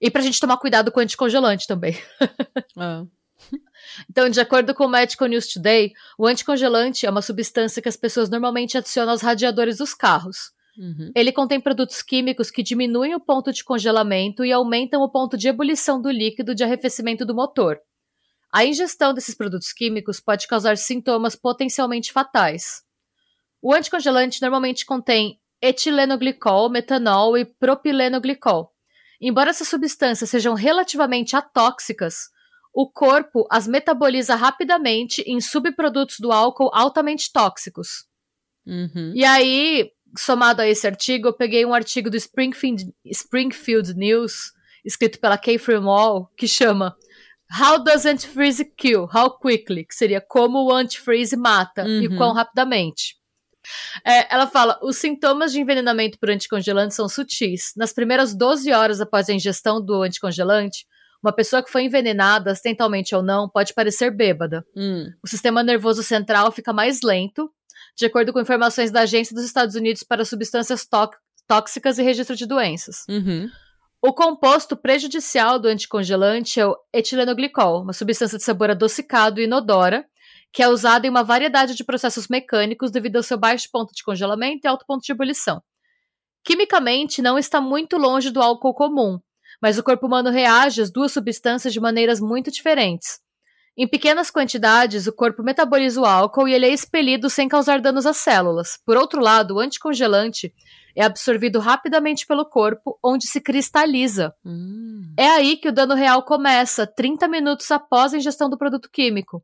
E 0.00 0.10
pra 0.10 0.20
gente 0.20 0.40
tomar 0.40 0.56
cuidado 0.56 0.90
com 0.90 0.98
o 0.98 1.02
anticongelante 1.02 1.66
também. 1.66 1.96
Ah. 2.76 3.04
Então, 4.08 4.28
de 4.28 4.40
acordo 4.40 4.74
com 4.74 4.84
o 4.84 4.88
Medical 4.88 5.28
News 5.28 5.48
Today, 5.48 5.92
o 6.18 6.26
anticongelante 6.26 7.04
é 7.04 7.10
uma 7.10 7.20
substância 7.20 7.82
que 7.82 7.88
as 7.88 7.96
pessoas 7.96 8.30
normalmente 8.30 8.78
adicionam 8.78 9.12
aos 9.12 9.20
radiadores 9.20 9.78
dos 9.78 9.94
carros. 9.94 10.52
Uhum. 10.78 11.10
Ele 11.14 11.32
contém 11.32 11.60
produtos 11.60 12.02
químicos 12.02 12.50
que 12.50 12.62
diminuem 12.62 13.14
o 13.14 13.20
ponto 13.20 13.52
de 13.52 13.62
congelamento 13.62 14.44
e 14.44 14.52
aumentam 14.52 15.02
o 15.02 15.10
ponto 15.10 15.36
de 15.36 15.48
ebulição 15.48 16.00
do 16.00 16.10
líquido 16.10 16.54
de 16.54 16.64
arrefecimento 16.64 17.26
do 17.26 17.34
motor. 17.34 17.78
A 18.52 18.64
ingestão 18.66 19.14
desses 19.14 19.34
produtos 19.34 19.72
químicos 19.72 20.20
pode 20.20 20.46
causar 20.46 20.76
sintomas 20.76 21.34
potencialmente 21.34 22.12
fatais. 22.12 22.82
O 23.62 23.72
anticongelante 23.72 24.42
normalmente 24.42 24.84
contém 24.84 25.40
etilenoglicol, 25.60 26.68
metanol 26.68 27.38
e 27.38 27.44
propilenoglicol. 27.44 28.70
Embora 29.20 29.50
essas 29.50 29.68
substâncias 29.68 30.28
sejam 30.28 30.52
relativamente 30.52 31.36
atóxicas, 31.36 32.28
o 32.74 32.90
corpo 32.90 33.46
as 33.50 33.68
metaboliza 33.68 34.34
rapidamente 34.34 35.22
em 35.22 35.40
subprodutos 35.40 36.16
do 36.18 36.32
álcool 36.32 36.70
altamente 36.74 37.30
tóxicos. 37.32 38.06
Uhum. 38.66 39.12
E 39.14 39.24
aí, 39.24 39.90
somado 40.18 40.60
a 40.60 40.66
esse 40.66 40.86
artigo, 40.86 41.28
eu 41.28 41.32
peguei 41.32 41.64
um 41.64 41.72
artigo 41.72 42.10
do 42.10 42.16
Springfield, 42.16 42.92
Springfield 43.06 43.94
News, 43.94 44.52
escrito 44.84 45.20
pela 45.20 45.38
Kay 45.38 45.58
Wall, 45.80 46.30
que 46.36 46.48
chama 46.48 46.96
How 47.60 47.78
Does 47.82 48.06
Antifreeze 48.06 48.64
Kill? 48.76 49.08
How 49.14 49.38
Quickly? 49.38 49.84
Que 49.84 49.94
seria 49.94 50.20
como 50.20 50.64
o 50.64 50.72
antifreeze 50.72 51.36
mata 51.36 51.84
e 51.86 52.08
Uhum. 52.08 52.16
quão 52.16 52.32
rapidamente. 52.32 53.16
É, 54.04 54.32
ela 54.34 54.46
fala: 54.46 54.78
os 54.82 54.96
sintomas 54.96 55.52
de 55.52 55.60
envenenamento 55.60 56.18
por 56.18 56.30
anticongelante 56.30 56.94
são 56.94 57.08
sutis. 57.08 57.72
Nas 57.76 57.92
primeiras 57.92 58.34
12 58.34 58.72
horas 58.72 59.00
após 59.00 59.28
a 59.28 59.32
ingestão 59.34 59.80
do 59.84 60.02
anticongelante, 60.02 60.84
uma 61.22 61.32
pessoa 61.32 61.62
que 61.62 61.70
foi 61.70 61.84
envenenada, 61.84 62.50
acidentalmente 62.50 63.14
ou 63.14 63.22
não, 63.22 63.48
pode 63.48 63.72
parecer 63.74 64.10
bêbada. 64.10 64.64
Hum. 64.76 65.06
O 65.22 65.28
sistema 65.28 65.62
nervoso 65.62 66.02
central 66.02 66.50
fica 66.50 66.72
mais 66.72 67.00
lento, 67.02 67.48
de 67.96 68.06
acordo 68.06 68.32
com 68.32 68.40
informações 68.40 68.90
da 68.90 69.02
Agência 69.02 69.34
dos 69.34 69.44
Estados 69.44 69.76
Unidos 69.76 70.02
para 70.02 70.24
Substâncias 70.24 70.84
Tó- 70.84 71.10
Tóxicas 71.46 71.98
e 71.98 72.02
Registro 72.02 72.34
de 72.34 72.46
Doenças. 72.46 73.04
Uhum. 73.08 73.48
O 74.04 74.12
composto 74.12 74.76
prejudicial 74.76 75.60
do 75.60 75.68
anticongelante 75.68 76.58
é 76.58 76.66
o 76.66 76.76
etilenoglicol, 76.92 77.82
uma 77.82 77.92
substância 77.92 78.36
de 78.36 78.42
sabor 78.42 78.68
adocicado 78.68 79.40
e 79.40 79.44
inodora, 79.44 80.04
que 80.52 80.60
é 80.60 80.68
usada 80.68 81.06
em 81.06 81.10
uma 81.10 81.22
variedade 81.22 81.76
de 81.76 81.84
processos 81.84 82.26
mecânicos 82.26 82.90
devido 82.90 83.14
ao 83.14 83.22
seu 83.22 83.38
baixo 83.38 83.68
ponto 83.70 83.94
de 83.94 84.02
congelamento 84.02 84.62
e 84.64 84.66
alto 84.66 84.84
ponto 84.84 85.04
de 85.04 85.12
ebulição. 85.12 85.62
Quimicamente, 86.42 87.22
não 87.22 87.38
está 87.38 87.60
muito 87.60 87.96
longe 87.96 88.30
do 88.30 88.42
álcool 88.42 88.74
comum, 88.74 89.20
mas 89.62 89.78
o 89.78 89.84
corpo 89.84 90.08
humano 90.08 90.30
reage 90.30 90.82
às 90.82 90.90
duas 90.90 91.12
substâncias 91.12 91.72
de 91.72 91.78
maneiras 91.78 92.18
muito 92.18 92.50
diferentes. 92.50 93.20
Em 93.76 93.86
pequenas 93.86 94.32
quantidades, 94.32 95.06
o 95.06 95.12
corpo 95.12 95.44
metaboliza 95.44 96.00
o 96.00 96.04
álcool 96.04 96.48
e 96.48 96.54
ele 96.54 96.66
é 96.66 96.70
expelido 96.70 97.30
sem 97.30 97.48
causar 97.48 97.80
danos 97.80 98.04
às 98.04 98.16
células. 98.16 98.80
Por 98.84 98.96
outro 98.96 99.20
lado, 99.20 99.54
o 99.54 99.60
anticongelante 99.60 100.52
é 100.96 101.04
absorvido 101.04 101.58
rapidamente 101.58 102.26
pelo 102.26 102.44
corpo, 102.44 102.98
onde 103.02 103.26
se 103.26 103.40
cristaliza. 103.40 104.34
Hum. 104.44 105.14
É 105.18 105.28
aí 105.28 105.56
que 105.56 105.68
o 105.68 105.72
dano 105.72 105.94
real 105.94 106.22
começa, 106.22 106.86
30 106.86 107.28
minutos 107.28 107.70
após 107.70 108.12
a 108.12 108.18
ingestão 108.18 108.48
do 108.48 108.58
produto 108.58 108.88
químico. 108.90 109.42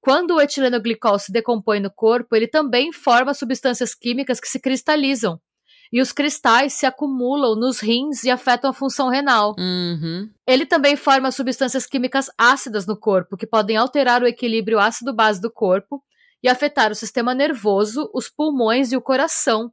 Quando 0.00 0.34
o 0.34 0.40
etilenoglicol 0.40 1.18
se 1.18 1.32
decompõe 1.32 1.80
no 1.80 1.90
corpo, 1.90 2.36
ele 2.36 2.46
também 2.46 2.92
forma 2.92 3.32
substâncias 3.32 3.94
químicas 3.94 4.38
que 4.38 4.48
se 4.48 4.60
cristalizam. 4.60 5.40
E 5.90 6.00
os 6.00 6.12
cristais 6.12 6.74
se 6.74 6.84
acumulam 6.84 7.54
nos 7.54 7.80
rins 7.80 8.24
e 8.24 8.30
afetam 8.30 8.68
a 8.68 8.74
função 8.74 9.08
renal. 9.08 9.54
Uhum. 9.58 10.28
Ele 10.46 10.66
também 10.66 10.96
forma 10.96 11.30
substâncias 11.30 11.86
químicas 11.86 12.26
ácidas 12.36 12.86
no 12.86 12.98
corpo, 12.98 13.36
que 13.36 13.46
podem 13.46 13.76
alterar 13.76 14.22
o 14.22 14.26
equilíbrio 14.26 14.78
ácido-base 14.78 15.40
do 15.40 15.50
corpo 15.50 16.02
e 16.42 16.48
afetar 16.48 16.90
o 16.90 16.94
sistema 16.94 17.32
nervoso, 17.32 18.10
os 18.12 18.28
pulmões 18.28 18.92
e 18.92 18.96
o 18.96 19.00
coração, 19.00 19.72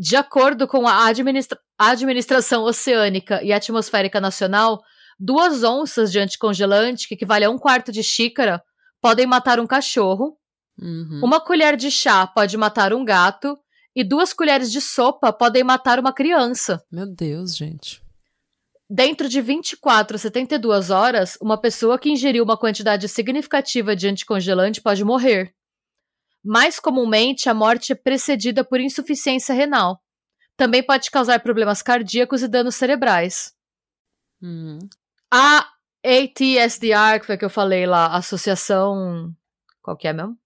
De 0.00 0.16
acordo 0.16 0.66
com 0.66 0.88
a 0.88 1.04
administra 1.04 1.58
Administração 1.78 2.62
Oceânica 2.62 3.42
e 3.42 3.52
Atmosférica 3.52 4.18
Nacional, 4.18 4.80
duas 5.18 5.62
onças 5.62 6.10
de 6.10 6.18
anticongelante, 6.18 7.06
que 7.06 7.12
equivale 7.12 7.44
a 7.44 7.50
um 7.50 7.58
quarto 7.58 7.92
de 7.92 8.02
xícara, 8.02 8.62
podem 8.98 9.26
matar 9.26 9.60
um 9.60 9.66
cachorro. 9.66 10.38
Uhum. 10.80 11.20
Uma 11.22 11.38
colher 11.38 11.76
de 11.76 11.90
chá 11.90 12.26
pode 12.26 12.56
matar 12.56 12.94
um 12.94 13.04
gato. 13.04 13.58
E 13.94 14.02
duas 14.02 14.32
colheres 14.32 14.72
de 14.72 14.80
sopa 14.80 15.34
podem 15.34 15.62
matar 15.64 15.98
uma 15.98 16.14
criança. 16.14 16.82
Meu 16.90 17.06
Deus, 17.06 17.54
gente. 17.54 18.00
Dentro 18.88 19.28
de 19.28 19.42
24 19.42 20.16
a 20.16 20.18
72 20.18 20.88
horas, 20.88 21.36
uma 21.42 21.60
pessoa 21.60 21.98
que 21.98 22.08
ingeriu 22.08 22.42
uma 22.42 22.56
quantidade 22.56 23.06
significativa 23.06 23.94
de 23.94 24.08
anticongelante 24.08 24.80
pode 24.80 25.04
morrer. 25.04 25.52
Mais 26.44 26.80
comumente, 26.80 27.48
a 27.48 27.54
morte 27.54 27.92
é 27.92 27.94
precedida 27.94 28.64
por 28.64 28.80
insuficiência 28.80 29.54
renal. 29.54 30.00
Também 30.56 30.82
pode 30.82 31.10
causar 31.10 31.40
problemas 31.40 31.82
cardíacos 31.82 32.42
e 32.42 32.48
danos 32.48 32.74
cerebrais. 32.74 33.52
Uhum. 34.42 34.78
A 35.32 35.66
ATSDR, 36.04 37.20
que 37.20 37.26
foi 37.26 37.34
a 37.34 37.38
que 37.38 37.44
eu 37.44 37.50
falei 37.50 37.86
lá, 37.86 38.14
Associação. 38.16 39.34
Qual 39.82 39.96
que 39.96 40.08
é 40.08 40.12
mesmo? 40.12 40.36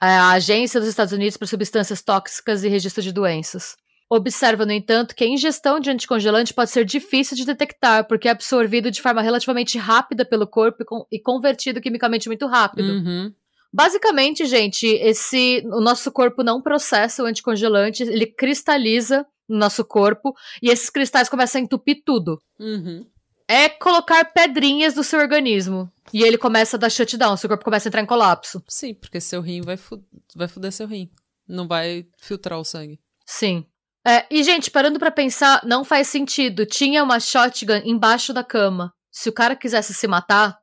É 0.00 0.06
a 0.06 0.30
Agência 0.30 0.78
dos 0.78 0.88
Estados 0.88 1.12
Unidos 1.12 1.36
para 1.36 1.46
Substâncias 1.46 2.02
Tóxicas 2.02 2.62
e 2.62 2.68
Registro 2.68 3.02
de 3.02 3.12
Doenças. 3.12 3.76
Observa, 4.10 4.64
no 4.64 4.72
entanto, 4.72 5.14
que 5.14 5.24
a 5.24 5.28
ingestão 5.28 5.80
de 5.80 5.90
anticongelante 5.90 6.54
pode 6.54 6.70
ser 6.70 6.84
difícil 6.84 7.36
de 7.36 7.44
detectar, 7.44 8.06
porque 8.06 8.28
é 8.28 8.30
absorvido 8.30 8.90
de 8.90 9.02
forma 9.02 9.20
relativamente 9.20 9.76
rápida 9.76 10.24
pelo 10.24 10.46
corpo 10.46 10.82
e, 10.82 10.86
con 10.86 11.06
e 11.12 11.20
convertido 11.20 11.80
quimicamente 11.80 12.26
muito 12.26 12.46
rápido. 12.46 12.90
Uhum. 12.90 13.34
Basicamente, 13.72 14.46
gente, 14.46 14.86
esse 14.86 15.62
o 15.66 15.80
nosso 15.80 16.10
corpo 16.10 16.42
não 16.42 16.62
processa 16.62 17.22
o 17.22 17.26
anticongelante, 17.26 18.02
ele 18.02 18.26
cristaliza 18.26 19.26
no 19.48 19.58
nosso 19.58 19.84
corpo 19.84 20.34
e 20.62 20.70
esses 20.70 20.90
cristais 20.90 21.28
começam 21.28 21.60
a 21.60 21.64
entupir 21.64 22.02
tudo. 22.04 22.38
Uhum. 22.58 23.06
É 23.46 23.68
colocar 23.68 24.24
pedrinhas 24.26 24.94
no 24.94 25.02
seu 25.02 25.18
organismo. 25.18 25.90
E 26.12 26.22
ele 26.22 26.38
começa 26.38 26.76
a 26.76 26.80
dar 26.80 26.90
shutdown, 26.90 27.36
seu 27.36 27.48
corpo 27.48 27.64
começa 27.64 27.88
a 27.88 27.90
entrar 27.90 28.02
em 28.02 28.06
colapso. 28.06 28.62
Sim, 28.68 28.94
porque 28.94 29.20
seu 29.20 29.40
rim 29.40 29.60
vai, 29.60 29.76
fu 29.76 30.02
vai 30.34 30.48
fuder 30.48 30.72
seu 30.72 30.86
rim. 30.86 31.10
Não 31.46 31.66
vai 31.66 32.06
filtrar 32.18 32.58
o 32.58 32.64
sangue. 32.64 32.98
Sim. 33.26 33.66
É, 34.06 34.26
e, 34.30 34.42
gente, 34.42 34.70
parando 34.70 34.98
para 34.98 35.10
pensar, 35.10 35.62
não 35.64 35.84
faz 35.84 36.08
sentido. 36.08 36.64
Tinha 36.64 37.02
uma 37.02 37.20
shotgun 37.20 37.82
embaixo 37.84 38.32
da 38.32 38.44
cama. 38.44 38.92
Se 39.10 39.28
o 39.28 39.32
cara 39.32 39.56
quisesse 39.56 39.92
se 39.92 40.06
matar, 40.06 40.58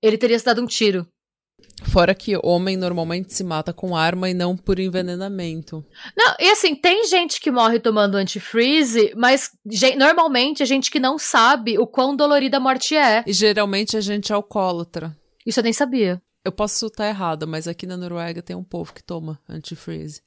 ele 0.00 0.16
teria 0.16 0.38
se 0.38 0.44
dado 0.44 0.62
um 0.62 0.66
tiro. 0.66 1.06
Fora 1.84 2.14
que 2.14 2.38
homem 2.42 2.76
normalmente 2.76 3.34
se 3.34 3.42
mata 3.42 3.72
com 3.72 3.96
arma 3.96 4.30
e 4.30 4.34
não 4.34 4.56
por 4.56 4.78
envenenamento. 4.78 5.84
Não, 6.16 6.34
e 6.38 6.50
assim, 6.50 6.74
tem 6.74 7.06
gente 7.06 7.40
que 7.40 7.50
morre 7.50 7.80
tomando 7.80 8.16
antifreeze, 8.16 9.12
mas 9.16 9.50
normalmente 9.98 10.62
é 10.62 10.66
gente 10.66 10.90
que 10.90 11.00
não 11.00 11.18
sabe 11.18 11.78
o 11.78 11.86
quão 11.86 12.14
dolorida 12.14 12.58
a 12.58 12.60
morte 12.60 12.96
é. 12.96 13.24
E 13.26 13.32
geralmente 13.32 13.96
é 13.96 14.00
gente 14.00 14.32
alcoólatra. 14.32 15.16
Isso 15.44 15.60
eu 15.60 15.64
nem 15.64 15.72
sabia. 15.72 16.22
Eu 16.44 16.52
posso 16.52 16.86
estar 16.86 17.08
errada, 17.08 17.46
mas 17.46 17.68
aqui 17.68 17.86
na 17.86 17.96
Noruega 17.96 18.42
tem 18.42 18.56
um 18.56 18.64
povo 18.64 18.92
que 18.92 19.02
toma 19.02 19.38
antifreeze. 19.48 20.22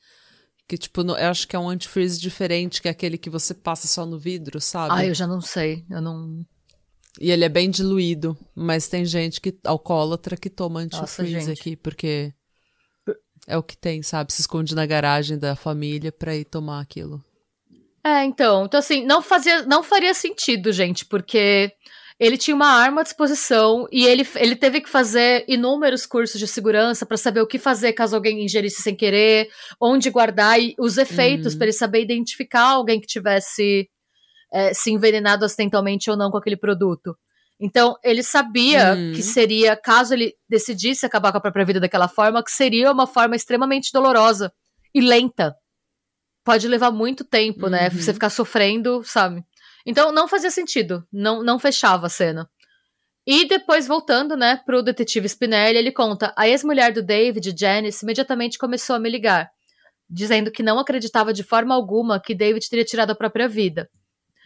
Que, 0.68 0.78
tipo, 0.78 1.02
eu 1.02 1.30
acho 1.30 1.48
que 1.48 1.56
é 1.56 1.60
um 1.60 1.70
antifreeze 1.70 2.20
diferente, 2.20 2.82
que 2.82 2.88
é 2.88 2.92
aquele 2.92 3.18
que 3.18 3.30
você 3.30 3.54
passa 3.54 3.88
só 3.88 4.06
no 4.06 4.18
vidro, 4.18 4.60
sabe? 4.60 4.94
Ah, 4.96 5.06
eu 5.06 5.14
já 5.14 5.28
não 5.28 5.40
sei. 5.40 5.86
Eu 5.90 6.02
não. 6.02 6.44
E 7.20 7.32
ele 7.32 7.46
é 7.46 7.50
bem 7.50 7.70
diluído, 7.70 8.38
mas 8.54 8.88
tem 8.88 9.06
gente 9.06 9.40
que 9.40 9.58
alcoólatra 9.64 10.36
que 10.36 10.50
toma 10.50 10.82
antifreeze 10.82 11.52
aqui, 11.52 11.76
porque 11.76 12.34
é 13.48 13.58
o 13.58 13.64
que 13.64 13.78
tem, 13.78 14.02
sabe? 14.02 14.34
Se 14.34 14.42
esconde 14.42 14.76
na 14.76 14.86
garagem 14.86 15.38
da 15.38 15.56
família 15.56 16.12
pra 16.12 16.36
ir 16.36 16.46
tomar 16.46 16.82
aquilo. 16.82 17.24
É, 18.04 18.24
então, 18.24 18.66
então 18.66 18.80
assim, 18.80 19.06
não 19.06 19.22
fazia, 19.22 19.64
não 19.64 19.82
faria 19.82 20.14
sentido, 20.14 20.72
gente, 20.72 21.06
porque 21.06 21.72
ele 22.20 22.38
tinha 22.38 22.56
uma 22.56 22.68
arma 22.68 23.02
à 23.02 23.04
disposição 23.04 23.88
e 23.92 24.06
ele, 24.06 24.26
ele 24.36 24.56
teve 24.56 24.80
que 24.80 24.90
fazer 24.90 25.44
inúmeros 25.48 26.06
cursos 26.06 26.40
de 26.40 26.48
segurança 26.48 27.06
para 27.06 27.18
saber 27.18 27.42
o 27.42 27.48
que 27.48 27.60
fazer 27.60 27.94
caso 27.94 28.16
alguém 28.16 28.44
ingerisse 28.44 28.82
sem 28.82 28.96
querer, 28.96 29.50
onde 29.82 30.10
guardar 30.10 30.60
e 30.62 30.76
os 30.80 30.98
efeitos 30.98 31.54
uhum. 31.54 31.60
para 31.60 31.68
ele 31.68 31.74
saber 31.74 32.02
identificar 32.02 32.70
alguém 32.70 33.02
que 33.02 33.08
tivesse 33.08 33.90
é, 34.56 34.74
se 34.74 34.90
envenenado 34.90 35.44
acidentalmente 35.44 36.10
ou 36.10 36.16
não 36.16 36.32
com 36.32 36.38
aquele 36.38 36.56
produto. 36.56 37.18
Então, 37.60 37.98
ele 38.02 38.24
sabia 38.24 38.94
hum. 38.94 39.12
que 39.14 39.22
seria, 39.22 39.76
caso 39.76 40.14
ele 40.14 40.34
decidisse 40.48 41.06
acabar 41.06 41.34
com 41.34 41.38
a 41.38 41.42
própria 41.42 41.66
vida 41.66 41.80
daquela 41.80 42.08
forma, 42.08 42.42
que 42.42 42.52
seria 42.52 42.90
uma 42.92 43.06
forma 43.06 43.36
extremamente 43.36 43.92
dolorosa 43.92 44.52
e 44.94 45.02
lenta. 45.02 45.54
Pode 46.44 46.70
levar 46.70 46.90
muito 46.90 47.26
tempo, 47.26 47.68
né? 47.68 47.90
uhum. 47.90 47.96
né? 47.96 48.02
Você 48.02 48.14
ficar 48.14 48.30
sofrendo, 48.30 49.04
sabe? 49.04 49.44
Então, 49.86 50.14
não 50.14 50.28
fazia 50.28 50.52
sentido. 50.52 51.06
Não, 51.12 51.44
não 51.44 51.60
fechava 51.60 52.08
a 52.08 52.10
cena. 52.10 52.50
E 53.28 53.46
depois, 53.48 53.88
voltando, 53.88 54.38
né, 54.38 54.62
pro 54.66 54.84
detetive 54.84 55.28
Spinelli, 55.28 55.78
ele 55.78 55.92
conta: 55.92 56.34
a 56.38 56.48
ex-mulher 56.48 56.94
do 56.94 57.04
David, 57.04 57.54
Janice, 57.58 58.06
imediatamente 58.06 58.58
começou 58.58 58.96
a 58.96 59.00
me 59.00 59.10
ligar, 59.10 59.50
dizendo 60.10 60.52
que 60.52 60.64
não 60.64 60.78
acreditava 60.78 61.34
de 61.34 61.44
forma 61.44 61.74
alguma 61.74 62.22
que 62.22 62.36
David 62.36 62.70
teria 62.70 62.86
tirado 62.86 63.12
a 63.12 63.16
própria 63.16 63.48
vida. 63.48 63.90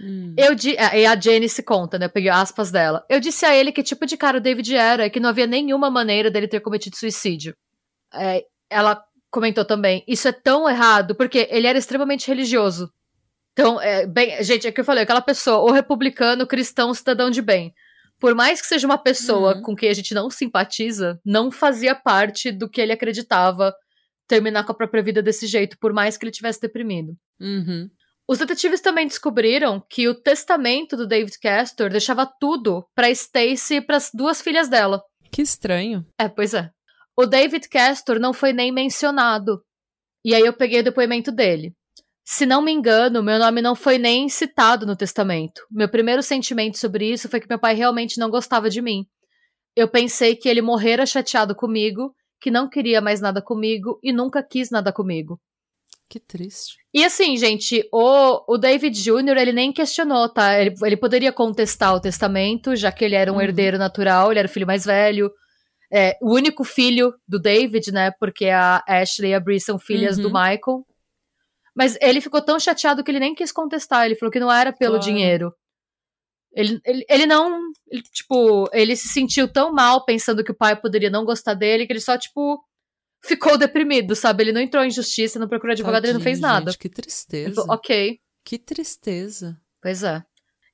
Hum. 0.01 0.33
Eu 0.37 0.55
di 0.55 0.71
e 0.71 1.05
a 1.05 1.19
Jenny 1.19 1.49
se 1.49 1.61
conta, 1.61 1.99
né? 1.99 2.05
Eu 2.05 2.09
peguei 2.09 2.29
aspas 2.29 2.71
dela. 2.71 3.05
Eu 3.09 3.19
disse 3.19 3.45
a 3.45 3.55
ele 3.55 3.71
que 3.71 3.83
tipo 3.83 4.05
de 4.05 4.15
cara 4.15 4.37
o 4.37 4.41
David 4.41 4.75
era 4.75 5.05
e 5.05 5.09
que 5.09 5.19
não 5.19 5.29
havia 5.29 5.45
nenhuma 5.45 5.89
maneira 5.89 6.31
dele 6.31 6.47
ter 6.47 6.61
cometido 6.61 6.95
suicídio. 6.95 7.55
É, 8.13 8.43
ela 8.69 9.03
comentou 9.29 9.65
também: 9.65 10.03
Isso 10.07 10.27
é 10.27 10.31
tão 10.31 10.69
errado 10.69 11.15
porque 11.15 11.47
ele 11.51 11.67
era 11.67 11.77
extremamente 11.77 12.27
religioso. 12.27 12.91
Então, 13.53 13.81
é, 13.81 14.07
bem, 14.07 14.41
gente, 14.43 14.67
é 14.67 14.71
que 14.71 14.79
eu 14.79 14.85
falei: 14.85 15.03
aquela 15.03 15.21
pessoa, 15.21 15.59
ou 15.59 15.71
republicano, 15.71 16.47
cristão, 16.47 16.93
cidadão 16.93 17.29
de 17.29 17.41
bem. 17.41 17.73
Por 18.19 18.35
mais 18.35 18.61
que 18.61 18.67
seja 18.67 18.85
uma 18.85 18.97
pessoa 18.97 19.55
uhum. 19.55 19.61
com 19.61 19.75
quem 19.75 19.89
a 19.89 19.93
gente 19.93 20.13
não 20.13 20.29
simpatiza, 20.29 21.19
não 21.25 21.49
fazia 21.49 21.95
parte 21.95 22.51
do 22.51 22.69
que 22.69 22.81
ele 22.81 22.91
acreditava 22.91 23.73
terminar 24.27 24.63
com 24.63 24.71
a 24.73 24.75
própria 24.75 25.01
vida 25.01 25.21
desse 25.21 25.47
jeito, 25.47 25.77
por 25.79 25.91
mais 25.93 26.17
que 26.17 26.25
ele 26.25 26.31
tivesse 26.31 26.59
deprimido. 26.61 27.15
Uhum. 27.39 27.89
Os 28.29 28.37
detetives 28.37 28.79
também 28.79 29.07
descobriram 29.07 29.83
que 29.89 30.07
o 30.07 30.13
testamento 30.13 30.95
do 30.95 31.07
David 31.07 31.39
Castor 31.39 31.89
deixava 31.89 32.27
tudo 32.27 32.85
para 32.93 33.09
Stacy 33.09 33.77
e 33.77 33.81
para 33.81 33.97
as 33.97 34.11
duas 34.13 34.39
filhas 34.39 34.69
dela. 34.69 35.01
Que 35.31 35.41
estranho. 35.41 36.05
É, 36.15 36.29
pois 36.29 36.53
é. 36.53 36.69
O 37.17 37.25
David 37.25 37.67
Castor 37.67 38.19
não 38.19 38.31
foi 38.31 38.53
nem 38.53 38.71
mencionado. 38.71 39.63
E 40.23 40.35
aí 40.35 40.43
eu 40.43 40.53
peguei 40.53 40.81
o 40.81 40.83
depoimento 40.83 41.31
dele. 41.31 41.73
Se 42.23 42.45
não 42.45 42.61
me 42.61 42.71
engano, 42.71 43.23
meu 43.23 43.39
nome 43.39 43.63
não 43.63 43.73
foi 43.73 43.97
nem 43.97 44.29
citado 44.29 44.85
no 44.85 44.95
testamento. 44.95 45.65
Meu 45.71 45.89
primeiro 45.89 46.21
sentimento 46.21 46.77
sobre 46.77 47.11
isso 47.11 47.27
foi 47.27 47.39
que 47.39 47.49
meu 47.49 47.57
pai 47.57 47.73
realmente 47.73 48.19
não 48.19 48.29
gostava 48.29 48.69
de 48.69 48.79
mim. 48.79 49.07
Eu 49.75 49.87
pensei 49.87 50.35
que 50.35 50.47
ele 50.47 50.61
morrera 50.61 51.03
chateado 51.03 51.55
comigo, 51.55 52.13
que 52.39 52.51
não 52.51 52.69
queria 52.69 53.01
mais 53.01 53.21
nada 53.21 53.41
comigo 53.41 53.99
e 54.03 54.13
nunca 54.13 54.43
quis 54.43 54.69
nada 54.69 54.93
comigo. 54.93 55.41
Que 56.09 56.19
triste. 56.19 56.79
E 56.91 57.05
assim, 57.05 57.37
gente, 57.37 57.87
o, 57.93 58.53
o 58.53 58.57
David 58.57 58.99
Jr., 58.99 59.37
ele 59.37 59.53
nem 59.53 59.71
questionou, 59.71 60.27
tá? 60.27 60.59
Ele, 60.59 60.73
ele 60.81 60.97
poderia 60.97 61.31
contestar 61.31 61.93
o 61.93 61.99
testamento, 61.99 62.75
já 62.75 62.91
que 62.91 63.05
ele 63.05 63.13
era 63.13 63.31
um 63.31 63.35
uhum. 63.35 63.41
herdeiro 63.41 63.77
natural, 63.77 64.31
ele 64.31 64.39
era 64.39 64.47
o 64.47 64.51
filho 64.51 64.65
mais 64.65 64.85
velho. 64.85 65.31
É, 65.93 66.17
o 66.19 66.33
único 66.33 66.63
filho 66.63 67.13
do 67.27 67.39
David, 67.39 67.91
né? 67.91 68.11
Porque 68.19 68.47
a 68.47 68.83
Ashley 68.87 69.31
e 69.31 69.33
a 69.35 69.39
Brie 69.39 69.59
são 69.59 69.77
filhas 69.77 70.17
uhum. 70.17 70.23
do 70.23 70.29
Michael. 70.29 70.83
Mas 71.75 71.95
ele 72.01 72.21
ficou 72.21 72.41
tão 72.41 72.59
chateado 72.59 73.03
que 73.03 73.11
ele 73.11 73.19
nem 73.19 73.35
quis 73.35 73.51
contestar. 73.51 74.05
Ele 74.05 74.15
falou 74.15 74.31
que 74.31 74.39
não 74.39 74.51
era 74.51 74.73
pelo 74.73 74.95
claro. 74.95 75.05
dinheiro. 75.05 75.53
Ele, 76.51 76.79
ele, 76.83 77.05
ele 77.07 77.25
não. 77.27 77.59
Ele, 77.87 78.01
tipo, 78.01 78.67
ele 78.73 78.95
se 78.95 79.09
sentiu 79.09 79.47
tão 79.47 79.71
mal 79.71 80.03
pensando 80.05 80.43
que 80.43 80.51
o 80.51 80.57
pai 80.57 80.75
poderia 80.75 81.09
não 81.11 81.23
gostar 81.23 81.53
dele 81.53 81.85
que 81.85 81.93
ele 81.93 81.99
só, 81.99 82.17
tipo, 82.17 82.59
ficou 83.23 83.57
deprimido, 83.57 84.15
sabe? 84.15 84.43
Ele 84.43 84.51
não 84.51 84.61
entrou 84.61 84.83
em 84.83 84.91
justiça, 84.91 85.39
não 85.39 85.47
procurou 85.47 85.73
advogado, 85.73 86.01
Tadinho, 86.01 86.11
ele 86.11 86.17
não 86.17 86.23
fez 86.23 86.39
nada. 86.39 86.71
Gente, 86.71 86.79
que 86.79 86.89
tristeza. 86.89 87.55
Falou, 87.55 87.75
ok. 87.75 88.19
Que 88.43 88.57
tristeza. 88.57 89.59
Pois 89.81 90.03
é. 90.03 90.23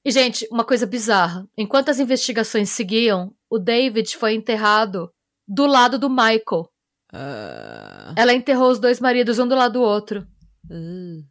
E, 0.04 0.12
gente, 0.12 0.48
uma 0.52 0.64
coisa 0.64 0.86
bizarra. 0.86 1.48
Enquanto 1.58 1.90
as 1.90 2.00
investigações 2.00 2.70
seguiam, 2.70 3.36
o 3.50 3.58
David 3.58 4.16
foi 4.16 4.36
enterrado 4.36 5.12
do 5.48 5.66
lado 5.66 5.98
do 5.98 6.10
Michael. 6.10 6.70
Uh... 7.12 8.14
Ela 8.16 8.34
enterrou 8.34 8.70
os 8.70 8.80
dois 8.80 9.00
maridos 9.00 9.40
um 9.40 9.48
do 9.48 9.56
lado 9.56 9.74
do 9.74 9.82
outro. 9.82 10.28
Uh... 10.70 11.26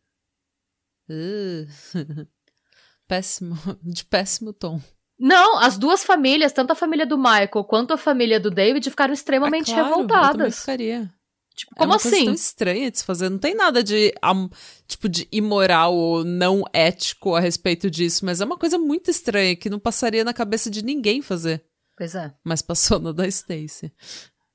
Uh... 1.09 2.27
péssimo. 3.07 3.57
De 3.83 4.05
péssimo 4.05 4.53
tom. 4.53 4.81
Não, 5.19 5.59
as 5.59 5.79
duas 5.79 6.05
famílias, 6.05 6.53
tanto 6.53 6.73
a 6.73 6.75
família 6.75 7.07
do 7.07 7.17
Michael 7.17 7.65
quanto 7.65 7.93
a 7.93 7.97
família 7.97 8.41
do 8.41 8.51
David, 8.51 8.89
ficaram 8.91 9.15
extremamente 9.15 9.71
é 9.71 9.75
claro, 9.75 9.89
revoltadas. 9.89 10.55
Eu 10.55 10.61
ficaria. 10.61 11.15
Tipo, 11.55 11.75
como 11.77 11.85
é 11.85 11.87
uma 11.87 11.97
assim? 11.97 12.11
Coisa 12.11 12.25
tão 12.25 12.35
estranha 12.35 12.91
de 12.91 12.99
se 12.99 13.05
fazer. 13.05 13.29
Não 13.29 13.39
tem 13.39 13.55
nada 13.55 13.83
de, 13.83 14.13
um, 14.25 14.49
tipo, 14.89 15.09
de 15.09 15.29
imoral 15.31 15.95
ou 15.95 16.25
não 16.25 16.65
ético 16.73 17.37
a 17.37 17.41
respeito 17.41 17.89
disso, 17.89 18.25
mas 18.25 18.41
é 18.41 18.45
uma 18.45 18.59
coisa 18.59 18.77
muito 18.77 19.11
estranha 19.11 19.55
que 19.55 19.71
não 19.71 19.79
passaria 19.79 20.25
na 20.25 20.35
cabeça 20.35 20.69
de 20.69 20.85
ninguém 20.85 21.23
fazer. 21.23 21.65
Pois 21.97 22.15
é. 22.17 22.35
Mas 22.43 22.61
passou 22.61 22.99
na 22.99 23.13
da 23.13 23.27
Stacy. 23.29 23.93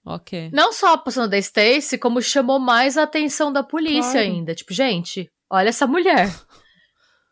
Ok. 0.06 0.50
Não 0.52 0.74
só 0.74 0.98
passou 0.98 1.24
na 1.24 1.28
da 1.28 1.38
Stacy, 1.38 1.98
como 1.98 2.22
chamou 2.22 2.60
mais 2.60 2.98
a 2.98 3.04
atenção 3.04 3.52
da 3.52 3.64
polícia 3.64 4.12
claro. 4.12 4.28
ainda. 4.28 4.54
Tipo, 4.54 4.74
gente, 4.74 5.32
Olha 5.50 5.70
essa 5.70 5.88
mulher. 5.88 6.30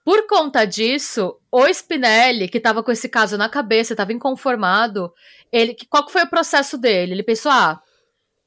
Por 0.08 0.26
conta 0.26 0.64
disso, 0.64 1.36
o 1.52 1.68
Spinelli, 1.68 2.48
que 2.48 2.62
tava 2.62 2.82
com 2.82 2.94
esse 2.94 3.10
caso 3.10 3.38
na 3.38 3.50
cabeça, 3.50 3.94
tava 3.94 4.14
inconformado, 4.14 5.12
ele, 5.52 5.76
qual 5.90 6.06
que 6.06 6.14
foi 6.14 6.24
o 6.24 6.30
processo 6.30 6.78
dele? 6.78 7.12
Ele 7.12 7.24
pensou, 7.24 7.52
ah, 7.52 7.82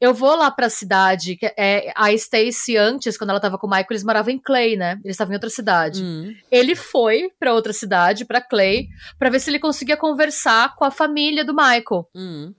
eu 0.00 0.14
vou 0.14 0.34
lá 0.36 0.50
pra 0.50 0.70
cidade, 0.70 1.36
que 1.36 1.52
é, 1.58 1.92
a 1.94 2.10
Stacy 2.14 2.78
antes, 2.78 3.18
quando 3.18 3.28
ela 3.28 3.40
tava 3.40 3.58
com 3.58 3.66
o 3.66 3.70
Michael, 3.70 3.88
eles 3.90 4.04
moravam 4.04 4.32
em 4.32 4.38
Clay, 4.38 4.74
né? 4.74 4.92
Eles 5.04 5.16
estavam 5.16 5.32
em 5.32 5.36
outra 5.36 5.50
cidade. 5.50 6.02
Hum. 6.02 6.34
Ele 6.50 6.74
foi 6.74 7.30
pra 7.38 7.52
outra 7.52 7.74
cidade, 7.74 8.24
pra 8.24 8.40
Clay, 8.40 8.88
pra 9.18 9.28
ver 9.28 9.38
se 9.38 9.50
ele 9.50 9.58
conseguia 9.58 9.98
conversar 9.98 10.74
com 10.76 10.86
a 10.86 10.90
família 10.90 11.44
do 11.44 11.52
Michael. 11.52 12.08
Hum. 12.14 12.54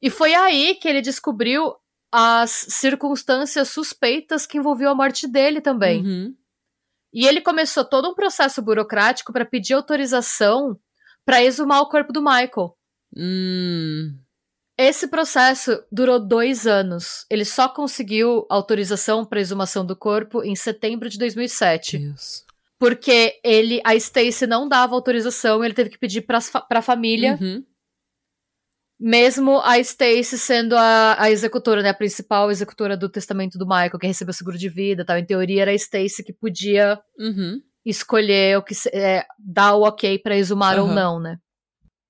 E 0.00 0.08
foi 0.10 0.32
aí 0.32 0.76
que 0.76 0.86
ele 0.86 1.00
descobriu 1.00 1.74
as 2.12 2.66
circunstâncias 2.68 3.70
suspeitas 3.70 4.46
que 4.46 4.58
envolviam 4.58 4.92
a 4.92 4.94
morte 4.94 5.26
dele 5.26 5.60
também. 5.60 6.06
Uhum. 6.06 6.34
E 7.14 7.26
ele 7.26 7.40
começou 7.40 7.84
todo 7.84 8.08
um 8.08 8.14
processo 8.14 8.60
burocrático 8.60 9.32
para 9.32 9.44
pedir 9.44 9.74
autorização 9.74 10.76
para 11.24 11.42
exumar 11.42 11.80
o 11.80 11.88
corpo 11.88 12.12
do 12.12 12.20
Michael. 12.20 12.76
Hum. 13.16 14.18
Esse 14.76 15.06
processo 15.06 15.84
durou 15.90 16.18
dois 16.18 16.66
anos. 16.66 17.24
Ele 17.30 17.44
só 17.44 17.68
conseguiu 17.68 18.44
autorização 18.50 19.24
para 19.24 19.40
exumação 19.40 19.86
do 19.86 19.94
corpo 19.96 20.42
em 20.42 20.56
setembro 20.56 21.08
de 21.08 21.16
2007. 21.16 21.98
Deus. 21.98 22.44
Porque 22.76 23.38
ele, 23.44 23.80
a 23.84 23.94
Stacy 23.94 24.46
não 24.48 24.68
dava 24.68 24.96
autorização, 24.96 25.64
ele 25.64 25.74
teve 25.74 25.90
que 25.90 25.98
pedir 25.98 26.22
para 26.22 26.40
a 26.68 26.82
família, 26.82 27.38
Uhum. 27.40 27.64
Mesmo 29.06 29.60
a 29.60 29.78
Stacy 29.78 30.38
sendo 30.38 30.74
a, 30.74 31.16
a 31.18 31.30
executora, 31.30 31.82
né, 31.82 31.90
a 31.90 31.94
principal 31.94 32.50
executora 32.50 32.96
do 32.96 33.06
testamento 33.06 33.58
do 33.58 33.66
Michael, 33.66 33.98
que 33.98 34.06
recebeu 34.06 34.32
seguro 34.32 34.56
de 34.56 34.70
vida, 34.70 35.04
tal. 35.04 35.18
Em 35.18 35.26
teoria 35.26 35.60
era 35.60 35.72
a 35.72 35.74
Stacy 35.74 36.24
que 36.24 36.32
podia 36.32 36.98
Uhum. 37.18 37.60
escolher 37.84 38.56
o 38.56 38.62
que 38.62 38.74
é, 38.94 39.26
dar 39.38 39.74
o 39.74 39.82
ok 39.82 40.18
para 40.20 40.34
exumar 40.38 40.78
ou 40.78 40.86
Aham. 40.86 40.94
não, 40.94 41.20
né? 41.20 41.36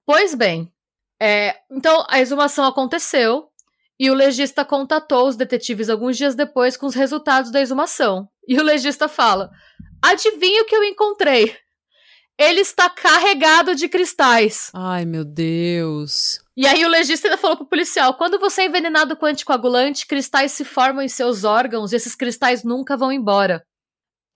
Pois 0.07 0.37
bem, 0.37 0.73
é, 1.21 1.57
então 1.69 2.07
a 2.09 2.21
exumação 2.21 2.65
aconteceu 2.65 3.49
e 3.99 4.09
o 4.09 4.15
legista 4.15 4.65
contatou 4.65 5.27
os 5.27 5.35
detetives 5.35 5.91
alguns 5.91 6.17
dias 6.17 6.37
depois 6.37 6.77
com 6.77 6.87
os 6.87 6.95
resultados 6.95 7.51
da 7.51 7.61
exumação. 7.61 8.29
E 8.47 8.57
o 8.57 8.63
legista 8.63 9.09
fala: 9.09 9.51
Adivinha 10.01 10.63
o 10.63 10.67
que 10.67 10.77
eu 10.77 10.85
encontrei? 10.85 11.57
Ele 12.39 12.61
está 12.61 12.89
carregado 12.89 13.75
de 13.75 13.89
cristais. 13.89 14.71
Ai, 14.73 15.05
meu 15.05 15.25
Deus. 15.25 16.44
E 16.57 16.67
aí 16.67 16.85
o 16.85 16.89
legista 16.89 17.27
ainda 17.27 17.37
falou 17.39 17.57
pro 17.57 17.67
policial: 17.67 18.15
quando 18.15 18.39
você 18.39 18.63
é 18.63 18.67
envenenado 18.67 19.17
com 19.17 19.27
anticoagulante, 19.27 20.07
cristais 20.07 20.53
se 20.53 20.65
formam 20.65 21.03
em 21.03 21.09
seus 21.09 21.43
órgãos 21.45 21.93
e 21.93 21.97
esses 21.97 22.15
cristais 22.15 22.63
nunca 22.65 22.97
vão 22.97 23.11
embora. 23.11 23.65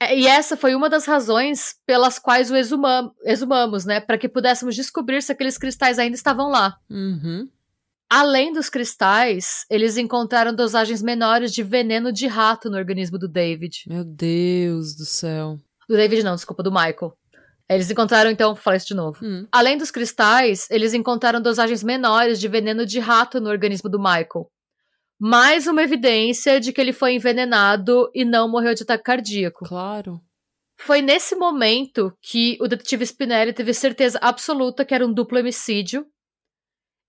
É, 0.00 0.16
E 0.16 0.26
essa 0.26 0.56
foi 0.56 0.74
uma 0.74 0.88
das 0.88 1.06
razões 1.06 1.74
pelas 1.86 2.18
quais 2.18 2.50
o 2.50 2.56
exumam- 2.56 3.12
exumamos, 3.24 3.84
né? 3.84 4.00
Para 4.00 4.18
que 4.18 4.28
pudéssemos 4.28 4.74
descobrir 4.76 5.22
se 5.22 5.32
aqueles 5.32 5.58
cristais 5.58 5.98
ainda 5.98 6.14
estavam 6.16 6.48
lá. 6.50 6.76
Uhum. 6.90 7.48
Além 8.10 8.52
dos 8.52 8.70
cristais, 8.70 9.66
eles 9.70 9.96
encontraram 9.98 10.54
dosagens 10.54 11.02
menores 11.02 11.52
de 11.52 11.62
veneno 11.62 12.10
de 12.12 12.26
rato 12.26 12.70
no 12.70 12.76
organismo 12.78 13.18
do 13.18 13.28
David. 13.28 13.82
Meu 13.86 14.02
Deus 14.04 14.94
do 14.96 15.04
céu. 15.04 15.58
Do 15.88 15.96
David, 15.96 16.22
não, 16.22 16.34
desculpa, 16.34 16.62
do 16.62 16.70
Michael. 16.72 17.12
Eles 17.70 17.90
encontraram, 17.90 18.30
então, 18.30 18.54
vou 18.54 18.62
falar 18.62 18.76
isso 18.76 18.86
de 18.86 18.94
novo. 18.94 19.18
Hum. 19.22 19.46
Além 19.52 19.76
dos 19.76 19.90
cristais, 19.90 20.66
eles 20.70 20.94
encontraram 20.94 21.40
dosagens 21.40 21.82
menores 21.82 22.40
de 22.40 22.48
veneno 22.48 22.86
de 22.86 22.98
rato 22.98 23.40
no 23.40 23.50
organismo 23.50 23.90
do 23.90 23.98
Michael. 23.98 24.50
Mais 25.20 25.66
uma 25.66 25.82
evidência 25.82 26.60
de 26.60 26.72
que 26.72 26.80
ele 26.80 26.92
foi 26.92 27.14
envenenado 27.14 28.08
e 28.14 28.24
não 28.24 28.48
morreu 28.48 28.74
de 28.74 28.84
ataque 28.84 29.04
cardíaco. 29.04 29.64
Claro. 29.66 30.20
Foi 30.80 31.02
nesse 31.02 31.34
momento 31.34 32.12
que 32.22 32.56
o 32.60 32.68
detetive 32.68 33.04
Spinelli 33.04 33.52
teve 33.52 33.74
certeza 33.74 34.18
absoluta 34.22 34.84
que 34.84 34.94
era 34.94 35.04
um 35.04 35.12
duplo 35.12 35.38
homicídio 35.38 36.06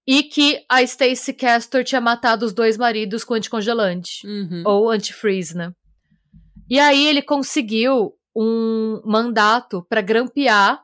e 0.08 0.24
que 0.24 0.66
a 0.68 0.82
Stacy 0.82 1.34
Castor 1.34 1.84
tinha 1.84 2.02
matado 2.02 2.44
os 2.46 2.52
dois 2.52 2.78
maridos 2.78 3.24
com 3.24 3.36
anticongelante 3.36 4.26
Uhum. 4.26 4.64
ou 4.66 4.90
antifreeze, 4.90 5.56
né? 5.56 5.72
E 6.68 6.80
aí 6.80 7.06
ele 7.06 7.22
conseguiu 7.22 8.14
um 8.36 9.02
mandato 9.06 9.86
para 9.90 10.02
grampear 10.02 10.82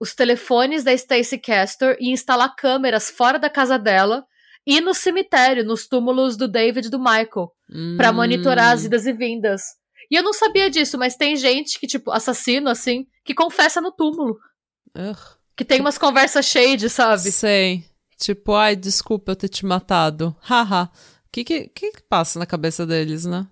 os 0.00 0.14
telefones 0.14 0.82
da 0.84 0.92
Stacy 0.92 1.38
Castor 1.38 1.96
e 2.00 2.10
instalar 2.10 2.54
câmeras 2.56 3.10
fora 3.10 3.38
da 3.38 3.48
casa 3.48 3.78
dela 3.78 4.24
e 4.66 4.80
no 4.80 4.94
cemitério, 4.94 5.64
nos 5.64 5.86
túmulos 5.86 6.36
do 6.36 6.46
David 6.48 6.86
e 6.86 6.90
do 6.90 6.98
Michael, 6.98 7.52
para 7.96 8.10
Hum. 8.10 8.14
monitorar 8.14 8.72
as 8.72 8.84
idas 8.84 9.06
e 9.06 9.12
vindas. 9.12 9.62
E 10.10 10.14
eu 10.16 10.22
não 10.22 10.32
sabia 10.32 10.68
disso, 10.68 10.98
mas 10.98 11.16
tem 11.16 11.36
gente 11.36 11.80
que, 11.80 11.86
tipo, 11.86 12.10
assassino, 12.10 12.68
assim, 12.68 13.06
que 13.24 13.34
confessa 13.34 13.80
no 13.80 13.90
túmulo. 13.90 14.38
Que 15.56 15.64
tem 15.64 15.80
umas 15.80 15.98
conversas 15.98 16.46
shade, 16.46 16.88
sabe? 16.90 17.30
Sei. 17.30 17.84
Tipo, 18.18 18.54
ai, 18.54 18.76
desculpa 18.76 19.32
eu 19.32 19.36
ter 19.36 19.48
te 19.48 19.64
matado. 19.64 20.36
Haha. 20.40 20.84
O 20.84 20.88
que, 21.32 21.44
que 21.44 21.68
que 21.68 21.92
passa 22.08 22.38
na 22.38 22.46
cabeça 22.46 22.86
deles, 22.86 23.24
né? 23.24 23.46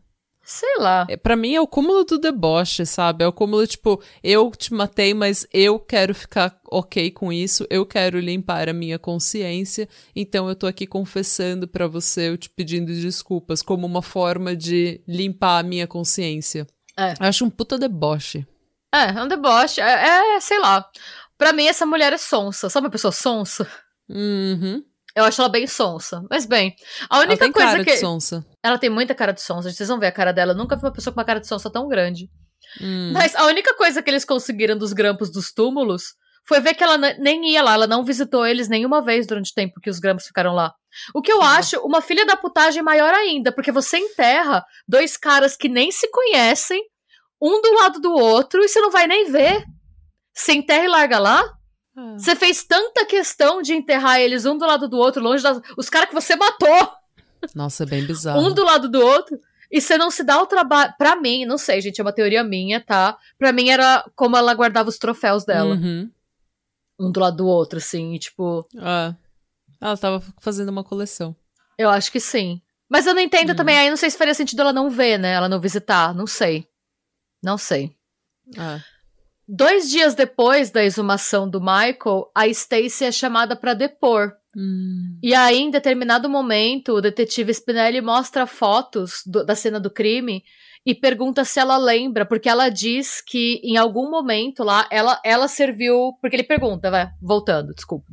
Sei 0.51 0.79
lá. 0.79 1.07
É, 1.09 1.17
Pra 1.17 1.37
mim 1.37 1.55
é 1.55 1.61
o 1.61 1.67
cúmulo 1.67 2.03
do 2.03 2.19
deboche, 2.19 2.85
sabe? 2.85 3.23
É 3.23 3.27
o 3.27 3.33
cúmulo, 3.33 3.65
tipo, 3.69 4.03
eu 4.21 4.51
te 4.51 4.75
matei, 4.75 5.15
mas 5.15 5.47
eu 5.53 5.79
quero 5.79 6.13
ficar 6.13 6.59
ok 6.69 7.13
com 7.13 7.33
isso, 7.33 7.65
eu 7.71 7.87
quero 7.87 8.19
limpar 8.19 8.69
a 8.69 8.73
minha 8.73 8.99
consciência, 8.99 9.89
então 10.15 10.49
eu 10.49 10.57
tô 10.57 10.67
aqui 10.67 10.89
confessando 10.89 11.69
pra 11.69 11.87
você, 11.87 12.31
eu 12.31 12.37
te 12.37 12.51
pedindo 12.51 12.93
desculpas, 12.93 13.63
como 13.63 13.87
uma 13.87 14.03
forma 14.03 14.57
de 14.57 15.01
limpar 15.07 15.61
a 15.61 15.63
minha 15.63 15.87
consciência. 15.87 16.67
É. 16.99 17.13
Eu 17.13 17.27
acho 17.27 17.45
um 17.45 17.51
puta 17.51 17.79
deboche. 17.79 18.45
É, 18.93 19.11
é 19.17 19.23
um 19.23 19.29
deboche. 19.29 19.81
É, 19.81 20.35
é, 20.35 20.41
sei 20.41 20.59
lá. 20.59 20.85
Pra 21.39 21.53
mim, 21.53 21.67
essa 21.67 21.87
mulher 21.87 22.13
é 22.13 22.19
sonsa. 22.19 22.69
Sabe 22.69 22.87
uma 22.87 22.91
pessoa 22.91 23.13
sonsa? 23.13 23.71
Uhum. 24.09 24.85
Eu 25.15 25.25
acho 25.25 25.41
ela 25.41 25.49
bem 25.51 25.67
sonsa. 25.67 26.23
Mas 26.31 26.47
bem, 26.47 26.75
a 27.09 27.17
Ela 27.17 27.25
única 27.27 27.45
tem 27.45 27.53
coisa 27.53 27.69
cara 27.69 27.85
que. 27.85 27.93
de 27.93 27.99
sonsa. 27.99 28.45
Ela 28.63 28.79
tem 28.79 28.91
muita 28.91 29.15
cara 29.15 29.33
de 29.33 29.41
sonsa. 29.43 29.71
Vocês 29.73 29.89
vão 29.89 29.99
ver 29.99 30.07
a 30.09 30.13
cara 30.13 30.33
dela. 30.33 30.53
Eu 30.53 30.57
nunca 30.57 30.77
vi 30.77 30.85
uma 30.85 30.93
pessoa 30.93 31.13
com 31.13 31.21
uma 31.21 31.27
cara 31.27 31.41
de 31.41 31.47
sonsa 31.49 31.71
tão 31.71 31.89
grande. 31.89 32.29
Hum. 32.81 33.11
Mas 33.13 33.35
a 33.35 33.47
única 33.47 33.75
coisa 33.75 34.03
que 34.03 34.11
eles 34.11 34.25
conseguiram 34.25 34.77
dos 34.79 34.93
grampos 34.93 35.31
dos 35.33 35.53
túmulos 35.53 36.15
foi 36.47 36.61
ver 36.61 36.75
que 36.75 36.83
ela 36.85 36.97
ne- 36.97 37.15
nem 37.19 37.53
ia 37.53 37.63
lá. 37.63 37.75
Ela 37.75 37.87
não 37.87 38.05
visitou 38.05 38.47
eles 38.47 38.69
nenhuma 38.69 39.03
vez 39.03 39.27
durante 39.27 39.51
o 39.51 39.55
tempo 39.55 39.81
que 39.81 39.91
os 39.91 39.99
grampos 39.99 40.27
ficaram 40.27 40.55
lá. 40.55 40.73
O 41.15 41.21
que 41.23 41.33
eu 41.33 41.43
acho 41.43 41.79
uma 41.81 42.01
filha 42.01 42.25
da 42.27 42.37
putagem 42.37 42.83
maior 42.83 43.13
ainda, 43.15 43.53
porque 43.53 43.71
você 43.73 43.99
enterra 43.99 44.65
dois 44.89 45.17
caras 45.17 45.57
que 45.57 45.69
nem 45.69 45.91
se 45.91 46.09
conhecem, 46.11 46.83
um 47.43 47.61
do 47.63 47.73
lado 47.75 48.01
do 48.01 48.13
outro, 48.13 48.63
e 48.63 48.69
você 48.69 48.81
não 48.81 48.91
vai 48.91 49.07
nem 49.07 49.31
ver. 49.31 49.65
Você 50.35 50.53
enterra 50.53 50.85
e 50.85 50.89
larga 50.89 51.19
lá? 51.19 51.45
Ah. 52.01 52.19
Você 52.19 52.35
fez 52.37 52.65
tanta 52.65 53.05
questão 53.05 53.61
de 53.63 53.75
enterrar 53.75 54.19
eles 54.21 54.47
um 54.47 54.57
do 54.57 54.67
lado 54.67 54.89
do 54.89 54.97
outro, 54.97 55.23
longe 55.23 55.43
das. 55.43 55.61
Os 55.77 55.89
caras 55.91 56.09
que 56.09 56.15
você 56.15 56.35
matou, 56.37 56.93
Nossa, 57.55 57.83
é 57.83 57.87
bem 57.87 58.05
bizarro. 58.07 58.41
um 58.41 58.53
do 58.53 58.65
lado 58.65 58.89
do 58.89 59.01
outro. 59.01 59.39
E 59.73 59.81
você 59.81 59.97
não 59.97 60.11
se 60.11 60.25
dá 60.25 60.41
o 60.43 60.47
trabalho. 60.47 60.93
Pra 60.99 61.15
mim, 61.15 61.45
não 61.45 61.57
sei, 61.57 61.81
gente, 61.81 62.01
é 62.01 62.05
uma 62.05 62.13
teoria 62.13 62.43
minha, 62.43 62.81
tá? 62.81 63.17
Pra 63.39 63.53
mim 63.53 63.69
era 63.71 64.05
como 64.17 64.37
ela 64.37 64.53
guardava 64.53 64.89
os 64.89 64.99
troféus 64.99 65.45
dela. 65.45 65.77
Uhum. 65.77 66.11
Um 66.99 67.13
do 67.13 67.21
lado 67.21 67.37
do 67.37 67.47
outro, 67.47 67.79
assim. 67.79 68.15
E, 68.15 68.19
tipo, 68.19 68.67
Ah. 68.79 69.15
Ela 69.81 69.97
tava 69.97 70.23
fazendo 70.41 70.69
uma 70.71 70.83
coleção. 70.85 71.35
eu 71.79 71.89
acho 71.89 72.11
que 72.13 72.19
sim. 72.21 72.61
Mas 72.89 73.07
eu 73.07 73.15
não 73.15 73.23
entendo 73.23 73.53
Hum. 73.53 73.57
também, 73.57 73.79
aí 73.79 73.89
não 73.89 73.97
sei 73.97 74.11
se 74.11 74.19
faria 74.19 74.35
sentido 74.35 74.61
ela 74.61 74.73
não 74.73 74.91
ver, 74.91 75.17
né? 75.19 75.33
Ela 75.33 75.49
não 75.49 75.61
visitar. 75.61 76.13
Não 76.15 76.27
sei. 76.27 76.67
Não 77.43 77.57
sei. 77.57 77.95
Ah. 78.59 78.81
Dois 79.53 79.91
dias 79.91 80.15
depois 80.15 80.71
da 80.71 80.85
exumação 80.85 81.51
do 81.51 81.61
Michael, 81.61 82.31
a 82.33 82.47
Stacy 82.47 83.05
é 83.05 83.11
chamada 83.11 83.57
pra 83.57 83.75
depor. 83.75 84.33
Hum. 84.57 85.19
E 85.21 85.35
aí, 85.35 85.59
em 85.59 85.71
determinado 85.73 86.29
momento, 86.29 86.93
o 86.93 87.01
detetive 87.01 87.53
Spinelli 87.53 88.01
mostra 88.01 88.47
fotos 88.47 89.23
do- 89.27 89.45
da 89.45 89.57
cena 89.57 89.81
do 89.81 89.91
crime 89.91 90.45
e 90.87 90.95
pergunta 90.95 91.45
se 91.45 91.59
ela 91.59 91.77
lembra, 91.77 92.25
porque 92.25 92.49
ela 92.49 92.69
diz 92.69 93.21
que 93.21 93.61
em 93.65 93.77
algum 93.77 94.09
momento 94.09 94.63
lá 94.63 94.87
ela, 94.89 95.21
ela 95.25 95.49
serviu. 95.49 96.13
Porque 96.21 96.37
ele 96.37 96.45
pergunta, 96.45 96.89
vai, 96.89 97.09
voltando, 97.21 97.75
desculpa. 97.75 98.07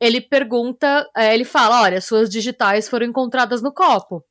Ele 0.00 0.20
pergunta, 0.20 1.08
é, 1.16 1.34
ele 1.34 1.44
fala: 1.44 1.82
olha, 1.82 2.00
suas 2.00 2.30
digitais 2.30 2.88
foram 2.88 3.06
encontradas 3.06 3.60
no 3.62 3.72
copo. 3.72 4.24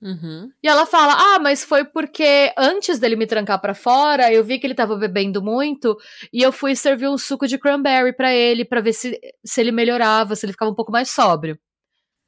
Uhum. 0.00 0.50
E 0.62 0.68
ela 0.68 0.84
fala: 0.84 1.14
Ah, 1.16 1.38
mas 1.38 1.64
foi 1.64 1.84
porque 1.84 2.52
antes 2.56 2.98
dele 2.98 3.16
me 3.16 3.26
trancar 3.26 3.60
pra 3.60 3.74
fora, 3.74 4.32
eu 4.32 4.44
vi 4.44 4.58
que 4.58 4.66
ele 4.66 4.74
tava 4.74 4.96
bebendo 4.96 5.42
muito 5.42 5.96
e 6.32 6.42
eu 6.42 6.52
fui 6.52 6.76
servir 6.76 7.08
um 7.08 7.16
suco 7.16 7.46
de 7.46 7.58
cranberry 7.58 8.14
pra 8.14 8.32
ele 8.32 8.64
pra 8.64 8.80
ver 8.80 8.92
se, 8.92 9.18
se 9.44 9.60
ele 9.60 9.72
melhorava, 9.72 10.36
se 10.36 10.44
ele 10.44 10.52
ficava 10.52 10.70
um 10.70 10.74
pouco 10.74 10.92
mais 10.92 11.10
sóbrio. 11.10 11.58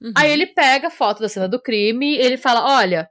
Uhum. 0.00 0.12
Aí 0.16 0.30
ele 0.30 0.46
pega 0.46 0.88
a 0.88 0.90
foto 0.90 1.20
da 1.20 1.28
cena 1.28 1.48
do 1.48 1.60
crime 1.60 2.16
e 2.16 2.18
ele 2.18 2.38
fala: 2.38 2.64
Olha, 2.78 3.08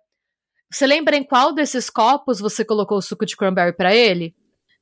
você 0.72 0.88
lembra 0.88 1.16
em 1.16 1.24
qual 1.24 1.54
desses 1.54 1.90
copos 1.90 2.40
você 2.40 2.66
colocou 2.66 2.98
o 2.98 3.02
suco 3.02 3.26
de 3.26 3.38
cranberry 3.38 3.76
pra 3.76 3.96
ele? 3.96 4.36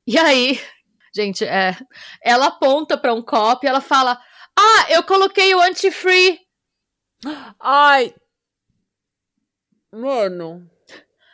E 0.06 0.18
aí, 0.18 0.58
gente, 1.14 1.44
é, 1.44 1.76
ela 2.24 2.46
aponta 2.46 2.96
pra 2.96 3.14
um 3.14 3.22
copo 3.22 3.66
e 3.66 3.68
ela 3.68 3.80
fala: 3.82 4.18
Ah, 4.58 4.86
eu 4.90 5.02
coloquei 5.04 5.54
o 5.54 5.60
anti-free. 5.60 6.38
Ai! 7.60 8.14
Mano. 9.96 10.68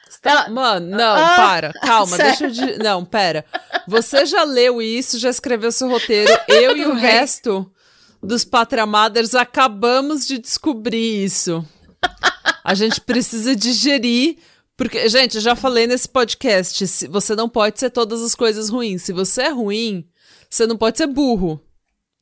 Você 0.08 0.20
Ela... 0.28 0.48
Mano, 0.48 0.96
não, 0.96 1.16
ah, 1.16 1.36
para, 1.36 1.72
calma, 1.72 2.16
sério? 2.16 2.52
deixa 2.52 2.70
eu. 2.70 2.78
Não, 2.78 3.04
pera. 3.04 3.44
Você 3.88 4.24
já 4.24 4.44
leu 4.44 4.80
isso, 4.80 5.18
já 5.18 5.30
escreveu 5.30 5.72
seu 5.72 5.88
roteiro. 5.88 6.30
Eu 6.46 6.76
e 6.76 6.84
o 6.84 6.94
resto 6.94 7.70
dos 8.22 8.44
Patramaders 8.44 9.34
acabamos 9.34 10.26
de 10.26 10.38
descobrir 10.38 11.24
isso. 11.24 11.66
A 12.62 12.74
gente 12.74 13.00
precisa 13.00 13.56
digerir. 13.56 14.38
Porque, 14.76 15.08
gente, 15.08 15.36
eu 15.36 15.40
já 15.40 15.54
falei 15.54 15.86
nesse 15.86 16.08
podcast: 16.08 17.06
você 17.08 17.34
não 17.34 17.48
pode 17.48 17.78
ser 17.78 17.90
todas 17.90 18.22
as 18.22 18.34
coisas 18.34 18.68
ruins. 18.68 19.02
Se 19.02 19.12
você 19.12 19.42
é 19.42 19.48
ruim, 19.48 20.08
você 20.48 20.66
não 20.66 20.76
pode 20.76 20.98
ser 20.98 21.06
burro. 21.06 21.60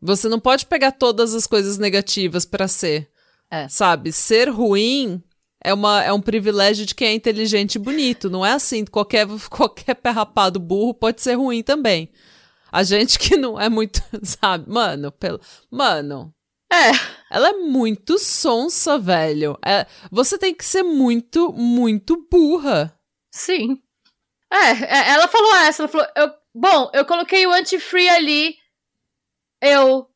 Você 0.00 0.28
não 0.28 0.40
pode 0.40 0.66
pegar 0.66 0.92
todas 0.92 1.34
as 1.34 1.46
coisas 1.46 1.76
negativas 1.78 2.44
para 2.44 2.66
ser. 2.66 3.10
É. 3.50 3.68
Sabe? 3.68 4.12
Ser 4.12 4.48
ruim 4.48 5.22
é, 5.62 5.74
uma, 5.74 6.02
é 6.02 6.12
um 6.12 6.20
privilégio 6.20 6.86
de 6.86 6.94
quem 6.94 7.08
é 7.08 7.14
inteligente 7.14 7.74
e 7.74 7.78
bonito. 7.78 8.30
Não 8.30 8.44
é 8.44 8.52
assim, 8.52 8.84
qualquer, 8.84 9.26
qualquer 9.50 9.94
pé 9.94 10.10
rapado 10.10 10.58
burro 10.58 10.94
pode 10.94 11.20
ser 11.20 11.34
ruim 11.34 11.62
também. 11.62 12.10
A 12.72 12.82
gente 12.82 13.18
que 13.18 13.36
não 13.36 13.60
é 13.60 13.68
muito, 13.68 14.00
sabe? 14.22 14.70
Mano, 14.70 15.12
pelo. 15.12 15.40
Mano. 15.70 16.34
É. 16.72 16.90
Ela 17.30 17.48
é 17.48 17.52
muito 17.54 18.18
sonsa, 18.18 18.98
velho. 18.98 19.58
É, 19.64 19.86
você 20.10 20.38
tem 20.38 20.54
que 20.54 20.64
ser 20.64 20.82
muito, 20.82 21.52
muito 21.52 22.26
burra. 22.30 22.96
Sim. 23.32 23.82
É, 24.52 24.70
é 24.70 25.10
ela 25.10 25.28
falou 25.28 25.54
essa, 25.56 25.82
ela 25.82 25.88
falou. 25.88 26.06
Eu, 26.16 26.32
bom, 26.54 26.90
eu 26.94 27.04
coloquei 27.04 27.46
o 27.46 27.52
anti-free 27.52 28.08
ali. 28.08 28.56
Eu 29.62 30.09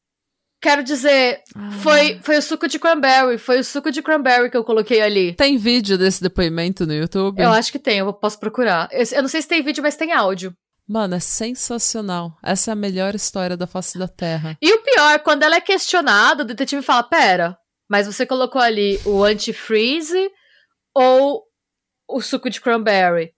Quero 0.64 0.82
dizer, 0.82 1.42
ah. 1.54 1.70
foi, 1.82 2.18
foi 2.22 2.38
o 2.38 2.42
suco 2.42 2.66
de 2.66 2.78
cranberry. 2.78 3.36
Foi 3.36 3.60
o 3.60 3.64
suco 3.64 3.90
de 3.90 4.00
cranberry 4.00 4.50
que 4.50 4.56
eu 4.56 4.64
coloquei 4.64 5.02
ali. 5.02 5.34
Tem 5.34 5.58
vídeo 5.58 5.98
desse 5.98 6.22
depoimento 6.22 6.86
no 6.86 6.94
YouTube? 6.94 7.38
Eu 7.38 7.50
acho 7.50 7.70
que 7.70 7.78
tem, 7.78 7.98
eu 7.98 8.10
posso 8.14 8.40
procurar. 8.40 8.88
Eu, 8.90 9.04
eu 9.12 9.20
não 9.20 9.28
sei 9.28 9.42
se 9.42 9.48
tem 9.48 9.62
vídeo, 9.62 9.82
mas 9.82 9.94
tem 9.94 10.10
áudio. 10.10 10.54
Mano, 10.88 11.16
é 11.16 11.20
sensacional. 11.20 12.38
Essa 12.42 12.70
é 12.70 12.72
a 12.72 12.76
melhor 12.76 13.14
história 13.14 13.58
da 13.58 13.66
face 13.66 13.98
da 13.98 14.08
Terra. 14.08 14.56
E 14.62 14.72
o 14.72 14.82
pior, 14.82 15.18
quando 15.18 15.42
ela 15.42 15.56
é 15.56 15.60
questionada, 15.60 16.42
o 16.42 16.46
detetive 16.46 16.80
fala: 16.80 17.02
Pera, 17.02 17.58
mas 17.86 18.06
você 18.06 18.24
colocou 18.24 18.62
ali 18.62 18.98
o 19.04 19.22
antifreeze 19.22 20.30
ou 20.94 21.42
o 22.08 22.22
suco 22.22 22.48
de 22.48 22.62
cranberry? 22.62 23.34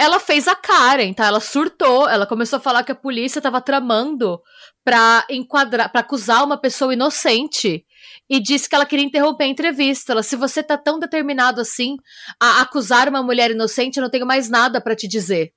Ela 0.00 0.18
fez 0.18 0.48
a 0.48 0.54
Karen, 0.54 1.12
tá? 1.12 1.26
Ela 1.26 1.40
surtou, 1.40 2.08
ela 2.08 2.26
começou 2.26 2.56
a 2.56 2.60
falar 2.60 2.82
que 2.82 2.90
a 2.90 2.94
polícia 2.94 3.38
estava 3.38 3.60
tramando 3.60 4.40
pra 4.82 5.26
enquadrar, 5.28 5.92
para 5.92 6.00
acusar 6.00 6.42
uma 6.42 6.56
pessoa 6.58 6.94
inocente. 6.94 7.84
E 8.26 8.40
disse 8.40 8.66
que 8.66 8.74
ela 8.74 8.86
queria 8.86 9.04
interromper 9.04 9.44
a 9.44 9.48
entrevista. 9.48 10.12
Ela, 10.12 10.22
se 10.22 10.36
você 10.36 10.62
tá 10.62 10.78
tão 10.78 10.98
determinado 10.98 11.60
assim 11.60 11.96
a 12.40 12.62
acusar 12.62 13.10
uma 13.10 13.22
mulher 13.22 13.50
inocente, 13.50 13.98
eu 13.98 14.02
não 14.02 14.10
tenho 14.10 14.24
mais 14.24 14.48
nada 14.48 14.80
para 14.80 14.96
te 14.96 15.06
dizer. 15.06 15.52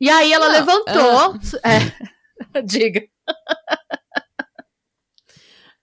E 0.00 0.08
aí 0.08 0.32
ela 0.32 0.46
não, 0.46 0.52
levantou. 0.52 1.34
É... 1.64 2.58
é. 2.58 2.62
Diga. 2.62 3.02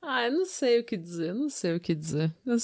Ah, 0.06 0.26
eu 0.26 0.34
não 0.34 0.46
sei 0.46 0.82
o 0.82 0.84
que 0.84 0.98
dizer, 0.98 1.30
eu 1.30 1.36
não 1.36 1.50
sei 1.50 1.76
o 1.76 1.80
que 1.80 1.96
dizer. 1.96 2.30
Eu 2.46 2.58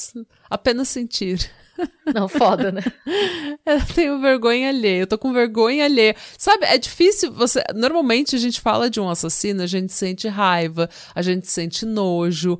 apenas 0.50 0.90
sentir. 0.90 1.50
Não, 2.14 2.28
foda, 2.28 2.74
né? 2.74 2.82
Eu 3.66 3.86
tenho 3.96 4.20
vergonha 4.20 4.68
alheia, 4.68 5.04
eu 5.04 5.08
tô 5.08 5.18
com 5.18 5.32
vergonha 5.32 5.86
alheia. 5.86 6.14
Sabe, 6.38 6.66
é 6.66 6.78
difícil 6.78 7.32
você. 7.32 7.64
Normalmente 7.74 8.36
a 8.36 8.40
gente 8.40 8.60
fala 8.60 8.90
de 8.90 9.00
um 9.00 9.10
assassino, 9.10 9.62
a 9.62 9.68
gente 9.68 9.94
sente 9.94 10.28
raiva, 10.28 10.90
a 11.16 11.22
gente 11.22 11.48
sente 11.48 11.86
nojo. 11.86 12.60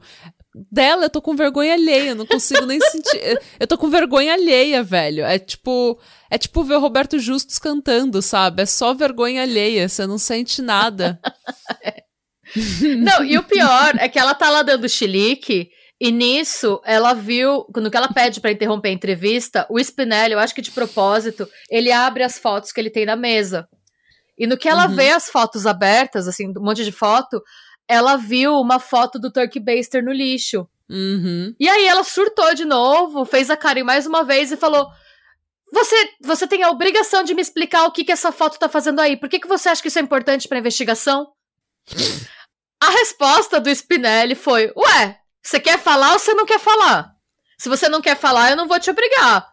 Dela, 0.72 1.06
eu 1.06 1.10
tô 1.10 1.22
com 1.22 1.36
vergonha 1.36 1.74
alheia, 1.74 2.12
eu 2.12 2.16
não 2.16 2.26
consigo 2.26 2.66
nem 2.66 2.80
sentir. 2.80 3.40
Eu 3.60 3.68
tô 3.68 3.78
com 3.78 3.90
vergonha 3.90 4.34
alheia, 4.34 4.82
velho. 4.82 5.26
É 5.26 5.38
tipo. 5.38 6.00
É 6.30 6.38
tipo 6.38 6.64
ver 6.64 6.76
o 6.76 6.80
Roberto 6.80 7.20
Justus 7.20 7.60
cantando, 7.60 8.22
sabe? 8.22 8.62
É 8.64 8.66
só 8.66 8.94
vergonha 8.94 9.42
alheia, 9.42 9.90
você 9.90 10.08
não 10.08 10.18
sente 10.18 10.62
nada. 10.62 11.20
não, 13.00 13.24
e 13.24 13.38
o 13.38 13.44
pior 13.44 13.96
é 13.98 14.08
que 14.08 14.20
ela 14.20 14.34
tá 14.34 14.50
lá 14.50 14.62
dando 14.62 14.90
chilique 14.90 15.70
e 16.02 16.12
nisso, 16.12 16.82
ela 16.86 17.14
viu, 17.14 17.66
quando 17.74 17.94
ela 17.94 18.08
pede 18.08 18.40
para 18.40 18.52
interromper 18.52 18.88
a 18.88 18.94
entrevista, 18.94 19.68
o 19.70 19.78
Spinelli, 19.78 20.34
eu 20.34 20.40
acho 20.40 20.56
que 20.56 20.62
de 20.62 20.72
propósito, 20.72 21.48
ele 21.70 21.92
abre 21.92 22.24
as 22.24 22.40
fotos 22.40 22.72
que 22.72 22.80
ele 22.80 22.90
tem 22.90 23.06
na 23.06 23.18
mesa. 23.18 23.68
E 24.38 24.48
no 24.48 24.58
que 24.58 24.70
ela 24.70 24.88
uhum. 24.88 24.96
vê 24.96 25.10
as 25.10 25.30
fotos 25.30 25.66
abertas, 25.66 26.26
assim, 26.26 26.48
um 26.48 26.64
monte 26.64 26.86
de 26.86 26.92
foto, 26.94 27.42
ela 27.86 28.16
viu 28.16 28.54
uma 28.54 28.80
foto 28.80 29.20
do 29.20 29.30
Turkey 29.30 29.60
Baster 29.60 30.02
no 30.02 30.14
lixo. 30.14 30.66
Uhum. 30.90 31.54
E 31.60 31.68
aí 31.68 31.86
ela 31.86 32.06
surtou 32.06 32.56
de 32.56 32.64
novo, 32.64 33.26
fez 33.26 33.50
a 33.50 33.58
Karen 33.58 33.84
mais 33.84 34.08
uma 34.08 34.24
vez 34.24 34.54
e 34.54 34.58
falou: 34.58 34.88
Você, 35.74 35.96
você 36.22 36.48
tem 36.48 36.64
a 36.64 36.70
obrigação 36.70 37.24
de 37.24 37.34
me 37.34 37.42
explicar 37.42 37.84
o 37.86 37.92
que, 37.92 38.06
que 38.06 38.12
essa 38.12 38.32
foto 38.32 38.58
tá 38.58 38.70
fazendo 38.70 39.02
aí. 39.02 39.18
Por 39.18 39.28
que, 39.28 39.40
que 39.40 39.48
você 39.48 39.68
acha 39.68 39.82
que 39.82 39.90
isso 39.90 40.00
é 40.00 40.02
importante 40.02 40.48
pra 40.48 40.58
investigação? 40.58 41.28
A 42.82 42.90
resposta 42.90 43.60
do 43.60 43.70
Spinelli 43.70 44.36
foi: 44.36 44.72
Ué, 44.76 45.20
você 45.42 45.60
quer 45.60 45.80
falar 45.80 46.14
ou 46.14 46.20
você 46.20 46.34
não 46.34 46.46
quer 46.46 46.60
falar? 46.60 47.14
Se 47.58 47.68
você 47.68 47.90
não 47.90 48.02
quer 48.02 48.16
falar, 48.16 48.52
eu 48.52 48.56
não 48.56 48.68
vou 48.68 48.80
te 48.80 48.90
obrigar. 48.90 49.48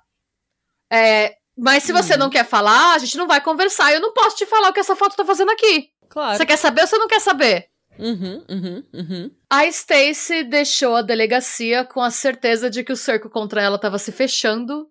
É, 0.90 1.36
mas 1.56 1.82
se 1.82 1.92
você 1.92 2.14
hum. 2.14 2.18
não 2.18 2.30
quer 2.30 2.44
falar, 2.44 2.94
a 2.94 2.98
gente 2.98 3.16
não 3.16 3.26
vai 3.26 3.40
conversar. 3.40 3.92
Eu 3.92 4.00
não 4.00 4.12
posso 4.12 4.36
te 4.36 4.46
falar 4.46 4.68
o 4.68 4.72
que 4.72 4.80
essa 4.80 4.94
foto 4.94 5.16
tá 5.16 5.24
fazendo 5.24 5.50
aqui. 5.50 5.90
Claro. 6.08 6.36
Você 6.36 6.46
quer 6.46 6.56
saber 6.56 6.82
ou 6.82 6.86
você 6.86 6.98
não 6.98 7.08
quer 7.08 7.20
saber? 7.20 7.68
Uhum, 7.98 8.44
uhum, 8.48 8.84
uhum. 8.92 9.30
A 9.50 9.66
Stacy 9.66 10.44
deixou 10.44 10.96
a 10.96 11.02
delegacia 11.02 11.84
com 11.84 12.02
a 12.02 12.10
certeza 12.10 12.68
de 12.68 12.84
que 12.84 12.92
o 12.92 12.96
cerco 12.96 13.30
contra 13.30 13.62
ela 13.62 13.76
estava 13.76 13.98
se 13.98 14.12
fechando 14.12 14.86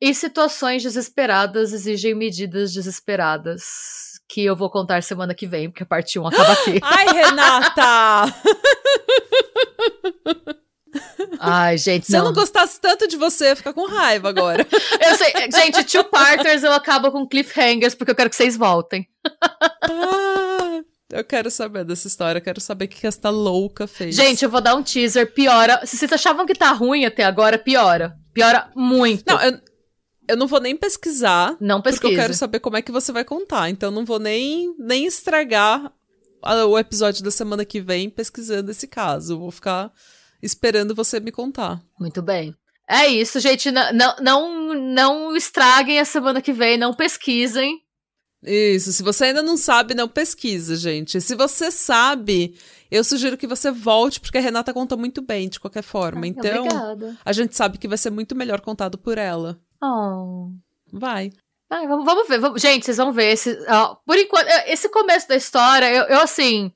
e 0.00 0.14
situações 0.14 0.82
desesperadas 0.82 1.72
exigem 1.72 2.14
medidas 2.14 2.72
desesperadas. 2.72 3.62
Que 4.28 4.44
eu 4.44 4.56
vou 4.56 4.68
contar 4.70 5.02
semana 5.02 5.34
que 5.34 5.46
vem, 5.46 5.70
porque 5.70 5.82
a 5.84 5.86
parte 5.86 6.18
1 6.18 6.26
acaba 6.26 6.52
aqui. 6.52 6.80
Ai, 6.82 7.06
Renata! 7.06 8.34
Ai, 11.38 11.78
gente, 11.78 12.06
Se 12.06 12.12
não. 12.12 12.20
eu 12.20 12.24
não 12.26 12.32
gostasse 12.32 12.80
tanto 12.80 13.06
de 13.06 13.16
você, 13.16 13.46
ia 13.48 13.56
ficar 13.56 13.72
com 13.72 13.86
raiva 13.86 14.28
agora. 14.28 14.66
eu 15.00 15.14
sei, 15.16 15.32
gente, 15.52 15.84
Two 15.84 16.04
Parters 16.04 16.62
eu 16.62 16.72
acabo 16.72 17.10
com 17.12 17.26
cliffhangers 17.26 17.94
porque 17.94 18.10
eu 18.10 18.16
quero 18.16 18.30
que 18.30 18.36
vocês 18.36 18.56
voltem. 18.56 19.06
ah, 19.82 20.80
eu 21.12 21.24
quero 21.24 21.50
saber 21.50 21.84
dessa 21.84 22.08
história, 22.08 22.40
quero 22.40 22.60
saber 22.60 22.86
o 22.86 22.88
que 22.88 23.06
essa 23.06 23.30
louca 23.30 23.86
fez. 23.86 24.14
Gente, 24.14 24.44
eu 24.44 24.50
vou 24.50 24.60
dar 24.60 24.74
um 24.74 24.82
teaser, 24.82 25.32
piora. 25.32 25.84
Se 25.84 25.96
vocês 25.96 26.12
achavam 26.12 26.46
que 26.46 26.54
tá 26.54 26.72
ruim 26.72 27.04
até 27.04 27.22
agora, 27.24 27.58
piora. 27.58 28.16
Piora 28.32 28.70
muito. 28.74 29.24
Não, 29.26 29.40
eu, 29.40 29.58
eu 30.28 30.36
não 30.36 30.46
vou 30.46 30.60
nem 30.60 30.76
pesquisar. 30.76 31.56
Não 31.60 31.80
pesquisa. 31.80 32.00
Porque 32.00 32.14
eu 32.14 32.20
quero 32.20 32.34
saber 32.34 32.60
como 32.60 32.76
é 32.76 32.82
que 32.82 32.92
você 32.92 33.12
vai 33.12 33.24
contar. 33.24 33.70
Então 33.70 33.90
não 33.90 34.04
vou 34.04 34.18
nem, 34.18 34.74
nem 34.78 35.06
estragar 35.06 35.92
o 36.42 36.78
episódio 36.78 37.24
da 37.24 37.30
semana 37.30 37.64
que 37.64 37.80
vem 37.80 38.10
pesquisando 38.10 38.70
esse 38.70 38.86
caso. 38.86 39.38
vou 39.38 39.50
ficar 39.50 39.92
esperando 40.42 40.94
você 40.94 41.18
me 41.20 41.32
contar. 41.32 41.82
Muito 41.98 42.22
bem. 42.22 42.54
É 42.88 43.06
isso, 43.06 43.40
gente. 43.40 43.70
Não, 43.70 43.92
não, 43.92 44.16
não, 44.20 44.74
não 44.74 45.36
estraguem 45.36 45.98
a 45.98 46.04
semana 46.04 46.40
que 46.40 46.52
vem, 46.52 46.78
não 46.78 46.94
pesquisem. 46.94 47.80
Isso, 48.42 48.92
se 48.92 49.02
você 49.02 49.24
ainda 49.24 49.42
não 49.42 49.56
sabe, 49.56 49.94
não 49.94 50.06
pesquisa, 50.06 50.76
gente. 50.76 51.20
Se 51.20 51.34
você 51.34 51.70
sabe, 51.72 52.56
eu 52.90 53.02
sugiro 53.02 53.36
que 53.36 53.46
você 53.46 53.72
volte, 53.72 54.20
porque 54.20 54.38
a 54.38 54.40
Renata 54.40 54.72
conta 54.72 54.96
muito 54.96 55.20
bem, 55.20 55.48
de 55.48 55.58
qualquer 55.58 55.82
forma. 55.82 56.22
Ai, 56.22 56.28
então, 56.28 56.64
obrigada. 56.64 57.18
a 57.24 57.32
gente 57.32 57.56
sabe 57.56 57.76
que 57.76 57.88
vai 57.88 57.98
ser 57.98 58.10
muito 58.10 58.36
melhor 58.36 58.60
contado 58.60 58.96
por 58.96 59.18
ela. 59.18 59.58
Oh. 59.82 60.50
Vai. 60.92 61.30
Ai, 61.70 61.86
vamos, 61.86 62.04
vamos 62.04 62.28
ver. 62.28 62.38
Vamos, 62.38 62.62
gente, 62.62 62.84
vocês 62.84 62.96
vão 62.96 63.12
ver. 63.12 63.32
Esse, 63.32 63.58
ó, 63.68 63.96
por 64.06 64.16
enquanto, 64.16 64.48
esse 64.66 64.88
começo 64.88 65.28
da 65.28 65.36
história, 65.36 65.86
eu, 65.92 66.04
eu 66.04 66.20
assim. 66.20 66.72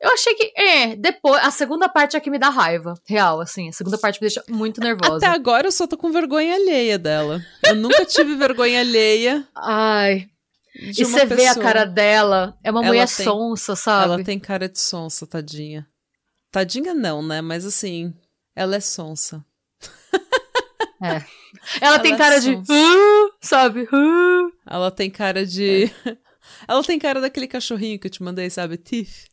Eu 0.00 0.10
achei 0.14 0.34
que, 0.34 0.50
é, 0.56 0.96
depois, 0.96 1.44
a 1.44 1.50
segunda 1.50 1.86
parte 1.86 2.16
é 2.16 2.20
que 2.20 2.30
me 2.30 2.38
dá 2.38 2.48
raiva, 2.48 2.94
real, 3.06 3.38
assim, 3.38 3.68
a 3.68 3.72
segunda 3.72 3.98
parte 3.98 4.14
me 4.14 4.28
deixa 4.28 4.42
muito 4.48 4.80
nervosa. 4.80 5.18
Até 5.18 5.26
agora 5.26 5.66
eu 5.66 5.72
só 5.72 5.86
tô 5.86 5.98
com 5.98 6.10
vergonha 6.10 6.54
alheia 6.54 6.98
dela. 6.98 7.38
Eu 7.62 7.74
nunca 7.76 8.06
tive 8.06 8.34
vergonha 8.34 8.80
alheia. 8.80 9.46
Ai. 9.54 10.26
E 10.74 11.04
você 11.04 11.26
vê 11.26 11.46
a 11.46 11.54
cara 11.54 11.84
dela, 11.84 12.56
é 12.64 12.70
uma 12.70 12.80
ela 12.80 12.86
mulher 12.86 13.06
tem, 13.08 13.26
sonsa, 13.26 13.76
sabe? 13.76 14.04
Ela 14.14 14.24
tem 14.24 14.38
cara 14.38 14.70
de 14.70 14.80
sonsa, 14.80 15.26
tadinha. 15.26 15.86
Tadinha 16.50 16.94
não, 16.94 17.22
né? 17.22 17.42
Mas 17.42 17.66
assim, 17.66 18.14
ela 18.56 18.76
é 18.76 18.80
sonsa. 18.80 19.44
É. 21.02 21.08
Ela, 21.08 21.24
ela 21.80 21.98
tem 21.98 22.16
cara 22.16 22.36
é 22.36 22.40
de. 22.40 22.54
Uh, 22.54 23.32
sabe? 23.40 23.88
Uh. 23.92 24.52
Ela 24.66 24.90
tem 24.90 25.10
cara 25.10 25.44
de. 25.44 25.90
É. 26.06 26.16
ela 26.68 26.82
tem 26.82 26.98
cara 26.98 27.20
daquele 27.20 27.46
cachorrinho 27.46 27.98
que 27.98 28.06
eu 28.06 28.10
te 28.10 28.22
mandei, 28.22 28.50
sabe? 28.50 28.76
Tiff. 28.76 29.28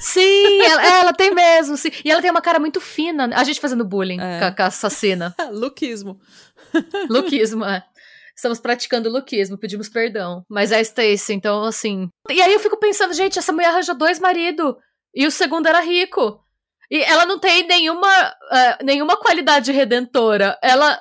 Sim, 0.00 0.62
ela, 0.64 0.82
é, 0.82 1.00
ela, 1.00 1.12
tem 1.12 1.34
mesmo. 1.34 1.76
Sim. 1.76 1.90
E 2.04 2.10
ela 2.10 2.22
tem 2.22 2.30
uma 2.30 2.40
cara 2.40 2.58
muito 2.58 2.80
fina. 2.80 3.28
A 3.34 3.44
gente 3.44 3.60
fazendo 3.60 3.84
bullying 3.84 4.20
é. 4.20 4.38
com, 4.38 4.44
a, 4.46 4.52
com 4.52 4.62
a 4.62 4.66
assassina. 4.66 5.34
Luquismo. 5.52 6.20
Luquismo, 7.08 7.64
é. 7.64 7.84
Estamos 8.34 8.60
praticando 8.60 9.10
luquismo, 9.10 9.58
pedimos 9.58 9.88
perdão. 9.88 10.44
Mas 10.48 10.70
é 10.70 10.80
Stacy, 10.80 11.32
então 11.32 11.64
assim. 11.64 12.08
E 12.30 12.40
aí 12.40 12.52
eu 12.52 12.60
fico 12.60 12.78
pensando, 12.78 13.12
gente, 13.12 13.36
essa 13.36 13.52
mulher 13.52 13.70
arranjou 13.70 13.96
dois 13.96 14.20
maridos. 14.20 14.76
E 15.12 15.26
o 15.26 15.30
segundo 15.30 15.66
era 15.66 15.80
rico. 15.80 16.40
E 16.90 17.02
ela 17.02 17.26
não 17.26 17.38
tem 17.38 17.66
nenhuma, 17.66 18.08
uh, 18.28 18.84
nenhuma 18.84 19.16
qualidade 19.16 19.72
redentora. 19.72 20.56
Ela 20.62 21.00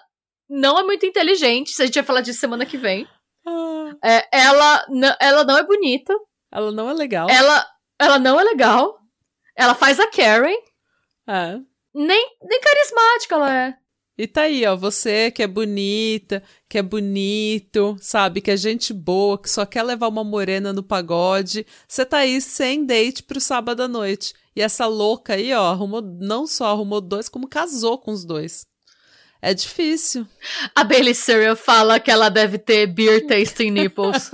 não 0.49 0.77
é 0.79 0.83
muito 0.83 1.05
inteligente. 1.05 1.71
Se 1.71 1.81
a 1.81 1.85
gente 1.85 1.95
vai 1.95 2.03
falar 2.03 2.21
disso 2.21 2.39
semana 2.39 2.65
que 2.65 2.77
vem. 2.77 3.07
Ah, 3.45 3.91
É, 4.03 4.27
ela, 4.31 4.85
ela 5.19 5.43
não 5.43 5.57
é 5.57 5.63
bonita. 5.63 6.13
ela 6.51 6.71
não 6.71 6.89
é 6.89 6.93
legal. 6.93 7.29
Ela, 7.29 7.65
ela 7.99 8.19
não 8.19 8.39
é 8.39 8.43
legal. 8.43 8.97
Ela 9.55 9.73
faz 9.73 9.99
a 9.99 10.07
Karen. 10.07 10.55
É. 11.27 11.59
Nem, 11.93 12.37
nem 12.43 12.61
carismática 12.61 13.35
ela 13.35 13.53
é. 13.53 13.77
E 14.19 14.25
tá 14.25 14.41
aí, 14.41 14.65
ó, 14.65 14.75
você 14.75 15.29
que 15.29 15.43
é 15.43 15.47
bonita, 15.47 16.41
que 16.67 16.79
é 16.79 16.81
bonito, 16.81 17.95
sabe, 17.99 18.41
que 18.41 18.49
é 18.49 18.57
gente 18.57 18.91
boa, 18.91 19.39
que 19.39 19.47
só 19.47 19.63
quer 19.63 19.83
levar 19.83 20.07
uma 20.07 20.23
morena 20.23 20.73
no 20.73 20.81
pagode, 20.81 21.67
você 21.87 22.03
tá 22.03 22.19
aí 22.19 22.41
sem 22.41 22.83
date 22.83 23.21
pro 23.21 23.39
sábado 23.39 23.83
à 23.83 23.87
noite. 23.87 24.33
E 24.55 24.61
essa 24.61 24.87
louca 24.87 25.33
aí, 25.35 25.53
ó, 25.53 25.67
arrumou, 25.67 26.01
não 26.01 26.47
só 26.47 26.65
arrumou 26.67 26.99
dois, 26.99 27.29
como 27.29 27.47
casou 27.47 27.99
com 27.99 28.11
os 28.11 28.25
dois. 28.25 28.65
É 29.41 29.53
difícil. 29.53 30.25
A 30.75 30.83
Bailey 30.83 31.13
Cereal 31.13 31.55
fala 31.55 31.99
que 31.99 32.09
ela 32.09 32.29
deve 32.29 32.57
ter 32.57 32.87
beer 32.87 33.25
tasting 33.27 33.69
nipples. 33.69 34.31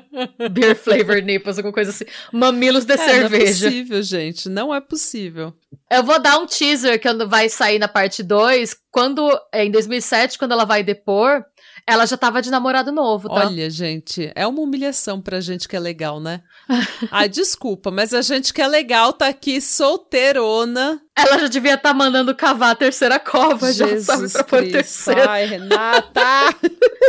beer 0.50 0.74
flavored 0.74 1.26
nipples, 1.26 1.58
alguma 1.58 1.72
coisa 1.74 1.90
assim. 1.90 2.04
Mamilos 2.32 2.84
de 2.84 2.94
É, 2.94 2.96
não 2.96 3.04
é 3.04 3.08
cerveja. 3.08 3.66
possível, 3.66 4.02
gente, 4.02 4.48
não 4.48 4.74
é 4.74 4.80
possível. 4.80 5.52
Eu 5.90 6.02
vou 6.02 6.18
dar 6.20 6.38
um 6.38 6.46
teaser 6.46 6.98
que 6.98 7.12
vai 7.26 7.48
sair 7.48 7.78
na 7.78 7.88
parte 7.88 8.22
2. 8.22 8.76
Quando, 8.90 9.30
é, 9.52 9.64
em 9.64 9.70
2007, 9.70 10.38
quando 10.38 10.52
ela 10.52 10.64
vai 10.64 10.82
depor, 10.82 11.44
ela 11.86 12.04
já 12.04 12.16
tava 12.16 12.42
de 12.42 12.50
namorado 12.50 12.90
novo, 12.90 13.28
tá? 13.28 13.46
Olha, 13.46 13.70
gente, 13.70 14.30
é 14.34 14.46
uma 14.46 14.60
humilhação 14.60 15.20
pra 15.22 15.40
gente 15.40 15.68
que 15.68 15.76
é 15.76 15.78
legal, 15.80 16.18
né? 16.20 16.42
Ai, 17.12 17.28
desculpa, 17.28 17.90
mas 17.90 18.12
a 18.12 18.22
gente 18.22 18.52
que 18.52 18.60
é 18.60 18.66
legal 18.66 19.12
tá 19.12 19.28
aqui 19.28 19.60
solteirona. 19.60 21.00
Ela 21.16 21.38
já 21.38 21.48
devia 21.48 21.74
estar 21.74 21.94
mandando 21.94 22.34
cavar 22.34 22.70
a 22.72 22.74
terceira 22.76 23.20
cova, 23.20 23.72
já 23.72 23.86
sabe, 24.00 24.20
Jesus 24.22 24.32
pra 24.32 24.44
pôr 24.44 24.58
Cristo. 24.58 24.72
terceira. 24.72 25.30
Ai, 25.30 25.46
Renata! 25.46 26.20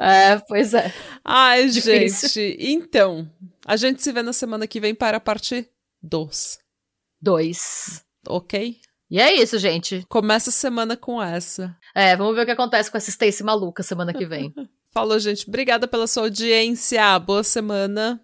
É, 0.00 0.38
pois 0.46 0.74
é. 0.74 0.94
Ai, 1.24 1.66
Difícil. 1.68 2.28
gente. 2.28 2.56
Então, 2.60 3.28
a 3.66 3.76
gente 3.76 4.00
se 4.00 4.12
vê 4.12 4.22
na 4.22 4.32
semana 4.32 4.64
que 4.64 4.78
vem 4.78 4.94
para 4.94 5.16
a 5.16 5.20
parte 5.20 5.68
2, 6.00 6.58
Dois. 7.20 8.00
ok? 8.28 8.76
E 9.10 9.18
é 9.20 9.34
isso, 9.34 9.58
gente. 9.58 10.04
Começa 10.08 10.50
a 10.50 10.52
semana 10.52 10.96
com 10.96 11.20
essa. 11.20 11.76
É, 11.98 12.14
vamos 12.14 12.36
ver 12.36 12.42
o 12.42 12.44
que 12.44 12.52
acontece 12.52 12.88
com 12.88 12.96
essa 12.96 13.10
Stacy 13.10 13.42
maluca 13.42 13.82
semana 13.82 14.14
que 14.14 14.24
vem. 14.24 14.54
Falou, 14.94 15.18
gente. 15.18 15.48
Obrigada 15.48 15.88
pela 15.88 16.06
sua 16.06 16.22
audiência. 16.22 17.18
Boa 17.18 17.42
semana. 17.42 18.22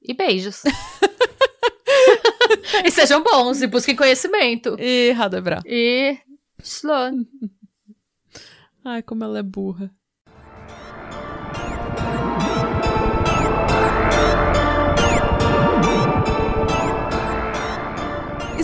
E 0.00 0.14
beijos. 0.14 0.62
e 2.86 2.90
sejam 2.92 3.20
bons 3.20 3.62
e 3.62 3.66
busquem 3.66 3.96
conhecimento. 3.96 4.76
E 4.78 5.10
Radebra. 5.10 5.60
E. 5.66 6.16
Slow. 6.62 7.26
Ai, 8.84 9.02
como 9.02 9.24
ela 9.24 9.40
é 9.40 9.42
burra. 9.42 9.90